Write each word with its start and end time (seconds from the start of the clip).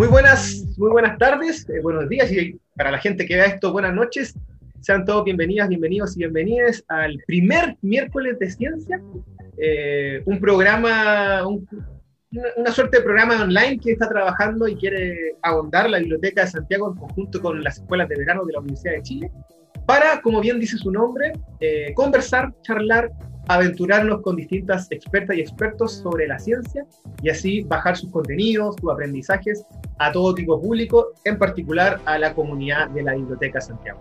Muy 0.00 0.08
buenas, 0.08 0.64
muy 0.78 0.90
buenas 0.92 1.18
tardes, 1.18 1.68
eh, 1.68 1.78
buenos 1.82 2.08
días 2.08 2.32
y 2.32 2.58
para 2.74 2.90
la 2.90 2.96
gente 2.96 3.26
que 3.26 3.34
vea 3.34 3.44
esto, 3.44 3.70
buenas 3.70 3.92
noches. 3.92 4.34
Sean 4.80 5.04
todos 5.04 5.24
bienvenidas, 5.24 5.68
bienvenidos 5.68 6.16
y 6.16 6.20
bienvenidas 6.20 6.82
al 6.88 7.18
primer 7.26 7.76
miércoles 7.82 8.38
de 8.38 8.50
ciencia, 8.50 8.98
eh, 9.58 10.22
un 10.24 10.40
programa, 10.40 11.46
una, 11.46 12.72
suerte 12.72 12.96
de 12.96 13.02
programa 13.02 13.42
online 13.42 13.78
que 13.78 13.92
está 13.92 14.08
trabajando 14.08 14.66
y 14.68 14.76
quiere 14.76 15.36
ahondar 15.42 15.90
la 15.90 15.98
Biblioteca 15.98 16.46
de 16.46 16.50
Santiago 16.50 16.92
en 16.92 16.98
conjunto 16.98 17.42
con 17.42 17.62
las 17.62 17.76
escuelas 17.76 18.08
de 18.08 18.16
verano 18.16 18.46
de 18.46 18.54
la 18.54 18.60
Universidad 18.60 18.94
de 18.94 19.02
Chile, 19.02 19.30
para, 19.84 20.22
como 20.22 20.40
bien 20.40 20.58
dice 20.58 20.78
su 20.78 20.90
nombre, 20.90 21.34
eh, 21.60 21.92
conversar, 21.94 22.54
charlar, 22.62 23.10
aventurarnos 23.54 24.22
con 24.22 24.36
distintas 24.36 24.86
expertas 24.90 25.36
y 25.36 25.40
expertos 25.40 25.94
sobre 25.94 26.28
la 26.28 26.38
ciencia 26.38 26.86
y 27.20 27.30
así 27.30 27.62
bajar 27.62 27.96
sus 27.96 28.10
contenidos, 28.12 28.76
sus 28.80 28.92
aprendizajes 28.92 29.66
a 29.98 30.12
todo 30.12 30.34
tipo 30.34 30.60
público, 30.60 31.08
en 31.24 31.36
particular 31.36 32.00
a 32.04 32.16
la 32.16 32.32
comunidad 32.32 32.88
de 32.90 33.02
la 33.02 33.14
Biblioteca 33.14 33.60
Santiago. 33.60 34.00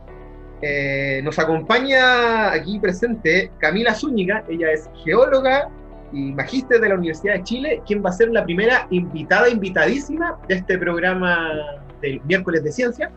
Eh, 0.62 1.22
nos 1.24 1.40
acompaña 1.40 2.52
aquí 2.52 2.80
presente 2.80 3.52
Camila 3.58 3.96
Zúñiga, 3.96 4.44
ella 4.48 4.72
es 4.72 4.88
geóloga 5.04 5.70
y 6.12 6.32
magíster 6.34 6.80
de 6.80 6.90
la 6.90 6.96
Universidad 6.96 7.36
de 7.36 7.44
Chile, 7.44 7.82
quien 7.88 8.06
va 8.06 8.10
a 8.10 8.14
ser 8.14 8.30
la 8.30 8.44
primera 8.44 8.86
invitada, 8.92 9.50
invitadísima 9.50 10.38
de 10.48 10.56
este 10.56 10.78
programa 10.78 11.82
del 12.02 12.22
miércoles 12.26 12.64
de 12.64 12.72
ciencia. 12.72 13.12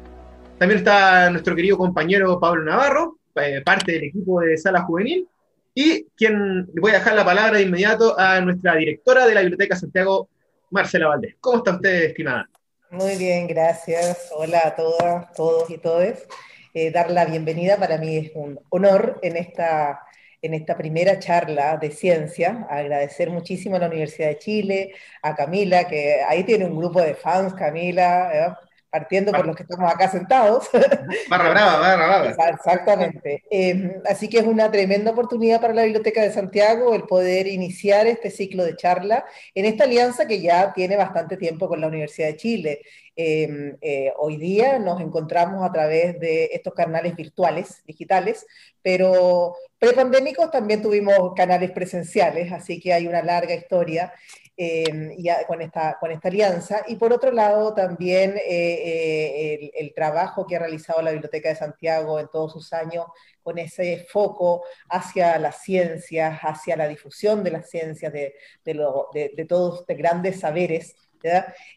También 0.57 0.79
está 0.79 1.29
nuestro 1.31 1.55
querido 1.55 1.77
compañero 1.77 2.41
Pablo 2.41 2.63
Navarro, 2.63 3.19
eh, 3.35 3.61
parte 3.63 3.93
del 3.93 4.05
equipo 4.05 4.41
de 4.41 4.57
Sala 4.57 4.83
Juvenil, 4.83 5.29
y 5.75 6.05
quien 6.17 6.67
voy 6.75 6.91
a 6.91 6.95
dejar 6.95 7.15
la 7.15 7.25
palabra 7.25 7.59
de 7.59 7.65
inmediato 7.65 8.19
a 8.19 8.41
nuestra 8.41 8.77
directora 8.77 9.27
de 9.27 9.35
la 9.35 9.41
Biblioteca 9.41 9.77
Santiago, 9.77 10.29
Marcela 10.71 11.09
Valdés. 11.09 11.37
¿Cómo 11.41 11.59
está 11.59 11.73
usted, 11.73 12.05
estimada? 12.05 12.49
Muy 12.91 13.17
bien, 13.17 13.47
gracias. 13.47 14.31
Hola 14.35 14.63
a 14.67 14.77
todas, 14.77 15.33
todos 15.33 15.71
y 15.71 15.79
todes. 15.79 16.27
Eh, 16.75 16.91
dar 16.91 17.11
la 17.11 17.25
bienvenida 17.25 17.77
para 17.77 17.99
mí 17.99 18.17
es 18.17 18.33
un 18.35 18.59
honor 18.71 19.19
en 19.23 19.37
esta, 19.37 20.01
en 20.43 20.55
esta 20.55 20.77
primera 20.77 21.19
charla 21.19 21.79
de 21.79 21.91
ciencia. 21.91 22.67
Agradecer 22.69 23.31
muchísimo 23.31 23.77
a 23.77 23.79
la 23.79 23.87
Universidad 23.87 24.29
de 24.29 24.39
Chile, 24.39 24.93
a 25.23 25.35
Camila, 25.35 25.89
que 25.89 26.21
ahí 26.27 26.45
tiene 26.45 26.67
un 26.67 26.77
grupo 26.77 27.01
de 27.01 27.15
fans, 27.15 27.55
Camila. 27.55 28.31
¿eh? 28.35 28.55
Partiendo 28.93 29.33
por 29.33 29.47
los 29.47 29.57
que 29.57 29.63
estamos 29.63 29.91
acá 29.91 30.11
sentados. 30.11 30.69
Barra 31.31 31.49
brava, 31.49 31.79
barra 31.79 32.07
brava. 32.07 32.51
Exactamente. 32.51 33.43
Em, 33.51 33.95
así 34.07 34.29
que 34.29 34.39
es 34.39 34.45
una 34.45 34.71
tremenda 34.71 35.13
oportunidad 35.13 35.63
para 35.63 35.73
la 35.73 35.85
Biblioteca 35.85 36.21
de 36.21 36.31
Santiago 36.31 36.95
el 36.95 37.05
poder 37.05 37.47
iniciar 37.47 38.07
este 38.07 38.31
ciclo 38.31 38.65
de 38.65 38.77
charla 38.77 39.25
en 39.55 39.65
esta 39.65 39.85
alianza 39.85 40.27
que 40.27 40.43
ya 40.43 40.75
tiene 40.75 40.97
bastante 40.97 41.39
tiempo 41.39 41.69
con 41.69 41.81
la 41.81 41.87
Universidad 41.87 42.29
de 42.29 42.37
Chile. 42.37 42.83
Em, 43.15 43.77
eh, 43.81 44.13
hoy 44.19 44.37
día 44.37 44.79
nos 44.79 45.01
encontramos 45.01 45.65
a 45.69 45.73
través 45.73 46.19
de 46.19 46.51
estos 46.53 46.73
canales 46.75 47.15
virtuales, 47.15 47.83
digitales, 47.87 48.47
pero 48.81 49.55
prepandémicos 49.79 50.51
también 50.51 50.81
tuvimos 50.81 51.35
canales 51.35 51.71
presenciales, 51.73 52.53
así 52.53 52.81
que 52.81 52.93
hay 52.93 53.07
una 53.07 53.23
larga 53.23 53.55
historia 53.55 54.13
Em, 54.55 55.17
con, 55.49 55.63
esta, 55.63 55.97
con 55.99 56.11
esta 56.11 56.29
alianza. 56.29 56.83
Y 56.87 56.97
por 56.97 57.13
otro 57.13 57.33
lado, 57.33 57.73
también 57.75 58.37
eh, 58.37 58.43
eh, 58.47 59.71
el, 59.75 59.95
trabajo 59.95 60.47
que 60.47 60.57
ha 60.57 60.59
realizado 60.59 61.01
la 61.01 61.11
Biblioteca 61.11 61.49
de 61.49 61.57
Santiago 61.57 62.21
en 62.21 62.29
todos 62.29 62.53
sus 62.53 62.73
años 62.75 63.07
con 63.43 63.59
ese 63.59 64.07
foco 64.11 64.63
hacia 64.91 65.39
las 65.39 65.63
ciencias, 65.63 66.39
hacia 66.43 66.77
la 66.77 66.87
difusión 66.87 67.43
de 67.43 67.51
las 67.51 67.71
ciencias, 67.71 68.13
de, 68.13 68.35
de, 68.65 69.47
todos 69.49 69.81
estos 69.81 69.97
grandes 69.97 70.41
saberes. 70.41 70.97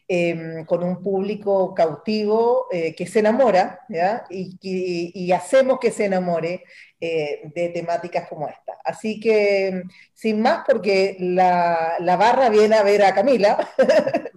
Em, 0.08 0.64
con 0.64 0.84
un 0.84 1.02
público 1.02 1.74
cautivo 1.74 2.66
eh, 2.70 2.94
que 2.94 3.06
se 3.06 3.18
enamora 3.20 3.80
y, 4.30 4.56
y, 4.60 5.32
hacemos 5.32 5.78
que 5.80 5.90
se 5.90 6.04
enamore 6.04 6.62
eh, 6.98 7.42
de 7.54 7.68
temáticas 7.68 8.26
como 8.26 8.48
esta. 8.48 8.78
Así 8.82 9.20
que, 9.20 9.82
sin 10.14 10.40
más, 10.40 10.64
porque 10.66 11.14
la, 11.20 11.96
la 12.00 12.16
barra 12.16 12.48
viene 12.48 12.74
a 12.74 12.82
ver 12.82 13.02
a 13.04 13.14
Camila. 13.14 13.58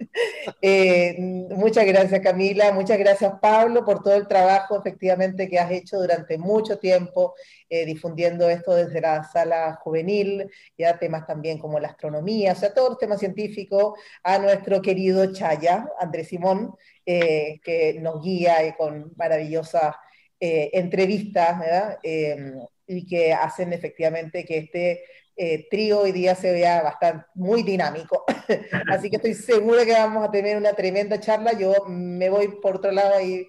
Eh, 0.60 1.16
muchas 1.50 1.86
gracias, 1.86 2.20
Camila. 2.20 2.72
Muchas 2.72 2.98
gracias, 2.98 3.32
Pablo, 3.40 3.84
por 3.84 4.02
todo 4.02 4.14
el 4.14 4.26
trabajo 4.26 4.78
efectivamente 4.78 5.48
que 5.48 5.58
has 5.58 5.70
hecho 5.70 5.98
durante 5.98 6.36
mucho 6.36 6.78
tiempo 6.78 7.34
eh, 7.70 7.86
difundiendo 7.86 8.50
esto 8.50 8.74
desde 8.74 9.00
la 9.00 9.22
sala 9.24 9.78
juvenil, 9.82 10.50
ya 10.76 10.98
temas 10.98 11.26
también 11.26 11.58
como 11.58 11.78
la 11.78 11.88
astronomía, 11.88 12.52
o 12.52 12.56
sea, 12.56 12.74
todos 12.74 12.90
los 12.90 12.98
temas 12.98 13.20
científicos, 13.20 13.98
a 14.22 14.38
nuestro 14.38 14.82
querido 14.82 15.32
Chaya, 15.32 15.88
Andrés 15.98 16.28
Simón, 16.28 16.74
que 17.06 17.96
nos 18.00 18.22
guía 18.22 18.74
con 18.76 19.12
maravillosas 19.16 19.94
eh, 20.40 20.70
entrevistas 20.72 21.60
em, 22.02 22.58
y 22.86 23.06
que 23.06 23.32
hacen 23.32 23.72
efectivamente 23.72 24.44
que 24.44 24.58
este 24.58 25.04
eh, 25.36 25.68
trío 25.70 26.00
hoy 26.00 26.12
día 26.12 26.34
se 26.34 26.52
vea 26.52 26.82
bastante 26.82 27.26
muy 27.34 27.62
dinámico. 27.62 28.24
Así 28.90 29.08
que 29.08 29.16
estoy 29.16 29.34
segura 29.34 29.84
que 29.84 29.92
vamos 29.92 30.26
a 30.26 30.30
tener 30.30 30.56
una 30.56 30.72
tremenda 30.72 31.20
charla. 31.20 31.52
Yo 31.52 31.72
me 31.86 32.28
voy 32.28 32.48
por 32.60 32.76
otro 32.76 32.90
lado 32.92 33.20
y 33.20 33.48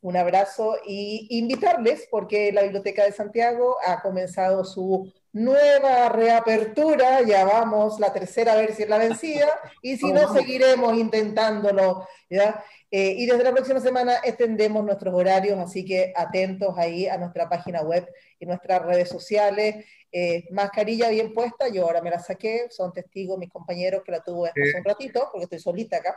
un 0.00 0.16
abrazo 0.16 0.76
y 0.86 1.26
invitarles 1.30 2.08
porque 2.10 2.52
la 2.52 2.62
Biblioteca 2.62 3.04
de 3.04 3.12
Santiago 3.12 3.76
ha 3.86 4.00
comenzado 4.00 4.64
su 4.64 5.12
nueva 5.32 6.08
reapertura, 6.08 7.20
ya 7.20 7.44
vamos, 7.44 8.00
la 8.00 8.12
tercera 8.12 8.54
a 8.54 8.56
ver 8.56 8.74
si 8.74 8.84
es 8.84 8.88
la 8.88 8.96
vencida, 8.96 9.48
y 9.82 9.98
si 9.98 10.10
no, 10.10 10.32
seguiremos 10.32 10.96
intentándolo, 10.96 12.08
¿ya? 12.30 12.64
Eh, 12.90 13.14
y 13.18 13.26
desde 13.26 13.44
la 13.44 13.52
próxima 13.52 13.80
semana 13.80 14.16
extendemos 14.24 14.82
nuestros 14.82 15.12
horarios, 15.12 15.58
así 15.58 15.84
que 15.84 16.12
atentos 16.16 16.74
ahí 16.78 17.06
a 17.06 17.18
nuestra 17.18 17.48
página 17.48 17.82
web 17.82 18.08
y 18.38 18.46
nuestras 18.46 18.82
redes 18.82 19.08
sociales. 19.08 19.84
Eh, 20.10 20.44
mascarilla 20.50 21.10
bien 21.10 21.34
puesta, 21.34 21.68
yo 21.68 21.82
ahora 21.82 22.00
me 22.00 22.10
la 22.10 22.18
saqué, 22.18 22.68
son 22.70 22.92
testigos 22.92 23.38
mis 23.38 23.50
compañeros 23.50 24.02
que 24.04 24.12
la 24.12 24.22
tuve 24.22 24.48
hace 24.48 24.78
un 24.78 24.84
ratito, 24.84 25.28
porque 25.30 25.44
estoy 25.44 25.58
solita 25.58 25.98
acá. 25.98 26.16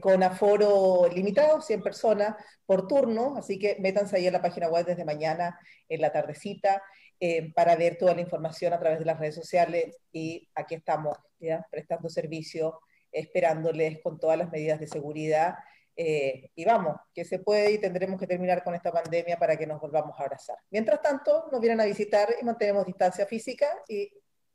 Con 0.00 0.22
aforo 0.22 1.08
limitado, 1.08 1.60
100 1.60 1.82
personas 1.82 2.36
por 2.66 2.86
turno, 2.86 3.36
así 3.36 3.58
que 3.58 3.76
métanse 3.80 4.16
ahí 4.16 4.26
en 4.26 4.32
la 4.32 4.42
página 4.42 4.68
web 4.68 4.86
desde 4.86 5.04
mañana 5.04 5.58
en 5.88 6.00
la 6.00 6.12
tardecita 6.12 6.82
eh, 7.20 7.52
para 7.54 7.76
ver 7.76 7.96
toda 7.96 8.14
la 8.14 8.20
información 8.20 8.72
a 8.72 8.78
través 8.78 8.98
de 8.98 9.04
las 9.04 9.18
redes 9.18 9.34
sociales 9.34 9.96
y 10.12 10.48
aquí 10.54 10.74
estamos 10.74 11.16
¿ya? 11.38 11.66
prestando 11.70 12.08
servicio 12.08 12.80
esperándoles 13.14 14.00
con 14.02 14.18
todas 14.18 14.36
las 14.36 14.50
medidas 14.50 14.80
de 14.80 14.88
seguridad. 14.88 15.54
Eh, 15.96 16.50
y 16.56 16.64
vamos, 16.64 16.96
que 17.14 17.24
se 17.24 17.38
puede 17.38 17.72
y 17.72 17.78
tendremos 17.78 18.18
que 18.18 18.26
terminar 18.26 18.64
con 18.64 18.74
esta 18.74 18.90
pandemia 18.90 19.38
para 19.38 19.56
que 19.56 19.66
nos 19.66 19.80
volvamos 19.80 20.18
a 20.18 20.24
abrazar. 20.24 20.56
Mientras 20.70 21.00
tanto, 21.00 21.48
nos 21.52 21.60
vienen 21.60 21.80
a 21.80 21.84
visitar 21.84 22.28
y 22.40 22.44
mantenemos 22.44 22.84
distancia 22.84 23.26
física 23.26 23.68
y 23.88 24.12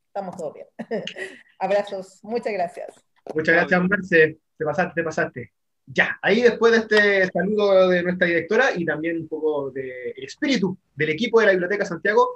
estamos 0.08 0.36
todo 0.36 0.54
bien. 0.54 0.68
Abrazos, 1.60 2.20
muchas 2.24 2.52
gracias. 2.52 2.94
Muchas 3.34 3.56
gracias, 3.56 3.82
Marce. 3.90 4.49
Te 4.60 4.66
pasaste, 4.66 4.94
te 4.94 5.04
pasaste. 5.04 5.52
Ya, 5.86 6.20
ahí 6.22 6.42
después 6.42 6.74
de 6.74 6.80
este 6.80 7.32
saludo 7.32 7.88
de 7.88 8.04
nuestra 8.04 8.28
directora 8.28 8.72
y 8.76 8.86
también 8.86 9.22
un 9.22 9.28
poco 9.30 9.72
del 9.72 10.14
espíritu 10.18 10.78
del 10.96 11.10
equipo 11.12 11.40
de 11.40 11.46
la 11.48 11.52
Biblioteca 11.54 11.86
Santiago, 11.86 12.30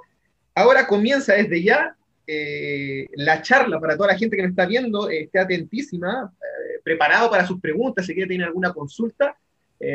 ahora 0.54 0.86
comienza 0.86 1.34
desde 1.34 1.62
ya 1.62 1.94
eh, 2.26 3.06
la 3.12 3.42
charla 3.42 3.78
para 3.78 3.96
toda 3.96 4.12
la 4.12 4.18
gente 4.18 4.36
que 4.36 4.42
nos 4.42 4.52
está 4.52 4.64
viendo, 4.64 5.10
eh, 5.10 5.24
esté 5.24 5.38
atentísima, 5.38 6.32
eh, 6.32 6.80
preparado 6.82 7.30
para 7.30 7.46
sus 7.46 7.60
preguntas, 7.60 8.06
si 8.06 8.14
quiere 8.14 8.28
tener 8.28 8.46
alguna 8.46 8.72
consulta, 8.72 9.36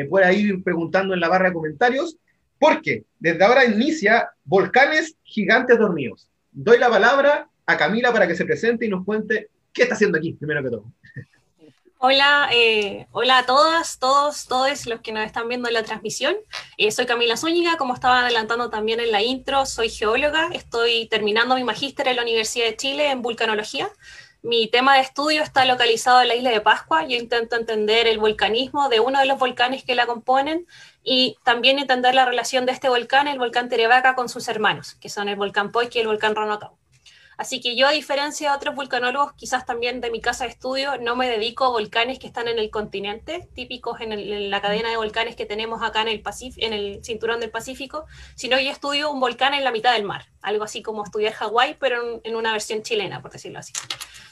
puede 0.08 0.32
ir 0.34 0.62
preguntando 0.62 1.14
en 1.14 1.20
la 1.20 1.28
barra 1.28 1.48
de 1.48 1.54
comentarios, 1.54 2.16
porque 2.60 3.06
desde 3.18 3.42
ahora 3.42 3.64
inicia 3.64 4.30
Volcanes 4.44 5.16
Gigantes 5.24 5.76
Dormidos. 5.78 6.30
Doy 6.52 6.78
la 6.78 6.88
palabra 6.88 7.48
a 7.66 7.76
Camila 7.76 8.12
para 8.12 8.28
que 8.28 8.36
se 8.36 8.44
presente 8.44 8.86
y 8.86 8.88
nos 8.88 9.04
cuente 9.04 9.48
qué 9.72 9.82
está 9.82 9.96
haciendo 9.96 10.18
aquí, 10.18 10.34
primero 10.34 10.62
que 10.62 10.70
todo. 10.70 10.84
Hola, 12.02 12.48
eh, 12.50 13.06
hola 13.12 13.36
a 13.36 13.44
todas, 13.44 13.98
todos, 13.98 14.46
todos 14.46 14.86
los 14.86 15.02
que 15.02 15.12
nos 15.12 15.22
están 15.26 15.48
viendo 15.48 15.68
en 15.68 15.74
la 15.74 15.82
transmisión. 15.82 16.34
Eh, 16.78 16.90
soy 16.92 17.04
Camila 17.04 17.36
Zúñiga, 17.36 17.76
como 17.76 17.92
estaba 17.92 18.20
adelantando 18.20 18.70
también 18.70 19.00
en 19.00 19.12
la 19.12 19.20
intro, 19.20 19.66
soy 19.66 19.90
geóloga, 19.90 20.48
estoy 20.54 21.08
terminando 21.08 21.56
mi 21.56 21.62
magíster 21.62 22.08
en 22.08 22.16
la 22.16 22.22
Universidad 22.22 22.64
de 22.64 22.76
Chile 22.78 23.10
en 23.10 23.20
vulcanología. 23.20 23.90
Mi 24.40 24.66
tema 24.68 24.94
de 24.94 25.02
estudio 25.02 25.42
está 25.42 25.66
localizado 25.66 26.22
en 26.22 26.28
la 26.28 26.36
isla 26.36 26.48
de 26.48 26.62
Pascua. 26.62 27.06
Yo 27.06 27.18
intento 27.18 27.56
entender 27.56 28.06
el 28.06 28.18
volcanismo 28.18 28.88
de 28.88 29.00
uno 29.00 29.20
de 29.20 29.26
los 29.26 29.38
volcanes 29.38 29.84
que 29.84 29.94
la 29.94 30.06
componen 30.06 30.66
y 31.04 31.36
también 31.44 31.78
entender 31.78 32.14
la 32.14 32.24
relación 32.24 32.64
de 32.64 32.72
este 32.72 32.88
volcán, 32.88 33.28
el 33.28 33.38
volcán 33.38 33.68
Terevaca, 33.68 34.14
con 34.14 34.30
sus 34.30 34.48
hermanos, 34.48 34.94
que 35.02 35.10
son 35.10 35.28
el 35.28 35.36
volcán 35.36 35.70
Poique 35.70 35.98
y 35.98 36.00
el 36.00 36.08
volcán 36.08 36.34
Ronotau. 36.34 36.79
Así 37.40 37.62
que 37.62 37.74
yo, 37.74 37.86
a 37.86 37.92
diferencia 37.92 38.50
de 38.50 38.56
otros 38.56 38.74
vulcanólogos, 38.74 39.32
quizás 39.32 39.64
también 39.64 40.02
de 40.02 40.10
mi 40.10 40.20
casa 40.20 40.44
de 40.44 40.50
estudio, 40.50 40.98
no 40.98 41.16
me 41.16 41.26
dedico 41.26 41.64
a 41.64 41.70
volcanes 41.70 42.18
que 42.18 42.26
están 42.26 42.48
en 42.48 42.58
el 42.58 42.68
continente, 42.68 43.48
típicos 43.54 43.98
en, 44.02 44.50
la 44.50 44.60
cadena 44.60 44.90
de 44.90 44.98
volcanes 44.98 45.36
que 45.36 45.46
tenemos 45.46 45.82
acá 45.82 46.02
en 46.02 46.08
el, 46.08 46.22
en 46.58 46.72
el 46.74 47.02
cinturón 47.02 47.40
del 47.40 47.50
Pacífico, 47.50 48.04
sino 48.34 48.60
yo 48.60 48.70
estudio 48.70 49.10
un 49.10 49.20
volcán 49.20 49.54
en 49.54 49.64
la 49.64 49.72
mitad 49.72 49.94
del 49.94 50.04
mar, 50.04 50.26
algo 50.42 50.64
así 50.64 50.82
como 50.82 51.02
estudiar 51.02 51.32
Hawái, 51.32 51.78
pero 51.80 52.20
en, 52.22 52.36
una 52.36 52.52
versión 52.52 52.82
chilena, 52.82 53.22
por 53.22 53.30
decirlo 53.30 53.60
así. 53.60 53.72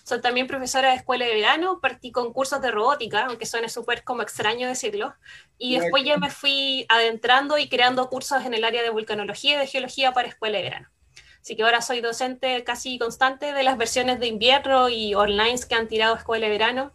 Soy 0.05 0.21
también 0.21 0.47
profesora 0.47 0.91
de 0.91 0.97
escuela 0.97 1.25
de 1.25 1.35
verano, 1.35 1.81
partí 1.81 2.13
con 2.13 2.35
cursos 2.35 2.61
de 2.61 2.71
robótica, 2.71 3.25
aunque 3.25 3.47
suene 3.47 3.71
súper 3.71 4.05
como 4.05 4.21
extraño 4.21 4.69
decirlo, 4.69 5.15
y 5.57 5.79
después 5.79 6.05
ya 6.05 6.19
me 6.19 6.29
fui 6.29 6.85
adentrando 6.91 7.57
y 7.57 7.71
creando 7.71 8.11
cursos 8.11 8.45
en 8.45 8.53
el 8.53 8.65
área 8.65 8.83
de 8.83 8.91
vulcanología 8.91 9.55
y 9.55 9.59
de 9.61 9.67
geología 9.67 10.13
para 10.13 10.29
escuela 10.29 10.59
de 10.59 10.65
verano. 10.65 10.89
Así 11.40 11.56
que 11.56 11.62
ahora 11.62 11.81
soy 11.81 12.00
docente 12.00 12.62
casi 12.64 12.99
constante 12.99 13.52
de 13.52 13.62
las 13.62 13.79
versiones 13.79 14.20
de 14.20 14.26
invierno 14.26 14.88
y 14.88 15.14
online 15.14 15.58
que 15.69 15.75
han 15.75 15.88
tirado 15.88 16.17
escuela 16.17 16.46
de 16.46 16.52
verano. 16.52 16.93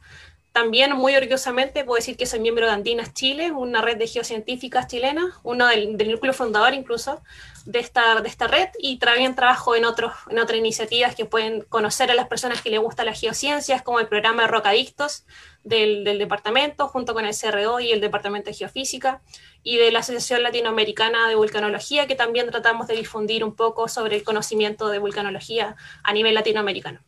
También 0.53 0.95
muy 0.95 1.15
orgullosamente 1.15 1.83
puedo 1.83 1.95
decir 1.95 2.15
que 2.15 2.27
soy 2.27 2.39
miembro 2.39 2.67
de 2.67 2.73
Andinas 2.73 3.11
Chile, 3.15 3.51
una 3.51 3.81
red 3.81 3.97
de 3.97 4.05
geocientíficas 4.05 4.87
chilenas, 4.87 5.33
uno 5.41 5.65
del, 5.65 5.97
núcleo 5.97 6.31
fundador 6.31 6.75
incluso, 6.75 7.23
de 7.65 7.79
esta, 7.79 8.21
de 8.21 8.29
esta 8.29 8.45
red 8.45 8.67
y 8.77 8.99
también 8.99 9.33
trabajo 9.33 9.75
en, 9.75 9.83
otros, 9.83 10.13
en 10.29 10.37
otras 10.37 10.59
iniciativas 10.59 11.15
que 11.15 11.25
pueden 11.25 11.61
conocer 11.69 12.11
a 12.11 12.13
las 12.13 12.27
personas 12.27 12.61
que 12.61 12.69
les 12.69 12.79
gustan 12.79 13.07
las 13.07 13.19
geociencias, 13.19 13.81
como 13.81 13.99
el 13.99 14.07
programa 14.07 14.45
Rocadictos 14.45 15.25
del, 15.63 16.03
del 16.03 16.19
departamento, 16.19 16.87
junto 16.87 17.15
con 17.15 17.25
el 17.25 17.33
CRO 17.35 17.79
y 17.79 17.91
el 17.91 17.99
Departamento 17.99 18.51
de 18.51 18.55
Geofísica, 18.55 19.23
y 19.63 19.77
de 19.77 19.91
la 19.91 19.99
Asociación 19.99 20.43
Latinoamericana 20.43 21.29
de 21.29 21.33
Vulcanología, 21.35 22.05
que 22.05 22.13
también 22.13 22.51
tratamos 22.51 22.85
de 22.85 22.95
difundir 22.95 23.43
un 23.43 23.55
poco 23.55 23.87
sobre 23.87 24.17
el 24.17 24.23
conocimiento 24.23 24.89
de 24.89 24.99
vulcanología 24.99 25.75
a 26.03 26.13
nivel 26.13 26.35
latinoamericano. 26.35 26.99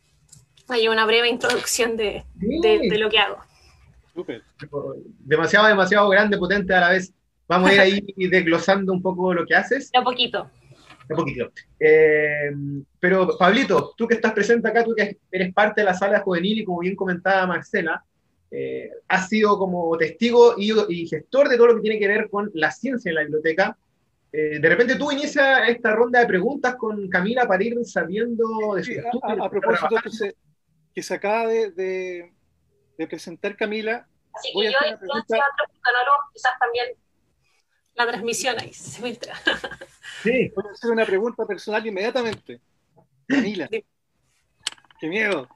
Hay 0.68 0.88
una 0.88 1.06
breve 1.06 1.28
introducción 1.28 1.96
de, 1.96 2.24
de, 2.34 2.88
de 2.90 2.98
lo 2.98 3.08
que 3.08 3.18
hago. 3.18 3.38
Demasiado, 5.20 5.68
demasiado 5.68 6.08
grande, 6.08 6.38
potente 6.38 6.74
a 6.74 6.80
la 6.80 6.88
vez. 6.90 7.12
Vamos 7.48 7.70
a 7.70 7.74
ir 7.74 7.80
ahí 7.80 8.00
desglosando 8.28 8.92
un 8.92 9.02
poco 9.02 9.32
lo 9.34 9.44
que 9.46 9.54
haces. 9.54 9.90
De 9.92 9.98
a 9.98 10.02
poquito. 10.02 10.50
De 11.08 11.14
a 11.14 11.16
poquito. 11.16 11.50
Eh, 11.78 12.50
pero, 12.98 13.36
Pablito, 13.38 13.94
tú 13.96 14.06
que 14.06 14.14
estás 14.14 14.32
presente 14.32 14.68
acá, 14.68 14.84
tú 14.84 14.94
que 14.94 15.18
eres 15.30 15.52
parte 15.52 15.82
de 15.82 15.84
la 15.84 15.94
sala 15.94 16.20
juvenil 16.20 16.60
y 16.60 16.64
como 16.64 16.80
bien 16.80 16.96
comentaba 16.96 17.46
Marcela, 17.46 18.02
eh, 18.50 18.90
has 19.08 19.28
sido 19.28 19.58
como 19.58 19.96
testigo 19.96 20.54
y, 20.56 21.06
gestor 21.06 21.48
de 21.48 21.56
todo 21.56 21.68
lo 21.68 21.76
que 21.76 21.82
tiene 21.82 21.98
que 21.98 22.08
ver 22.08 22.30
con 22.30 22.50
la 22.54 22.70
ciencia 22.70 23.10
en 23.10 23.16
la 23.16 23.22
biblioteca. 23.22 23.76
Eh, 24.32 24.58
de 24.60 24.68
repente 24.68 24.96
tú 24.96 25.12
inicias 25.12 25.68
esta 25.68 25.92
ronda 25.92 26.20
de 26.20 26.26
preguntas 26.26 26.74
con 26.76 27.08
Camila 27.08 27.46
para 27.46 27.62
ir 27.62 27.76
sabiendo 27.84 28.74
de 28.74 28.84
su 28.84 28.92
sí, 28.92 28.98
a, 29.22 29.44
a, 29.44 29.50
propósito 29.50 29.96
que 30.02 30.10
se, 30.10 30.34
que 30.96 31.02
se 31.02 31.12
acaba 31.12 31.46
de, 31.46 31.70
de, 31.72 32.32
de 32.96 33.06
presentar 33.06 33.54
Camila, 33.54 34.08
Así 34.32 34.50
que 34.50 34.64
yo, 34.64 34.70
a 34.70 34.80
hacer 34.80 34.88
una 34.88 34.98
pregunta... 34.98 35.36
quizás 36.32 36.58
también 36.58 36.86
la 37.94 38.06
transmisión 38.06 38.56
ahí 38.58 38.72
se 38.72 39.02
filtra. 39.02 39.34
Sí. 40.22 40.50
Voy 40.56 40.64
a 40.66 40.72
hacer 40.72 40.90
una 40.90 41.04
pregunta 41.04 41.46
personal 41.46 41.86
inmediatamente. 41.86 42.60
Camila. 43.28 43.68
Qué 43.68 45.08
miedo. 45.08 45.46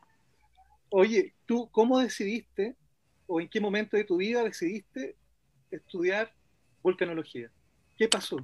Oye, 0.90 1.34
¿tú 1.46 1.70
cómo 1.70 1.98
decidiste 1.98 2.76
o 3.26 3.40
en 3.40 3.48
qué 3.48 3.58
momento 3.58 3.96
de 3.96 4.04
tu 4.04 4.18
vida 4.18 4.44
decidiste 4.44 5.16
estudiar 5.70 6.32
vulcanología? 6.82 7.50
¿Qué 7.96 8.06
pasó? 8.06 8.36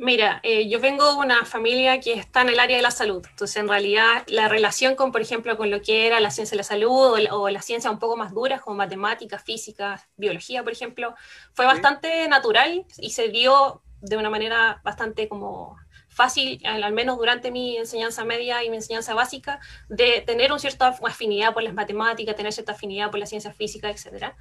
Mira, 0.00 0.38
eh, 0.44 0.68
yo 0.68 0.78
vengo 0.78 1.10
de 1.10 1.18
una 1.18 1.44
familia 1.44 1.98
que 1.98 2.12
está 2.12 2.42
en 2.42 2.50
el 2.50 2.60
área 2.60 2.76
de 2.76 2.84
la 2.84 2.92
salud, 2.92 3.26
entonces 3.28 3.56
en 3.56 3.66
realidad 3.66 4.22
la 4.28 4.46
relación 4.46 4.94
con, 4.94 5.10
por 5.10 5.20
ejemplo, 5.20 5.56
con 5.56 5.72
lo 5.72 5.82
que 5.82 6.06
era 6.06 6.20
la 6.20 6.30
ciencia 6.30 6.54
de 6.54 6.58
la 6.58 6.62
salud 6.62 7.18
o, 7.30 7.36
o 7.36 7.50
la 7.50 7.62
ciencia 7.62 7.90
un 7.90 7.98
poco 7.98 8.16
más 8.16 8.32
duras 8.32 8.60
como 8.60 8.76
matemáticas, 8.76 9.42
física, 9.42 10.00
biología, 10.16 10.62
por 10.62 10.70
ejemplo, 10.70 11.16
fue 11.52 11.64
¿Sí? 11.64 11.72
bastante 11.72 12.28
natural 12.28 12.86
y 12.98 13.10
se 13.10 13.28
dio 13.28 13.82
de 14.00 14.16
una 14.16 14.30
manera 14.30 14.80
bastante 14.84 15.28
como 15.28 15.76
fácil, 16.08 16.60
al 16.64 16.92
menos 16.92 17.18
durante 17.18 17.50
mi 17.50 17.76
enseñanza 17.76 18.24
media 18.24 18.62
y 18.62 18.70
mi 18.70 18.76
enseñanza 18.76 19.14
básica, 19.14 19.58
de 19.88 20.22
tener 20.24 20.52
una 20.52 20.60
cierta 20.60 20.96
afinidad 21.02 21.52
por 21.52 21.64
las 21.64 21.74
matemáticas, 21.74 22.36
tener 22.36 22.52
cierta 22.52 22.72
afinidad 22.72 23.10
por 23.10 23.18
la 23.18 23.26
ciencia 23.26 23.52
física, 23.52 23.90
etcétera 23.90 24.36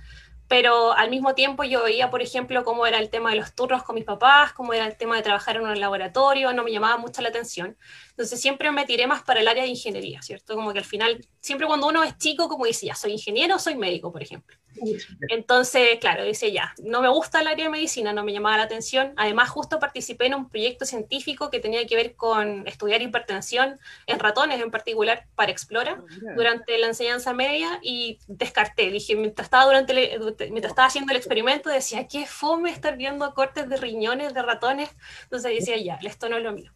pero 0.47 0.93
al 0.93 1.09
mismo 1.09 1.35
tiempo 1.35 1.63
yo 1.63 1.83
veía, 1.83 2.09
por 2.09 2.21
ejemplo, 2.21 2.63
cómo 2.63 2.85
era 2.85 2.99
el 2.99 3.09
tema 3.09 3.31
de 3.31 3.35
los 3.35 3.53
turnos 3.53 3.83
con 3.83 3.95
mis 3.95 4.05
papás, 4.05 4.53
cómo 4.53 4.73
era 4.73 4.85
el 4.85 4.95
tema 4.95 5.17
de 5.17 5.23
trabajar 5.23 5.57
en 5.57 5.63
un 5.63 5.79
laboratorio, 5.79 6.53
no 6.53 6.63
me 6.63 6.71
llamaba 6.71 6.97
mucho 6.97 7.21
la 7.21 7.29
atención. 7.29 7.77
Entonces 8.11 8.39
siempre 8.39 8.71
me 8.71 8.85
tiré 8.85 9.07
más 9.07 9.23
para 9.23 9.41
el 9.41 9.47
área 9.47 9.63
de 9.63 9.69
ingeniería, 9.69 10.21
¿cierto? 10.21 10.55
Como 10.55 10.71
que 10.71 10.79
al 10.79 10.85
final, 10.85 11.27
siempre 11.41 11.67
cuando 11.67 11.87
uno 11.87 12.03
es 12.03 12.17
chico, 12.17 12.47
como 12.47 12.65
dice, 12.65 12.89
soy 12.95 13.11
ingeniero 13.13 13.59
soy 13.59 13.75
médico, 13.75 14.11
por 14.11 14.23
ejemplo. 14.23 14.57
Entonces, 15.29 15.97
claro, 15.99 16.23
dice 16.23 16.51
ya, 16.51 16.73
no 16.83 17.01
me 17.01 17.09
gusta 17.09 17.41
el 17.41 17.47
área 17.47 17.65
de 17.65 17.71
medicina, 17.71 18.13
no 18.13 18.23
me 18.23 18.33
llamaba 18.33 18.57
la 18.57 18.63
atención. 18.63 19.13
Además, 19.17 19.49
justo 19.49 19.79
participé 19.79 20.27
en 20.27 20.35
un 20.35 20.49
proyecto 20.49 20.85
científico 20.85 21.49
que 21.49 21.59
tenía 21.59 21.85
que 21.85 21.95
ver 21.95 22.15
con 22.15 22.67
estudiar 22.67 23.01
hipertensión 23.01 23.79
en 24.05 24.19
ratones 24.19 24.61
en 24.61 24.71
particular 24.71 25.25
para 25.35 25.51
Explora 25.51 26.01
oh, 26.01 26.33
durante 26.35 26.77
la 26.77 26.87
enseñanza 26.87 27.33
media 27.33 27.79
y 27.81 28.19
descarté. 28.27 28.91
Dije, 28.91 29.15
mientras 29.15 29.45
estaba, 29.45 29.65
durante 29.65 29.93
el, 29.93 30.21
mientras 30.51 30.71
estaba 30.71 30.87
haciendo 30.87 31.11
el 31.11 31.17
experimento, 31.17 31.69
decía, 31.69 32.07
qué 32.07 32.25
fome 32.25 32.69
estar 32.69 32.97
viendo 32.97 33.33
cortes 33.33 33.69
de 33.69 33.77
riñones 33.77 34.33
de 34.33 34.41
ratones. 34.41 34.89
Entonces 35.23 35.51
decía, 35.59 35.77
ya, 35.77 35.99
esto 36.07 36.29
no 36.29 36.37
es 36.37 36.43
lo 36.43 36.53
mío 36.53 36.71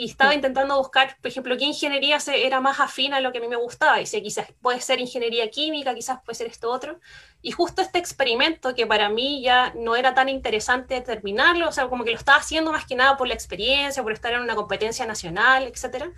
y 0.00 0.06
estaba 0.06 0.34
intentando 0.34 0.78
buscar, 0.78 1.18
por 1.20 1.30
ejemplo, 1.30 1.58
qué 1.58 1.64
ingeniería 1.64 2.16
era 2.34 2.62
más 2.62 2.80
afín 2.80 3.12
a 3.12 3.20
lo 3.20 3.32
que 3.32 3.36
a 3.36 3.40
mí 3.42 3.48
me 3.48 3.56
gustaba. 3.56 3.98
Y 3.98 4.04
decía, 4.04 4.22
quizás 4.22 4.50
puede 4.62 4.80
ser 4.80 4.98
ingeniería 4.98 5.50
química, 5.50 5.94
quizás 5.94 6.20
puede 6.24 6.36
ser 6.36 6.46
esto 6.46 6.70
otro. 6.70 7.00
Y 7.42 7.50
justo 7.50 7.82
este 7.82 7.98
experimento, 7.98 8.74
que 8.74 8.86
para 8.86 9.10
mí 9.10 9.42
ya 9.42 9.74
no 9.76 9.96
era 9.96 10.14
tan 10.14 10.30
interesante 10.30 11.02
terminarlo, 11.02 11.68
o 11.68 11.72
sea, 11.72 11.86
como 11.88 12.04
que 12.04 12.12
lo 12.12 12.16
estaba 12.16 12.38
haciendo 12.38 12.72
más 12.72 12.86
que 12.86 12.96
nada 12.96 13.18
por 13.18 13.28
la 13.28 13.34
experiencia, 13.34 14.02
por 14.02 14.12
estar 14.12 14.32
en 14.32 14.40
una 14.40 14.54
competencia 14.54 15.04
nacional, 15.04 15.64
etcétera, 15.64 16.10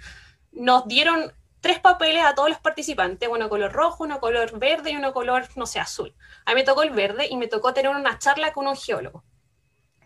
nos 0.52 0.86
dieron 0.86 1.32
tres 1.60 1.80
papeles 1.80 2.24
a 2.24 2.36
todos 2.36 2.50
los 2.50 2.60
participantes, 2.60 3.28
uno 3.28 3.48
color 3.48 3.72
rojo, 3.72 4.04
uno 4.04 4.20
color 4.20 4.60
verde 4.60 4.92
y 4.92 4.96
uno 4.96 5.12
color, 5.12 5.48
no 5.56 5.66
sé, 5.66 5.80
azul. 5.80 6.14
A 6.44 6.52
mí 6.52 6.60
me 6.60 6.64
tocó 6.64 6.84
el 6.84 6.90
verde 6.90 7.26
y 7.28 7.36
me 7.36 7.48
tocó 7.48 7.74
tener 7.74 7.90
una 7.90 8.16
charla 8.20 8.52
con 8.52 8.68
un 8.68 8.76
geólogo 8.76 9.24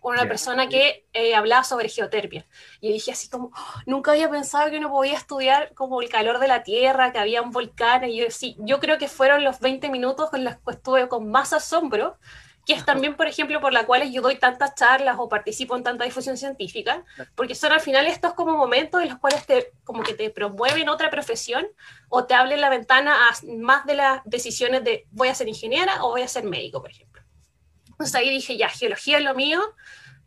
con 0.06 0.12
una 0.12 0.22
yeah. 0.22 0.28
persona 0.28 0.68
que 0.68 1.04
eh, 1.12 1.34
hablaba 1.34 1.64
sobre 1.64 1.88
geotermia. 1.88 2.46
Y 2.80 2.92
dije 2.92 3.10
así 3.10 3.28
como, 3.28 3.46
oh, 3.46 3.80
nunca 3.86 4.12
había 4.12 4.30
pensado 4.30 4.70
que 4.70 4.78
uno 4.78 4.88
podía 4.88 5.14
estudiar 5.14 5.74
como 5.74 6.00
el 6.00 6.08
calor 6.08 6.38
de 6.38 6.46
la 6.46 6.62
Tierra, 6.62 7.10
que 7.10 7.18
había 7.18 7.42
un 7.42 7.50
volcán. 7.50 8.04
Y 8.04 8.18
yo, 8.18 8.26
sí, 8.30 8.54
yo 8.60 8.78
creo 8.78 8.98
que 8.98 9.08
fueron 9.08 9.42
los 9.42 9.58
20 9.58 9.90
minutos 9.90 10.30
con 10.30 10.44
los 10.44 10.54
que 10.58 10.70
estuve 10.70 11.08
con 11.08 11.28
más 11.28 11.52
asombro, 11.52 12.18
que 12.64 12.74
es 12.74 12.84
también, 12.84 13.16
por 13.16 13.26
ejemplo, 13.26 13.60
por 13.60 13.72
la 13.72 13.84
cual 13.84 14.08
yo 14.12 14.22
doy 14.22 14.36
tantas 14.36 14.76
charlas 14.76 15.16
o 15.18 15.28
participo 15.28 15.74
en 15.74 15.82
tanta 15.82 16.04
difusión 16.04 16.36
científica, 16.36 17.04
porque 17.34 17.56
son 17.56 17.72
al 17.72 17.80
final 17.80 18.06
estos 18.06 18.34
como 18.34 18.56
momentos 18.56 19.02
en 19.02 19.08
los 19.08 19.18
cuales 19.18 19.44
te, 19.44 19.72
como 19.82 20.04
que 20.04 20.14
te 20.14 20.30
promueven 20.30 20.88
otra 20.88 21.10
profesión 21.10 21.66
o 22.08 22.26
te 22.26 22.34
abren 22.34 22.60
la 22.60 22.70
ventana 22.70 23.28
a 23.28 23.34
más 23.58 23.86
de 23.86 23.94
las 23.94 24.20
decisiones 24.24 24.84
de 24.84 25.08
voy 25.10 25.26
a 25.26 25.34
ser 25.34 25.48
ingeniera 25.48 26.04
o 26.04 26.10
voy 26.10 26.22
a 26.22 26.28
ser 26.28 26.44
médico, 26.44 26.80
por 26.80 26.92
ejemplo. 26.92 27.05
Entonces 27.96 28.14
ahí 28.14 28.30
dije, 28.30 28.56
ya, 28.56 28.68
geología 28.68 29.18
es 29.18 29.24
lo 29.24 29.34
mío, 29.34 29.60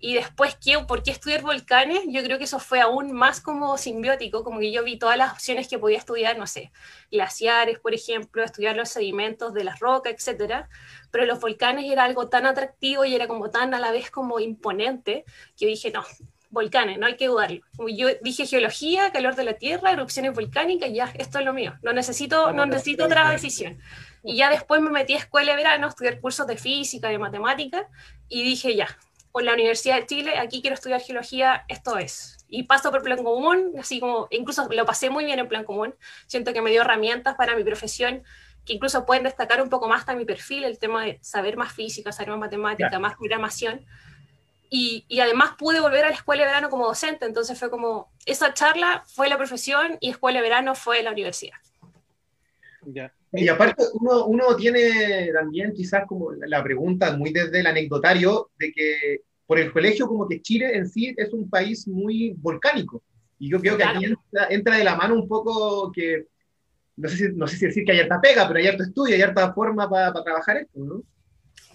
y 0.02 0.14
después, 0.14 0.56
¿qué, 0.56 0.80
¿por 0.80 1.04
qué 1.04 1.12
estudiar 1.12 1.42
volcanes? 1.42 2.04
Yo 2.08 2.24
creo 2.24 2.38
que 2.38 2.46
eso 2.46 2.60
fue 2.60 2.80
aún 2.80 3.12
más 3.12 3.42
como 3.42 3.78
simbiótico, 3.78 4.46
como 4.46 4.60
que 4.60 4.72
yo 4.72 4.82
vi 4.84 4.98
todas 4.98 5.18
las 5.18 5.34
opciones 5.34 5.68
que 5.68 5.78
podía 5.78 5.98
estudiar, 5.98 6.38
no 6.38 6.48
sé, 6.48 6.72
glaciares, 7.12 7.80
por 7.80 7.94
ejemplo, 7.94 8.44
estudiar 8.44 8.78
los 8.78 8.90
sedimentos 8.90 9.54
de 9.54 9.66
las 9.66 9.80
rocas, 9.80 10.14
etcétera. 10.14 10.70
Pero 11.12 11.26
los 11.26 11.42
volcanes 11.42 11.92
era 11.92 12.06
algo 12.06 12.30
tan 12.30 12.46
atractivo 12.46 13.04
y 13.04 13.14
era 13.14 13.28
como 13.28 13.50
tan 13.50 13.74
a 13.74 13.80
la 13.80 13.92
vez 13.92 14.10
como 14.10 14.40
imponente, 14.40 15.26
que 15.58 15.66
yo 15.66 15.68
dije, 15.68 15.92
no, 15.92 16.06
volcanes, 16.50 16.98
no 16.98 17.06
hay 17.06 17.18
que 17.18 17.28
dudarlo. 17.28 17.62
Como 17.76 17.90
yo 17.90 18.08
dije 18.22 18.46
geología, 18.46 19.12
calor 19.12 19.36
de 19.36 19.44
la 19.44 19.54
Tierra, 19.54 19.92
erupciones 19.92 20.34
volcánicas, 20.34 20.92
ya, 20.94 21.12
esto 21.16 21.40
es 21.40 21.46
lo 21.46 21.54
mío. 21.54 21.78
No 21.82 21.92
necesito, 21.92 22.54
no 22.54 22.66
necesito 22.66 23.04
otra 23.04 23.30
decisión. 23.32 23.80
Y 24.24 24.38
ya 24.38 24.50
después 24.50 24.82
me 24.82 24.90
metí 24.90 25.14
a 25.14 25.18
escuela 25.18 25.52
de 25.52 25.58
verano 25.58 25.88
a 25.88 25.90
estudiar 25.90 26.20
cursos 26.20 26.46
de 26.48 26.58
física, 26.58 27.10
de 27.10 27.18
matemática, 27.18 27.88
y 28.28 28.44
dije, 28.44 28.76
ya, 28.76 28.88
por 29.32 29.44
la 29.44 29.54
Universidad 29.54 29.98
de 29.98 30.06
Chile, 30.06 30.38
aquí 30.38 30.62
quiero 30.62 30.74
estudiar 30.74 31.02
geología, 31.02 31.66
esto 31.68 31.98
es. 31.98 32.38
Y 32.50 32.64
paso 32.64 32.92
por 32.92 33.04
plan 33.04 33.24
común, 33.24 33.74
así 33.80 34.00
como, 34.00 34.28
incluso 34.32 34.68
lo 34.72 34.86
pasé 34.86 35.10
muy 35.10 35.26
bien 35.26 35.40
en 35.40 35.48
plan 35.48 35.64
común, 35.64 35.96
siento 36.28 36.52
que 36.52 36.62
me 36.62 36.72
dio 36.72 36.82
herramientas 36.82 37.36
para 37.36 37.56
mi 37.56 37.64
profesión, 37.64 38.24
que 38.66 38.74
incluso 38.74 39.06
pueden 39.06 39.24
destacar 39.24 39.62
un 39.62 39.70
poco 39.70 39.88
más 39.88 40.08
a 40.08 40.16
mi 40.16 40.26
perfil, 40.26 40.64
el 40.64 40.80
tema 40.80 41.06
de 41.06 41.20
saber 41.22 41.58
más 41.58 41.74
física, 41.74 42.12
saber 42.12 42.30
más 42.32 42.40
matemática, 42.40 43.00
más 43.00 43.16
programación. 43.16 43.86
Y, 44.72 45.06
y, 45.08 45.20
además 45.20 45.56
pude 45.58 45.80
volver 45.80 46.06
a 46.06 46.10
la 46.10 46.16
escuela 46.16 46.44
de 46.44 46.48
verano 46.48 46.70
como 46.70 46.86
docente, 46.86 47.26
entonces 47.26 47.58
fue 47.58 47.72
como, 47.72 48.12
esa 48.28 48.54
charla 48.54 49.04
fue 49.08 49.28
la 49.28 49.38
profesión 49.38 49.98
y 50.00 50.12
escuela 50.12 50.40
de 50.40 50.44
verano 50.44 50.76
fue 50.76 51.02
la 51.02 51.12
universidad. 51.12 51.58
Ya. 52.84 53.12
Y 53.32 53.48
aparte, 53.48 53.84
uno, 53.94 54.26
uno, 54.26 54.56
tiene 54.56 55.32
también 55.34 55.74
quizás 55.74 56.06
como 56.08 56.32
la 56.32 56.64
pregunta 56.64 57.16
muy 57.16 57.32
desde 57.32 57.60
el 57.60 57.68
anecdotario 57.68 58.50
de 58.58 58.72
que 58.72 59.22
por 59.46 59.60
el 59.60 59.72
colegio 59.72 60.08
como 60.08 60.28
que 60.28 60.42
Chile 60.42 60.76
en 60.76 60.88
sí 60.88 61.14
es 61.16 61.34
un 61.34 61.50
país 61.50 61.88
muy 61.88 62.36
volcánico. 62.38 63.04
Y 63.38 63.50
yo 63.50 63.60
creo 63.60 63.78
que 63.78 63.84
aquí 63.84 64.06
entra, 64.50 64.78
de 64.78 64.84
la 64.84 64.96
mano 64.96 65.16
un 65.16 65.28
poco 65.28 65.92
que, 65.92 66.26
no 66.98 67.08
sé, 67.08 67.18
si, 67.18 67.36
no 67.36 67.48
sé 67.48 67.58
si 67.58 67.66
decir 67.68 67.86
que 67.86 67.94
hay 67.94 68.00
harta 68.02 68.20
pega, 68.22 68.48
pero 68.48 68.60
hay 68.60 68.68
harto 68.68 68.84
estudio, 68.84 69.16
hay 69.16 69.22
harta 69.22 69.54
forma 69.54 69.90
para 69.90 70.12
trabajar 70.24 70.58
esto, 70.58 70.80
¿no? 70.80 71.04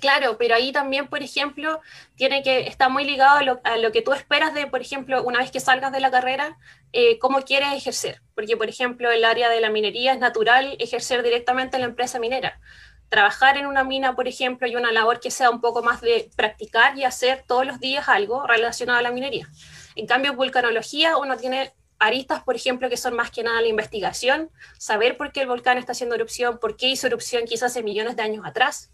Claro, 0.04 0.36
pero 0.36 0.54
ahí 0.54 0.70
también, 0.70 1.06
por 1.06 1.22
ejemplo, 1.22 1.80
tiene 2.14 2.42
que 2.42 2.66
está 2.66 2.90
muy 2.90 3.06
ligado 3.06 3.58
a 3.64 3.78
lo, 3.78 3.90
que 3.90 4.02
tú 4.02 4.12
esperas 4.12 4.52
de, 4.52 4.66
por 4.66 4.82
ejemplo, 4.82 5.22
una 5.22 5.38
vez 5.38 5.50
que 5.50 5.60
salgas 5.60 5.92
de 5.92 6.00
la 6.00 6.10
carrera, 6.10 6.58
eh, 6.92 7.18
cómo 7.18 7.40
quieres 7.40 7.72
ejercer. 7.72 8.20
Porque, 8.34 8.54
por 8.54 8.68
ejemplo, 8.68 9.10
el 9.10 9.24
área 9.24 9.48
de 9.48 9.62
la 9.62 9.70
minería 9.70 10.12
es 10.12 10.18
natural 10.18 10.76
ejercer 10.78 11.22
directamente 11.22 11.78
en 11.78 11.80
la 11.80 11.88
empresa 11.88 12.18
minera. 12.18 12.60
Trabajar 13.08 13.56
en 13.56 13.64
una 13.64 13.82
mina, 13.82 14.14
por 14.14 14.28
ejemplo, 14.28 14.68
y 14.68 14.76
una 14.76 14.92
labor 14.92 15.20
que 15.20 15.30
sea 15.30 15.48
un 15.48 15.62
poco 15.62 15.82
más 15.82 16.02
de 16.02 16.28
practicar 16.36 16.98
y 16.98 17.04
hacer 17.04 17.42
todos 17.46 17.64
los 17.64 17.80
días 17.80 18.06
algo 18.06 18.46
relacionado 18.46 18.98
a 18.98 19.02
la 19.02 19.10
minería. 19.10 19.48
En 19.96 20.06
cambio, 20.06 20.34
vulcanología, 20.34 21.16
uno 21.16 21.38
tiene 21.38 21.72
aristas, 21.98 22.42
por 22.42 22.56
ejemplo, 22.56 22.90
que 22.90 22.98
son 22.98 23.16
más 23.16 23.30
que 23.30 23.42
nada 23.42 23.62
la 23.62 23.68
investigación, 23.68 24.50
saber 24.76 25.16
por 25.16 25.32
qué 25.32 25.40
el 25.40 25.46
volcán 25.46 25.78
está 25.78 25.92
haciendo 25.92 26.14
erupción, 26.14 26.58
por 26.58 26.76
qué 26.76 26.88
hizo 26.88 27.06
erupción 27.06 27.46
quizás 27.46 27.70
hace 27.70 27.82
millones 27.82 28.16
de 28.16 28.22
años 28.22 28.44
atrás 28.44 28.90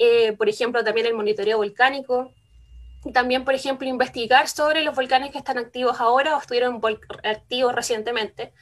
eh, 0.00 0.32
por 0.32 0.48
ejemplo, 0.48 0.82
también 0.82 1.06
el 1.06 1.14
monitoreo 1.14 1.58
volcánico, 1.58 2.32
y 3.04 3.12
también, 3.12 3.44
por 3.44 3.54
ejemplo, 3.54 3.86
investigar 3.86 4.48
sobre 4.48 4.82
los 4.82 4.94
volcanes 4.94 5.30
que 5.30 5.38
están 5.38 5.58
activos 5.58 6.00
ahora 6.00 6.36
o 6.36 6.40
estuvieron 6.40 6.80
activos 7.22 7.74
recientemente. 7.74 8.52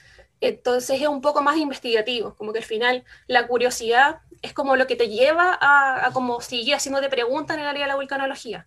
Entonces 0.40 1.00
es 1.00 1.08
un 1.08 1.20
poco 1.20 1.42
más 1.42 1.56
investigativo, 1.56 2.34
como 2.36 2.52
que 2.52 2.58
al 2.58 2.64
final 2.64 3.04
la 3.26 3.46
curiosidad 3.46 4.20
es 4.42 4.52
como 4.52 4.76
lo 4.76 4.86
que 4.86 4.96
te 4.96 5.08
lleva 5.08 5.58
a, 5.60 6.10
como 6.12 6.40
seguir 6.40 6.74
haciéndote 6.74 7.08
preguntas 7.08 7.56
en 7.56 7.62
el 7.62 7.68
área 7.68 7.84
de 7.84 7.88
la 7.88 7.96
volcanología. 7.96 8.66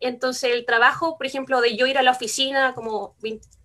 Entonces 0.00 0.50
el 0.52 0.66
trabajo, 0.66 1.16
por 1.16 1.26
ejemplo, 1.26 1.60
de 1.60 1.76
yo 1.76 1.86
ir 1.86 1.98
a 1.98 2.02
la 2.02 2.10
oficina 2.10 2.74
como 2.74 3.16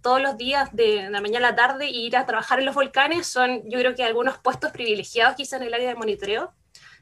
todos 0.01 0.21
los 0.21 0.37
días 0.37 0.69
de, 0.73 1.09
la 1.09 1.21
mañana 1.21 1.47
a 1.47 1.51
la 1.51 1.55
tarde 1.55 1.85
e 1.85 1.91
ir 1.91 2.15
a 2.15 2.25
trabajar 2.27 2.59
en 2.59 2.65
los 2.65 2.75
volcanes 2.75 3.27
son 3.27 3.63
yo 3.69 3.79
creo 3.79 3.95
que 3.95 4.03
algunos 4.03 4.37
puestos 4.37 4.71
privilegiados 4.71 5.35
quizá 5.35 5.57
en 5.57 5.63
el 5.63 5.73
área 5.73 5.89
de 5.89 5.95
monitoreo, 5.95 6.53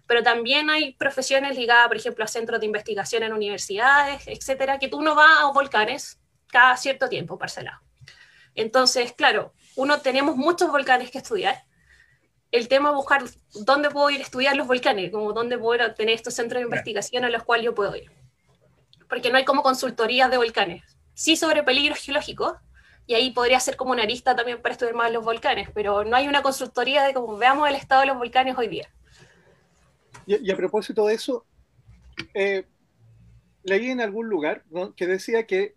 pero 0.08 0.24
también 0.24 0.70
hay 0.70 0.94
profesiones 0.94 1.58
ligadas, 1.58 1.88
por 1.88 1.98
ejemplo, 1.98 2.24
a 2.24 2.28
centros 2.28 2.60
de 2.60 2.66
investigación 2.66 3.24
en 3.24 3.34
universidades, 3.34 4.24
etcétera, 4.26 4.80
que 4.80 4.88
tú 4.88 5.02
no 5.02 5.14
vas 5.14 5.42
a 5.42 5.52
volcanes 5.52 6.20
cada 6.48 6.78
cierto 6.78 7.10
tiempo 7.10 7.38
parcelado. 7.38 7.80
Entonces, 8.56 9.12
claro, 9.12 9.54
uno 9.76 10.00
tenemos 10.00 10.38
muchos 10.38 10.72
volcanes 10.72 11.12
que 11.12 11.18
estudiar. 11.20 11.64
El 12.52 12.70
tema 12.70 12.90
es 12.90 12.96
buscar 12.96 13.24
dónde 13.54 13.92
puedo 13.92 14.10
ir 14.10 14.22
a 14.22 14.24
estudiar 14.24 14.56
los 14.56 14.66
volcanes, 14.66 15.12
como 15.12 15.34
dónde 15.34 15.58
puedo 15.58 15.94
tener 15.94 16.16
estos 16.16 16.34
centros 16.34 16.62
de 16.62 16.66
investigación 16.66 17.26
a 17.26 17.30
los 17.30 17.44
cuales 17.44 17.66
yo 17.66 17.76
puedo 17.76 17.96
ir. 17.96 18.10
Porque 19.10 19.30
no 19.30 19.38
hay 19.38 19.46
como 19.46 19.62
consultorías 19.62 20.32
de 20.32 20.38
volcanes. 20.38 20.84
Sí 21.14 21.36
sobre 21.36 21.64
peligros 21.64 22.00
geológicos, 22.00 22.54
y 23.06 23.16
ahí 23.16 23.32
podría 23.32 23.60
ser 23.60 23.76
como 23.76 23.92
una 23.92 24.04
arista 24.04 24.36
también 24.36 24.62
para 24.62 24.74
estudiar 24.74 24.96
más 24.96 25.12
los 25.12 25.24
volcanes, 25.24 25.70
pero 25.74 26.04
no 26.04 26.16
hay 26.16 26.28
una 26.28 26.42
consultoría 26.42 27.04
de 27.04 27.14
cómo 27.14 27.38
veamos 27.38 27.68
el 27.68 27.76
estado 27.76 28.02
de 28.02 28.08
los 28.08 28.18
volcanes 28.18 28.58
hoy 28.58 28.68
día. 28.68 28.90
Y, 30.27 30.51
a 30.51 30.57
propósito 30.57 31.07
de 31.07 31.15
eso, 31.15 31.46
eh, 32.34 32.65
leí 33.63 33.89
en 33.89 34.01
algún 34.01 34.27
lugar 34.27 34.63
que 34.96 35.07
decía 35.07 35.48
que 35.48 35.75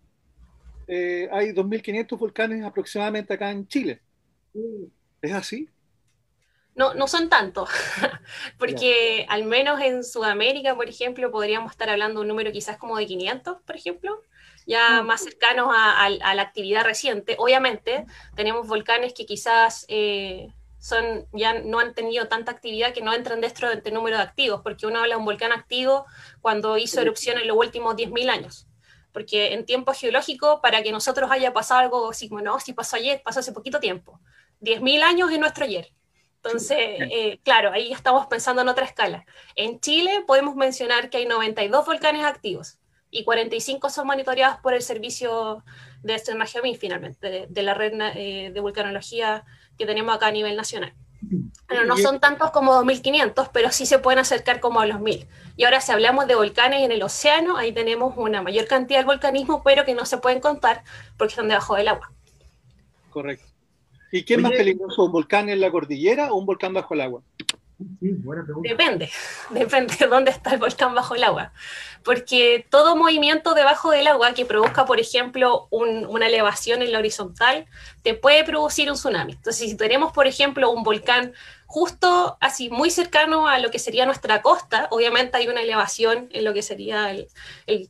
eh, 0.87 1.29
hay 1.31 1.53
2.500 1.53 2.17
volcanes 2.19 2.63
aproximadamente 2.63 3.33
acá 3.33 3.49
en 3.49 3.65
Chile. 3.67 4.01
Mm. 4.53 4.85
¿Es 5.21 5.31
así? 5.31 5.69
No, 6.75 6.93
no 6.93 7.07
son 7.07 7.29
tantos, 7.29 7.69
porque 8.57 9.25
al 9.29 9.45
menos 9.45 9.79
en 9.81 10.03
Sudamérica, 10.03 10.75
por 10.75 10.87
ejemplo, 10.89 11.31
podríamos 11.31 11.71
estar 11.71 11.89
hablando 11.89 12.19
de 12.19 12.21
un 12.23 12.27
número 12.29 12.51
quizás 12.51 12.77
como 12.77 12.97
de 12.97 13.05
500, 13.05 13.57
por 13.65 13.75
ejemplo, 13.75 14.21
ya 14.65 15.01
mm. 15.01 15.05
más 15.05 15.23
cercanos 15.23 15.69
a, 15.73 16.09
la 16.09 16.41
actividad 16.41 16.83
reciente. 16.83 17.35
Obviamente, 17.39 18.05
tenemos 18.35 18.67
volcanes 18.67 19.13
que 19.13 19.25
quizás 19.25 19.85
eh, 19.87 20.47
son, 20.81 21.27
ya 21.31 21.53
no 21.53 21.79
han 21.79 21.93
tenido 21.93 22.27
tanta 22.27 22.51
actividad 22.51 22.91
que 22.91 23.01
no 23.01 23.13
entran 23.13 23.39
dentro 23.39 23.69
del 23.69 23.77
este 23.77 23.91
número 23.91 24.17
de 24.17 24.23
activos, 24.23 24.61
porque 24.63 24.87
uno 24.87 24.99
habla 24.99 25.13
de 25.13 25.19
un 25.19 25.25
volcán 25.25 25.51
activo 25.51 26.07
cuando 26.41 26.75
hizo 26.77 26.99
erupción 26.99 27.37
en 27.37 27.47
los 27.47 27.55
últimos 27.55 27.95
10.000 27.95 28.29
años. 28.31 28.67
Porque 29.13 29.53
en 29.53 29.63
tiempo 29.65 29.93
geológico, 29.93 30.59
para 30.59 30.81
que 30.81 30.91
nosotros 30.91 31.29
haya 31.29 31.53
pasado 31.53 31.81
algo 31.81 32.09
así 32.09 32.27
como, 32.27 32.41
no, 32.41 32.59
si 32.59 32.73
pasó 32.73 32.95
ayer, 32.95 33.21
pasó 33.23 33.41
hace 33.41 33.51
poquito 33.51 33.79
tiempo. 33.79 34.19
10.000 34.61 35.03
años 35.03 35.31
es 35.31 35.37
nuestro 35.37 35.65
ayer. 35.65 35.93
Entonces, 36.43 36.77
eh, 36.79 37.39
claro, 37.43 37.71
ahí 37.71 37.91
estamos 37.91 38.25
pensando 38.25 38.63
en 38.63 38.67
otra 38.69 38.85
escala. 38.85 39.25
En 39.55 39.79
Chile 39.81 40.23
podemos 40.25 40.55
mencionar 40.55 41.11
que 41.11 41.17
hay 41.17 41.27
92 41.27 41.85
volcanes 41.85 42.25
activos 42.25 42.79
y 43.11 43.23
45 43.23 43.87
son 43.91 44.07
monitoreados 44.07 44.57
por 44.61 44.73
el 44.73 44.81
servicio 44.81 45.63
de 46.01 46.17
CERNAGEOMIN, 46.17 46.75
finalmente, 46.77 47.45
de, 47.47 47.61
la 47.61 47.75
red 47.75 47.93
eh, 48.15 48.49
de 48.51 48.59
vulcanología 48.59 49.45
que 49.81 49.87
tenemos 49.87 50.15
acá 50.15 50.27
a 50.27 50.31
nivel 50.31 50.55
nacional. 50.55 50.93
Bueno, 51.67 51.85
no 51.85 51.95
son 51.95 52.19
tantos 52.19 52.51
como 52.51 52.73
2.500, 52.73 53.49
pero 53.53 53.71
sí 53.71 53.85
se 53.85 53.97
pueden 53.97 54.19
acercar 54.19 54.59
como 54.59 54.81
a 54.81 54.85
los 54.85 54.97
1.000. 54.97 55.25
Y 55.55 55.63
ahora 55.63 55.79
si 55.79 55.93
hablamos 55.93 56.27
de 56.27 56.35
volcanes 56.35 56.81
en 56.81 56.91
el 56.91 57.01
océano, 57.01 57.55
ahí 57.55 57.71
tenemos 57.71 58.13
una 58.17 58.41
mayor 58.41 58.67
cantidad 58.67 58.99
de 58.99 59.05
volcanismo, 59.05 59.63
pero 59.63 59.85
que 59.85 59.93
no 59.93 60.05
se 60.05 60.17
pueden 60.17 60.41
contar 60.41 60.83
porque 61.17 61.31
están 61.31 61.47
debajo 61.47 61.75
del 61.75 61.87
agua. 61.87 62.11
Correcto. 63.09 63.45
¿Y 64.11 64.23
qué 64.23 64.33
es 64.33 64.41
más 64.41 64.51
peligroso, 64.51 65.05
un 65.05 65.13
volcán 65.13 65.47
en 65.47 65.61
la 65.61 65.71
cordillera 65.71 66.33
o 66.33 66.35
un 66.35 66.45
volcán 66.45 66.73
bajo 66.73 66.93
el 66.93 67.01
agua? 67.01 67.21
Depende, 68.61 69.09
depende 69.49 69.95
de 69.95 70.07
dónde 70.07 70.31
está 70.31 70.53
el 70.53 70.59
volcán 70.59 70.93
bajo 70.93 71.15
el 71.15 71.23
agua. 71.23 71.53
Porque 72.03 72.65
todo 72.69 72.95
movimiento 72.95 73.53
debajo 73.53 73.91
del 73.91 74.07
agua 74.07 74.33
que 74.33 74.45
produzca, 74.45 74.85
por 74.85 74.99
ejemplo, 74.99 75.67
una 75.69 76.27
elevación 76.27 76.81
en 76.81 76.91
la 76.91 76.99
horizontal, 76.99 77.65
te 78.03 78.13
puede 78.13 78.43
producir 78.43 78.89
un 78.89 78.95
tsunami. 78.95 79.33
Entonces, 79.33 79.69
si 79.69 79.77
tenemos, 79.77 80.11
por 80.11 80.27
ejemplo, 80.27 80.71
un 80.71 80.83
volcán 80.83 81.33
justo 81.71 82.37
así, 82.41 82.69
muy 82.69 82.91
cercano 82.91 83.47
a 83.47 83.57
lo 83.57 83.71
que 83.71 83.79
sería 83.79 84.05
nuestra 84.05 84.41
costa, 84.41 84.89
obviamente 84.91 85.37
hay 85.37 85.47
una 85.47 85.61
elevación 85.61 86.27
en 86.33 86.43
lo 86.43 86.53
que 86.53 86.63
sería 86.63 87.11
el, 87.11 87.29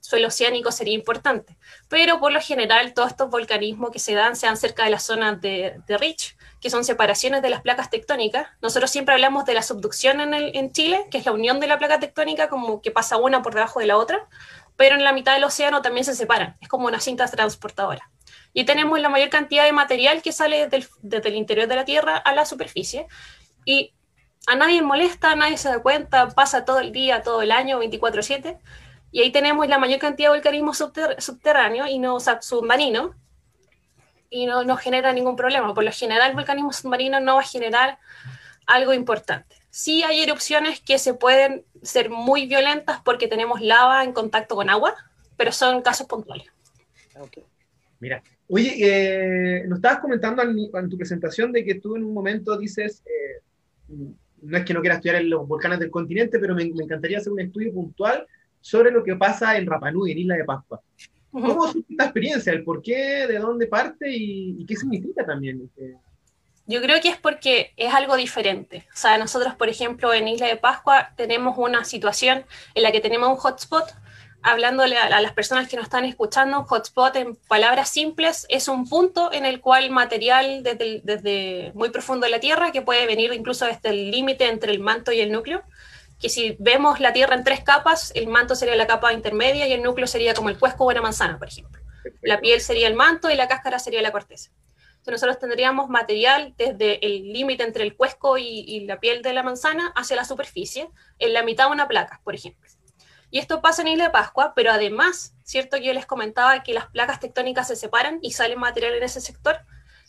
suelo 0.02 0.28
oceánico, 0.28 0.72
sería 0.72 0.94
importante. 0.94 1.58
Pero 1.90 2.20
por 2.20 2.32
lo 2.32 2.40
general, 2.40 2.94
todos 2.94 3.10
estos 3.10 3.32
volcanismos 3.32 3.90
que 3.90 3.98
se 3.98 4.14
dan 4.14 4.36
se 4.36 4.46
dan 4.46 4.56
cerca 4.56 4.84
de 4.84 4.92
las 4.92 5.04
zonas 5.04 5.42
de, 5.42 5.82
de 5.88 5.98
Rich, 5.98 6.36
que 6.62 6.70
son 6.70 6.86
separaciones 6.86 7.42
de 7.42 7.50
las 7.50 7.62
placas 7.62 7.90
tectónicas. 7.90 8.48
Nosotros 8.62 8.92
siempre 8.92 9.16
hablamos 9.16 9.46
de 9.46 9.56
la 9.56 9.64
subducción 9.64 10.22
en, 10.22 10.34
en 10.36 10.72
Chile, 10.72 11.08
que 11.10 11.18
es 11.18 11.26
la 11.26 11.32
unión 11.32 11.60
de 11.60 11.66
la 11.66 11.80
placa 11.80 12.00
tectónica, 12.00 12.50
como 12.50 12.82
que 12.82 12.92
pasa 12.92 13.18
una 13.18 13.42
por 13.42 13.56
debajo 13.56 13.80
de 13.80 13.88
la 13.88 13.98
otra, 14.02 14.28
pero 14.76 14.96
en 14.96 15.04
la 15.04 15.14
mitad 15.14 15.34
del 15.34 15.44
océano 15.44 15.82
también 15.82 16.06
se 16.06 16.16
separan, 16.16 16.58
es 16.60 16.68
como 16.68 16.88
una 16.88 17.00
cinta 17.00 17.28
transportadora. 17.28 18.10
Y 18.54 18.66
tenemos 18.66 19.00
la 19.00 19.10
mayor 19.10 19.30
cantidad 19.30 19.64
de 19.64 19.72
material 19.72 20.22
que 20.22 20.32
sale 20.32 20.68
desde 20.68 21.30
el 21.30 21.36
interior 21.36 21.68
de 21.68 21.76
la 21.76 21.86
Tierra 21.86 22.18
a 22.18 22.34
la 22.34 22.46
superficie. 22.46 23.08
Y 23.64 23.94
a 24.48 24.56
nadie 24.56 24.82
molesta, 24.82 25.32
a 25.32 25.36
nadie 25.36 25.58
se 25.58 25.70
da 25.70 25.82
cuenta, 25.82 26.30
pasa 26.30 26.66
todo 26.66 26.80
el 26.80 26.92
día, 26.92 27.22
todo 27.22 27.42
el 27.42 27.52
año, 27.52 27.80
24/7. 27.80 28.60
Y 29.12 29.22
ahí 29.22 29.32
tenemos 29.32 29.68
la 29.68 29.78
mayor 29.78 30.00
cantidad 30.00 30.30
de 30.30 30.38
volcanismo 30.38 30.74
subterráneo 30.74 31.86
y 31.88 32.00
no 32.00 32.20
submarino, 32.20 33.16
y 34.30 34.46
no, 34.46 34.64
no 34.64 34.78
genera 34.78 35.14
ningún 35.14 35.36
problema. 35.36 35.74
Por 35.74 35.84
lo 35.84 35.92
general, 35.92 36.32
el 36.32 36.36
volcanismo 36.36 36.74
submarino 36.74 37.20
no 37.20 37.36
va 37.36 37.42
a 37.42 37.46
generar 37.46 38.00
algo 38.66 38.94
importante. 38.94 39.58
Sí 39.70 40.04
hay 40.04 40.22
erupciones 40.22 40.80
que 40.80 40.98
se 40.98 41.14
pueden 41.14 41.66
ser 41.82 42.10
muy 42.10 42.48
violentas 42.48 43.02
porque 43.04 43.28
tenemos 43.28 43.62
lava 43.62 44.04
en 44.04 44.14
contacto 44.14 44.56
con 44.56 44.70
agua, 44.70 44.96
pero 45.38 45.52
son 45.52 45.82
casos 45.82 46.08
puntuales. 46.08 46.48
Mira, 48.00 48.24
oye, 48.48 48.76
eh, 48.80 49.68
nos 49.68 49.78
estabas 49.78 50.00
comentando 50.00 50.42
en, 50.44 50.90
tu 50.90 50.98
presentación 50.98 51.52
de 51.52 51.64
que 51.64 51.76
tú 51.76 51.96
en 51.96 52.04
un 52.04 52.14
momento 52.14 52.58
dices, 52.58 53.04
eh, 53.06 53.42
no 54.42 54.58
es 54.58 54.66
que 54.66 54.74
no 54.74 54.82
quiera 54.82 54.96
estudiar 54.96 55.18
en 55.18 55.30
los 55.30 55.48
volcanes 55.48 55.80
del 55.80 55.92
continente, 55.92 56.40
pero 56.40 56.56
me, 56.56 56.66
me, 56.66 56.84
encantaría 56.84 57.20
hacer 57.20 57.32
un 57.32 57.42
estudio 57.42 57.74
puntual 57.74 58.26
sobre 58.60 58.92
lo 58.92 59.04
que 59.04 59.16
pasa 59.16 59.58
en 59.58 59.66
Rapanui, 59.66 60.12
en 60.12 60.20
Isla 60.20 60.36
de 60.36 60.46
Pascua. 60.46 60.82
¿Cómo 61.32 61.68
es 61.68 61.76
esta 61.90 62.04
experiencia? 62.06 62.54
¿El 62.54 62.64
por 62.64 62.82
qué? 62.82 63.26
¿De 63.28 63.40
dónde 63.40 63.68
parte? 63.68 64.08
¿Y, 64.10 64.66
qué 64.66 64.76
significa 64.76 65.26
también? 65.26 65.70
Yo 66.72 66.82
creo 66.82 67.02
que 67.02 67.10
es 67.10 67.18
porque 67.18 67.74
es 67.76 67.94
algo 67.94 68.16
diferente. 68.16 68.88
O 68.94 68.98
sea, 68.98 69.18
nosotros, 69.18 69.56
por 69.56 69.68
ejemplo, 69.68 70.14
en 70.14 70.30
Isla 70.30 70.48
de 70.48 70.56
Pascua 70.56 71.12
tenemos 71.18 71.58
una 71.58 71.84
situación 71.84 72.46
en 72.76 72.84
la 72.84 72.94
que 72.94 73.02
tenemos 73.02 73.30
un 73.30 73.36
hotspot. 73.36 73.94
Hablándole 74.42 74.98
a, 74.98 75.20
las 75.22 75.34
personas 75.34 75.68
que 75.68 75.76
nos 75.76 75.84
están 75.84 76.06
escuchando, 76.06 76.60
un 76.60 76.66
hotspot 76.66 77.16
en 77.18 77.36
palabras 77.36 77.90
simples 77.90 78.46
es 78.48 78.70
un 78.70 78.88
punto 78.88 79.34
en 79.34 79.46
el 79.46 79.60
cual 79.60 79.92
material 79.92 80.64
desde, 80.64 81.02
desde 81.04 81.72
muy 81.76 81.90
profundo 81.90 82.26
de 82.26 82.32
la 82.32 82.40
Tierra, 82.40 82.72
que 82.72 82.82
puede 82.82 83.06
venir 83.06 83.34
incluso 83.34 83.66
desde 83.66 83.90
el 83.90 84.10
límite 84.10 84.48
entre 84.48 84.72
el 84.72 84.80
manto 84.80 85.12
y 85.12 85.20
el 85.20 85.32
núcleo, 85.32 85.62
que 86.22 86.30
si 86.30 86.56
vemos 86.58 87.02
la 87.02 87.12
Tierra 87.12 87.36
en 87.36 87.44
tres 87.44 87.64
capas, 87.64 88.14
el 88.16 88.28
manto 88.28 88.56
sería 88.56 88.76
la 88.76 88.88
capa 88.88 89.12
intermedia 89.12 89.68
y 89.68 89.74
el 89.74 89.84
núcleo 89.84 90.08
sería 90.08 90.34
como 90.34 90.50
el 90.50 90.58
cuesco 90.58 90.86
o 90.86 90.90
una 90.90 91.02
manzana, 91.02 91.38
por 91.38 91.50
ejemplo. 91.50 91.82
La 92.22 92.40
piel 92.40 92.62
sería 92.62 92.88
el 92.88 92.96
manto 92.96 93.30
y 93.30 93.36
la 93.36 93.50
cáscara 93.50 93.78
sería 93.78 94.02
la 94.02 94.12
corteza. 94.12 94.52
Entonces 95.02 95.24
nosotros 95.24 95.40
tendríamos 95.40 95.90
material 95.90 96.54
desde 96.60 97.04
el 97.04 97.34
límite 97.34 97.64
entre 97.64 97.84
el 97.84 97.96
cuesco 97.96 98.38
y, 98.38 98.86
la 98.86 99.00
piel 99.00 99.24
de 99.24 99.34
la 99.34 99.42
manzana 99.42 99.92
hacia 99.96 100.16
la 100.16 100.26
superficie, 100.26 100.92
en 101.18 101.34
la 101.34 101.42
mitad 101.42 101.66
de 101.66 101.72
una 101.72 101.88
placa, 101.88 102.22
por 102.24 102.36
ejemplo. 102.36 102.70
Y 103.32 103.40
esto 103.40 103.62
pasa 103.62 103.82
en 103.82 103.88
Isla 103.88 104.06
de 104.06 104.10
Pascua, 104.12 104.54
pero 104.56 104.72
además, 104.72 105.34
¿cierto? 105.44 105.78
Yo 105.78 105.92
les 105.94 106.06
comentaba 106.06 106.62
que 106.62 106.76
las 106.76 106.86
placas 106.86 107.20
tectónicas 107.20 107.68
se 107.68 107.76
separan 107.76 108.20
y 108.22 108.34
sale 108.34 108.56
material 108.56 108.94
en 108.94 109.02
ese 109.02 109.22
sector. 109.22 109.62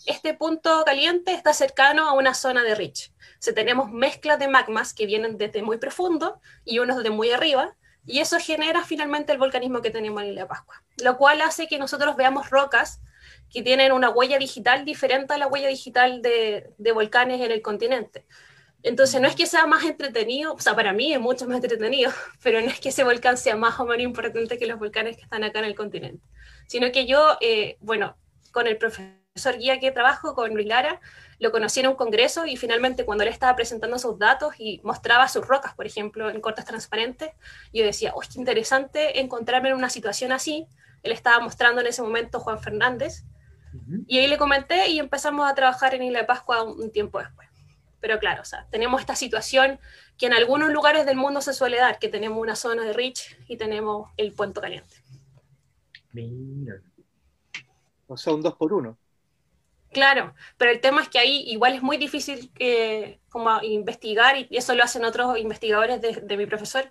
Este 0.05 0.35
punto 0.35 0.85
caliente 0.85 1.33
está 1.33 1.55
cercano 1.55 2.07
a 2.07 2.13
una 2.13 2.35
zona 2.35 2.63
de 2.63 2.75
Rich. 2.75 3.15
O 3.49 3.55
tenemos 3.55 3.91
mezclas 3.91 4.39
de 4.39 4.49
magmas 4.49 4.93
que 4.93 5.07
vienen 5.07 5.39
desde 5.39 5.63
muy 5.63 5.79
profundo 5.79 6.39
y 6.67 6.81
unos 6.81 7.03
de 7.03 7.09
muy 7.09 7.31
arriba, 7.31 7.75
y 8.05 8.19
eso 8.19 8.39
genera 8.39 8.85
finalmente 8.85 9.33
el 9.33 9.39
volcanismo 9.39 9.81
que 9.81 9.91
tenemos 9.91 10.23
en 10.23 10.35
de 10.35 10.45
Pascua, 10.45 10.83
lo 10.99 11.17
cual 11.17 11.41
hace 11.41 11.67
que 11.67 11.79
nosotros 11.79 12.15
veamos 12.17 12.51
rocas 12.51 13.01
que 13.53 13.63
tienen 13.63 13.93
una 13.93 14.11
huella 14.11 14.39
digital 14.39 14.85
diferente 14.85 15.35
a 15.35 15.39
la 15.39 15.47
huella 15.47 15.69
digital 15.69 16.23
de, 16.23 16.71
de 16.79 16.93
volcanes 16.93 17.41
en 17.41 17.51
el 17.51 17.63
continente. 17.63 18.25
Entonces, 18.83 19.21
no 19.21 19.29
es 19.29 19.37
que 19.37 19.47
sea 19.47 19.67
más 19.67 19.85
entretenido, 19.85 20.55
o 20.55 20.59
sea, 20.59 20.75
para 20.75 20.93
mí 20.93 21.13
es 21.13 21.21
mucho 21.21 21.47
más 21.47 21.57
entretenido, 21.57 22.11
pero 22.43 22.61
no 22.61 22.67
es 22.67 22.81
que 22.81 22.89
ese 22.89 23.05
volcán 23.05 23.37
sea 23.37 23.57
más 23.57 23.79
o 23.79 23.85
menos 23.85 24.03
importante 24.03 24.59
que 24.59 24.67
los 24.67 24.79
volcanes 24.79 25.17
que 25.17 25.23
están 25.23 25.45
acá 25.45 25.61
en 25.61 25.67
el 25.67 25.75
continente, 25.75 26.25
sino 26.67 26.91
que 26.91 27.07
yo, 27.07 27.39
eh, 27.41 27.77
bueno, 27.81 28.17
con 28.51 28.67
el 28.67 28.77
profesor 28.79 29.57
guía 29.59 29.79
que 29.79 29.93
trabajo, 29.93 30.35
con 30.35 30.53
Luis 30.53 30.67
Lara, 30.67 31.01
lo 31.39 31.53
conocí 31.53 31.81
en 31.81 31.89
un 31.89 31.95
congreso 31.95 32.45
y 32.45 32.57
finalmente 32.57 33.05
cuando 33.05 33.25
él 33.25 33.31
estaba 33.31 33.57
presentando 33.57 33.99
sus 33.99 34.19
datos 34.19 34.55
y 34.59 34.81
mostraba 34.85 35.29
sus 35.29 35.47
rocas, 35.47 35.75
por 35.75 35.87
ejemplo, 35.87 36.29
en 36.29 36.41
cortes 36.41 36.65
transparentes, 36.65 37.31
yo 37.73 37.85
decía, 37.85 38.13
oh, 38.15 38.21
qué 38.21 38.39
interesante 38.39 39.21
encontrarme 39.21 39.71
en 39.71 39.77
una 39.77 39.91
situación 39.91 40.33
así. 40.33 40.67
Él 41.03 41.13
estaba 41.13 41.41
mostrando 41.41 41.81
en 41.81 41.87
ese 41.87 42.03
momento 42.03 42.41
Juan 42.41 42.61
Fernández, 42.61 43.25
y 44.07 44.19
ahí 44.19 44.27
le 44.27 44.39
comenté 44.39 44.89
y 44.89 44.99
empezamos 44.99 45.51
a 45.51 45.55
trabajar 45.55 45.95
en 45.95 46.03
Isla 46.03 46.21
de 46.21 46.25
Pascua 46.25 46.63
un 46.63 46.91
tiempo 46.91 47.19
después. 47.19 47.49
Pero 48.01 48.19
claro, 48.19 48.43
o 48.43 48.45
sea, 48.45 48.67
tenemos 48.71 49.01
esta 49.01 49.15
situación 49.15 49.79
que 50.19 50.27
en 50.27 50.33
algunos 50.33 50.73
lugares 50.73 51.07
del 51.07 51.17
mundo 51.17 51.41
se 51.41 51.53
suele 51.53 51.77
dar, 51.77 51.99
que 51.99 52.09
tenemos 52.09 52.39
una 52.39 52.57
zona 52.57 52.85
de 52.85 52.93
Rich 52.93 53.39
y 53.47 53.57
tenemos 53.57 54.11
el 54.17 54.33
puente 54.33 54.61
caliente. 54.61 54.97
Mira. 56.13 56.83
O 58.09 58.17
sea, 58.17 58.35
un 58.35 58.43
dos 58.43 58.55
por 58.55 58.73
uno. 58.73 58.99
Claro, 59.93 60.35
pero 60.57 60.71
el 60.71 60.81
tema 60.81 61.03
es 61.03 61.09
que 61.09 61.19
ahí 61.19 61.45
igual 61.49 61.75
es 61.75 61.83
muy 61.83 61.99
difícil 61.99 62.51
eh, 62.59 63.21
como 63.29 63.63
investigar, 63.63 64.37
y 64.37 64.49
eso 64.51 64.75
lo 64.75 64.83
hacen 64.83 65.05
otros 65.05 65.39
investigadores 65.39 66.01
de, 66.01 66.15
de, 66.15 66.37
mi 66.37 66.47
profesor, 66.47 66.91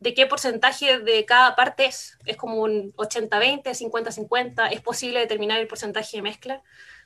de 0.00 0.14
qué 0.14 0.26
porcentaje 0.26 0.98
de 0.98 1.24
cada 1.26 1.54
parte 1.54 1.84
es. 1.84 2.18
Es 2.24 2.36
como 2.36 2.56
un 2.56 2.92
80-20, 2.94 3.62
50-50, 3.62 4.72
es 4.72 4.80
posible 4.80 5.20
determinar 5.20 5.60
el 5.60 5.68
porcentaje 5.68 6.16
de 6.16 6.22
mezcla. 6.22 6.62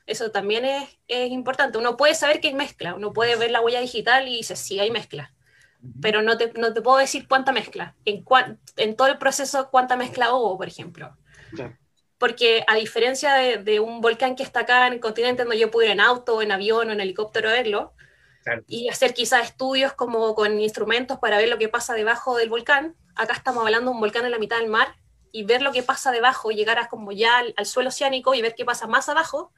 Eso 0.06 0.30
también 0.30 0.64
es, 0.64 0.98
es, 1.08 1.30
importante. 1.30 1.78
Uno 1.78 1.96
puede 1.96 2.14
saber 2.14 2.40
que 2.40 2.48
hay 2.48 2.54
mezcla, 2.54 2.94
uno 2.94 3.12
puede 3.12 3.36
ver 3.36 3.50
la 3.50 3.60
huella 3.60 3.80
digital 3.80 4.28
y 4.28 4.36
dice, 4.36 4.54
sí, 4.54 4.78
hay 4.78 4.90
mezcla. 4.90 5.32
Pero 6.00 6.22
no 6.22 6.38
te, 6.38 6.52
no 6.54 6.72
te 6.72 6.80
puedo 6.80 6.98
decir 6.98 7.26
cuánta 7.28 7.52
mezcla, 7.52 7.94
en, 8.04 8.24
en 8.76 8.96
todo 8.96 9.08
el 9.08 9.18
proceso 9.18 9.68
cuánta 9.70 9.96
mezcla 9.96 10.32
hubo, 10.32 10.56
por 10.56 10.68
ejemplo. 10.68 11.16
Porque 12.16 12.64
a 12.66 12.76
diferencia 12.76 13.34
de, 13.34 13.58
de, 13.58 13.80
un 13.80 14.00
volcán 14.00 14.34
que 14.34 14.42
está 14.42 14.60
acá 14.60 14.86
en 14.86 14.94
el 14.94 15.00
continente 15.00 15.42
donde 15.42 15.58
yo 15.58 15.70
puedo 15.70 15.86
ir 15.86 15.92
en 15.92 16.00
auto, 16.00 16.40
en 16.40 16.52
avión 16.52 16.88
o 16.88 16.92
en 16.92 17.00
helicóptero 17.00 17.50
a 17.50 17.52
verlo, 17.52 17.92
claro. 18.44 18.62
y 18.68 18.88
hacer 18.88 19.14
quizás 19.14 19.44
estudios 19.44 19.92
como 19.94 20.34
con 20.34 20.60
instrumentos 20.60 21.18
para 21.18 21.38
ver 21.38 21.48
lo 21.48 21.58
que 21.58 21.68
pasa 21.68 21.94
debajo 21.94 22.36
del 22.36 22.50
volcán, 22.50 22.94
acá 23.16 23.32
estamos 23.32 23.64
hablando 23.64 23.90
de 23.90 23.94
un 23.94 24.00
volcán 24.00 24.24
en 24.24 24.30
la 24.30 24.38
mitad 24.38 24.58
del 24.58 24.68
mar, 24.68 24.94
y 25.36 25.42
ver 25.42 25.62
lo 25.62 25.72
que 25.72 25.82
pasa 25.82 26.12
debajo, 26.12 26.52
llegar 26.52 26.78
a 26.78 26.86
como 26.86 27.10
ya 27.10 27.38
al, 27.38 27.54
al 27.56 27.66
suelo 27.66 27.88
oceánico 27.88 28.34
y 28.34 28.40
ver 28.40 28.54
qué 28.54 28.64
pasa 28.64 28.86
más 28.86 29.08
abajo, 29.08 29.52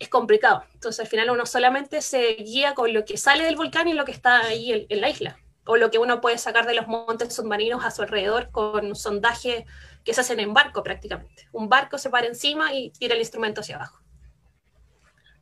es 0.00 0.08
complicado. 0.08 0.64
Entonces 0.74 0.98
al 0.98 1.06
final 1.06 1.30
uno 1.30 1.46
solamente 1.46 2.02
se 2.02 2.34
guía 2.34 2.74
con 2.74 2.92
lo 2.92 3.04
que 3.04 3.16
sale 3.16 3.44
del 3.44 3.54
volcán 3.54 3.86
y 3.86 3.94
lo 3.94 4.04
que 4.04 4.10
está 4.10 4.40
ahí 4.40 4.72
en, 4.72 4.86
en 4.88 5.00
la 5.00 5.08
isla, 5.08 5.38
o 5.66 5.76
lo 5.76 5.92
que 5.92 5.98
uno 5.98 6.20
puede 6.20 6.36
sacar 6.36 6.66
de 6.66 6.74
los 6.74 6.88
montes 6.88 7.32
submarinos 7.32 7.84
a 7.84 7.92
su 7.92 8.02
alrededor 8.02 8.50
con 8.50 8.96
sondaje 8.96 9.66
que 10.04 10.14
se 10.14 10.20
hacen 10.22 10.40
en 10.40 10.52
barco 10.52 10.82
prácticamente. 10.82 11.48
Un 11.52 11.68
barco 11.68 11.96
se 11.96 12.10
para 12.10 12.26
encima 12.26 12.74
y 12.74 12.90
tira 12.90 13.14
el 13.14 13.20
instrumento 13.20 13.60
hacia 13.60 13.76
abajo. 13.76 14.02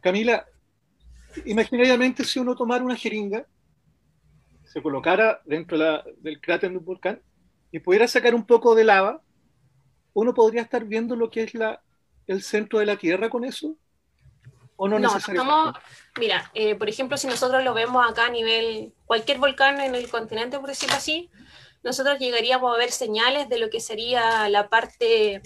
Camila, 0.01 0.47
imaginariamente 1.45 2.25
si 2.25 2.39
uno 2.39 2.55
tomara 2.55 2.85
una 2.85 2.97
jeringa, 2.97 3.47
se 4.65 4.83
colocara 4.83 5.41
dentro 5.45 5.77
la, 5.77 6.05
del 6.19 6.41
cráter 6.41 6.71
de 6.71 6.79
un 6.79 6.85
volcán 6.85 7.21
y 7.71 7.79
pudiera 7.79 8.09
sacar 8.09 8.35
un 8.35 8.47
poco 8.47 8.75
de 8.75 8.85
lava, 8.85 9.23
uno 10.13 10.35
podría 10.35 10.63
estar 10.63 10.85
viendo 10.85 11.15
lo 11.17 11.31
que 11.31 11.43
es 11.43 11.55
la, 11.55 11.83
el 12.27 12.43
centro 12.43 12.79
de 12.79 12.87
la 12.87 12.97
Tierra 12.97 13.29
con 13.29 13.45
eso. 13.45 13.77
¿O 14.77 14.89
no, 14.89 14.99
no 14.99 15.09
necesariamente? 15.13 15.79
mira, 16.19 16.51
eh, 16.55 16.75
por 16.75 16.89
ejemplo, 16.89 17.17
si 17.17 17.27
nosotros 17.27 17.65
lo 17.65 17.73
vemos 17.73 18.05
acá 18.09 18.27
a 18.27 18.31
nivel, 18.31 18.93
cualquier 19.07 19.39
volcán 19.39 19.81
en 19.81 19.95
el 19.95 20.09
continente, 20.11 20.59
por 20.59 20.69
decirlo 20.69 20.97
así, 20.97 21.31
nosotros 21.83 22.19
llegaríamos 22.19 22.75
a 22.75 22.79
ver 22.79 22.91
señales 22.91 23.49
de 23.49 23.59
lo 23.59 23.71
que 23.71 23.81
sería 23.81 24.49
la 24.49 24.69
parte, 24.69 25.41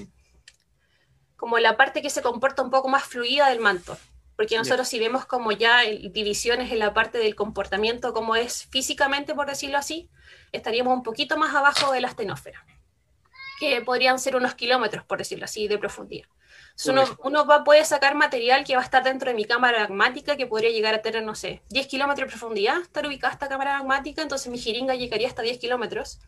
como 1.36 1.58
la 1.58 1.76
parte 1.76 2.02
que 2.02 2.10
se 2.10 2.22
comporta 2.22 2.62
un 2.62 2.70
poco 2.70 2.88
más 2.88 3.04
fluida 3.04 3.48
del 3.50 3.60
manto. 3.60 3.96
Porque 4.40 4.57
nosotros 4.57 4.88
si 4.88 4.98
vemos 4.98 5.26
como 5.26 5.53
ya 5.53 5.83
divisiones 5.83 6.72
en 6.72 6.79
la 6.79 6.94
parte 6.94 7.18
del 7.18 7.35
comportamiento, 7.35 8.14
como 8.14 8.37
es 8.37 8.68
físicamente, 8.70 9.35
por 9.35 9.46
decirlo 9.46 9.76
así, 9.76 10.09
estaríamos 10.50 10.94
un 10.94 11.03
poquito 11.03 11.37
más 11.37 11.55
abajo 11.55 11.92
de 11.92 12.00
la 12.00 12.09
astenósfera, 12.09 12.64
que 13.59 13.83
podrían 13.83 14.18
ser 14.18 14.37
unos 14.37 14.55
kilómetros, 14.55 15.05
por 15.05 15.18
decirlo 15.18 15.44
así, 15.44 15.68
de 15.68 15.76
profundidad. 15.76 16.26
Uno, 16.87 17.05
uno, 17.22 17.44
va, 17.44 17.64
puede 17.64 17.85
sacar 17.85 18.14
material 18.14 18.64
que 18.64 18.76
va 18.76 18.81
a 18.81 18.85
estar 18.85 19.05
dentro 19.05 19.29
de 19.29 19.35
mi 19.35 19.44
cámara 19.44 19.81
magmática, 19.81 20.38
que 20.38 20.46
podría 20.46 20.70
llegar 20.70 20.94
a 20.94 21.03
tener, 21.03 21.22
no 21.22 21.35
sé, 21.35 21.61
10 21.68 21.87
kilómetros 21.88 22.26
de 22.26 22.31
profundidad, 22.31 22.81
estar 22.81 23.07
ubicada 23.07 23.35
esta 23.35 23.46
cámara 23.46 23.76
magmática, 23.76 24.22
entonces 24.22 24.50
mi 24.50 24.57
jeringa 24.57 24.94
llegaría 24.94 25.29
hasta 25.29 25.42
10 25.42 25.59
kilómetros, 25.59 26.18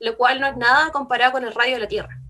lo 0.00 0.16
cual 0.16 0.40
no 0.40 0.48
es 0.48 0.56
nada 0.56 0.90
comparado 0.90 1.30
con 1.30 1.44
el 1.44 1.54
radio 1.54 1.74
de 1.74 1.80
la 1.82 1.86
Tierra. 1.86 2.20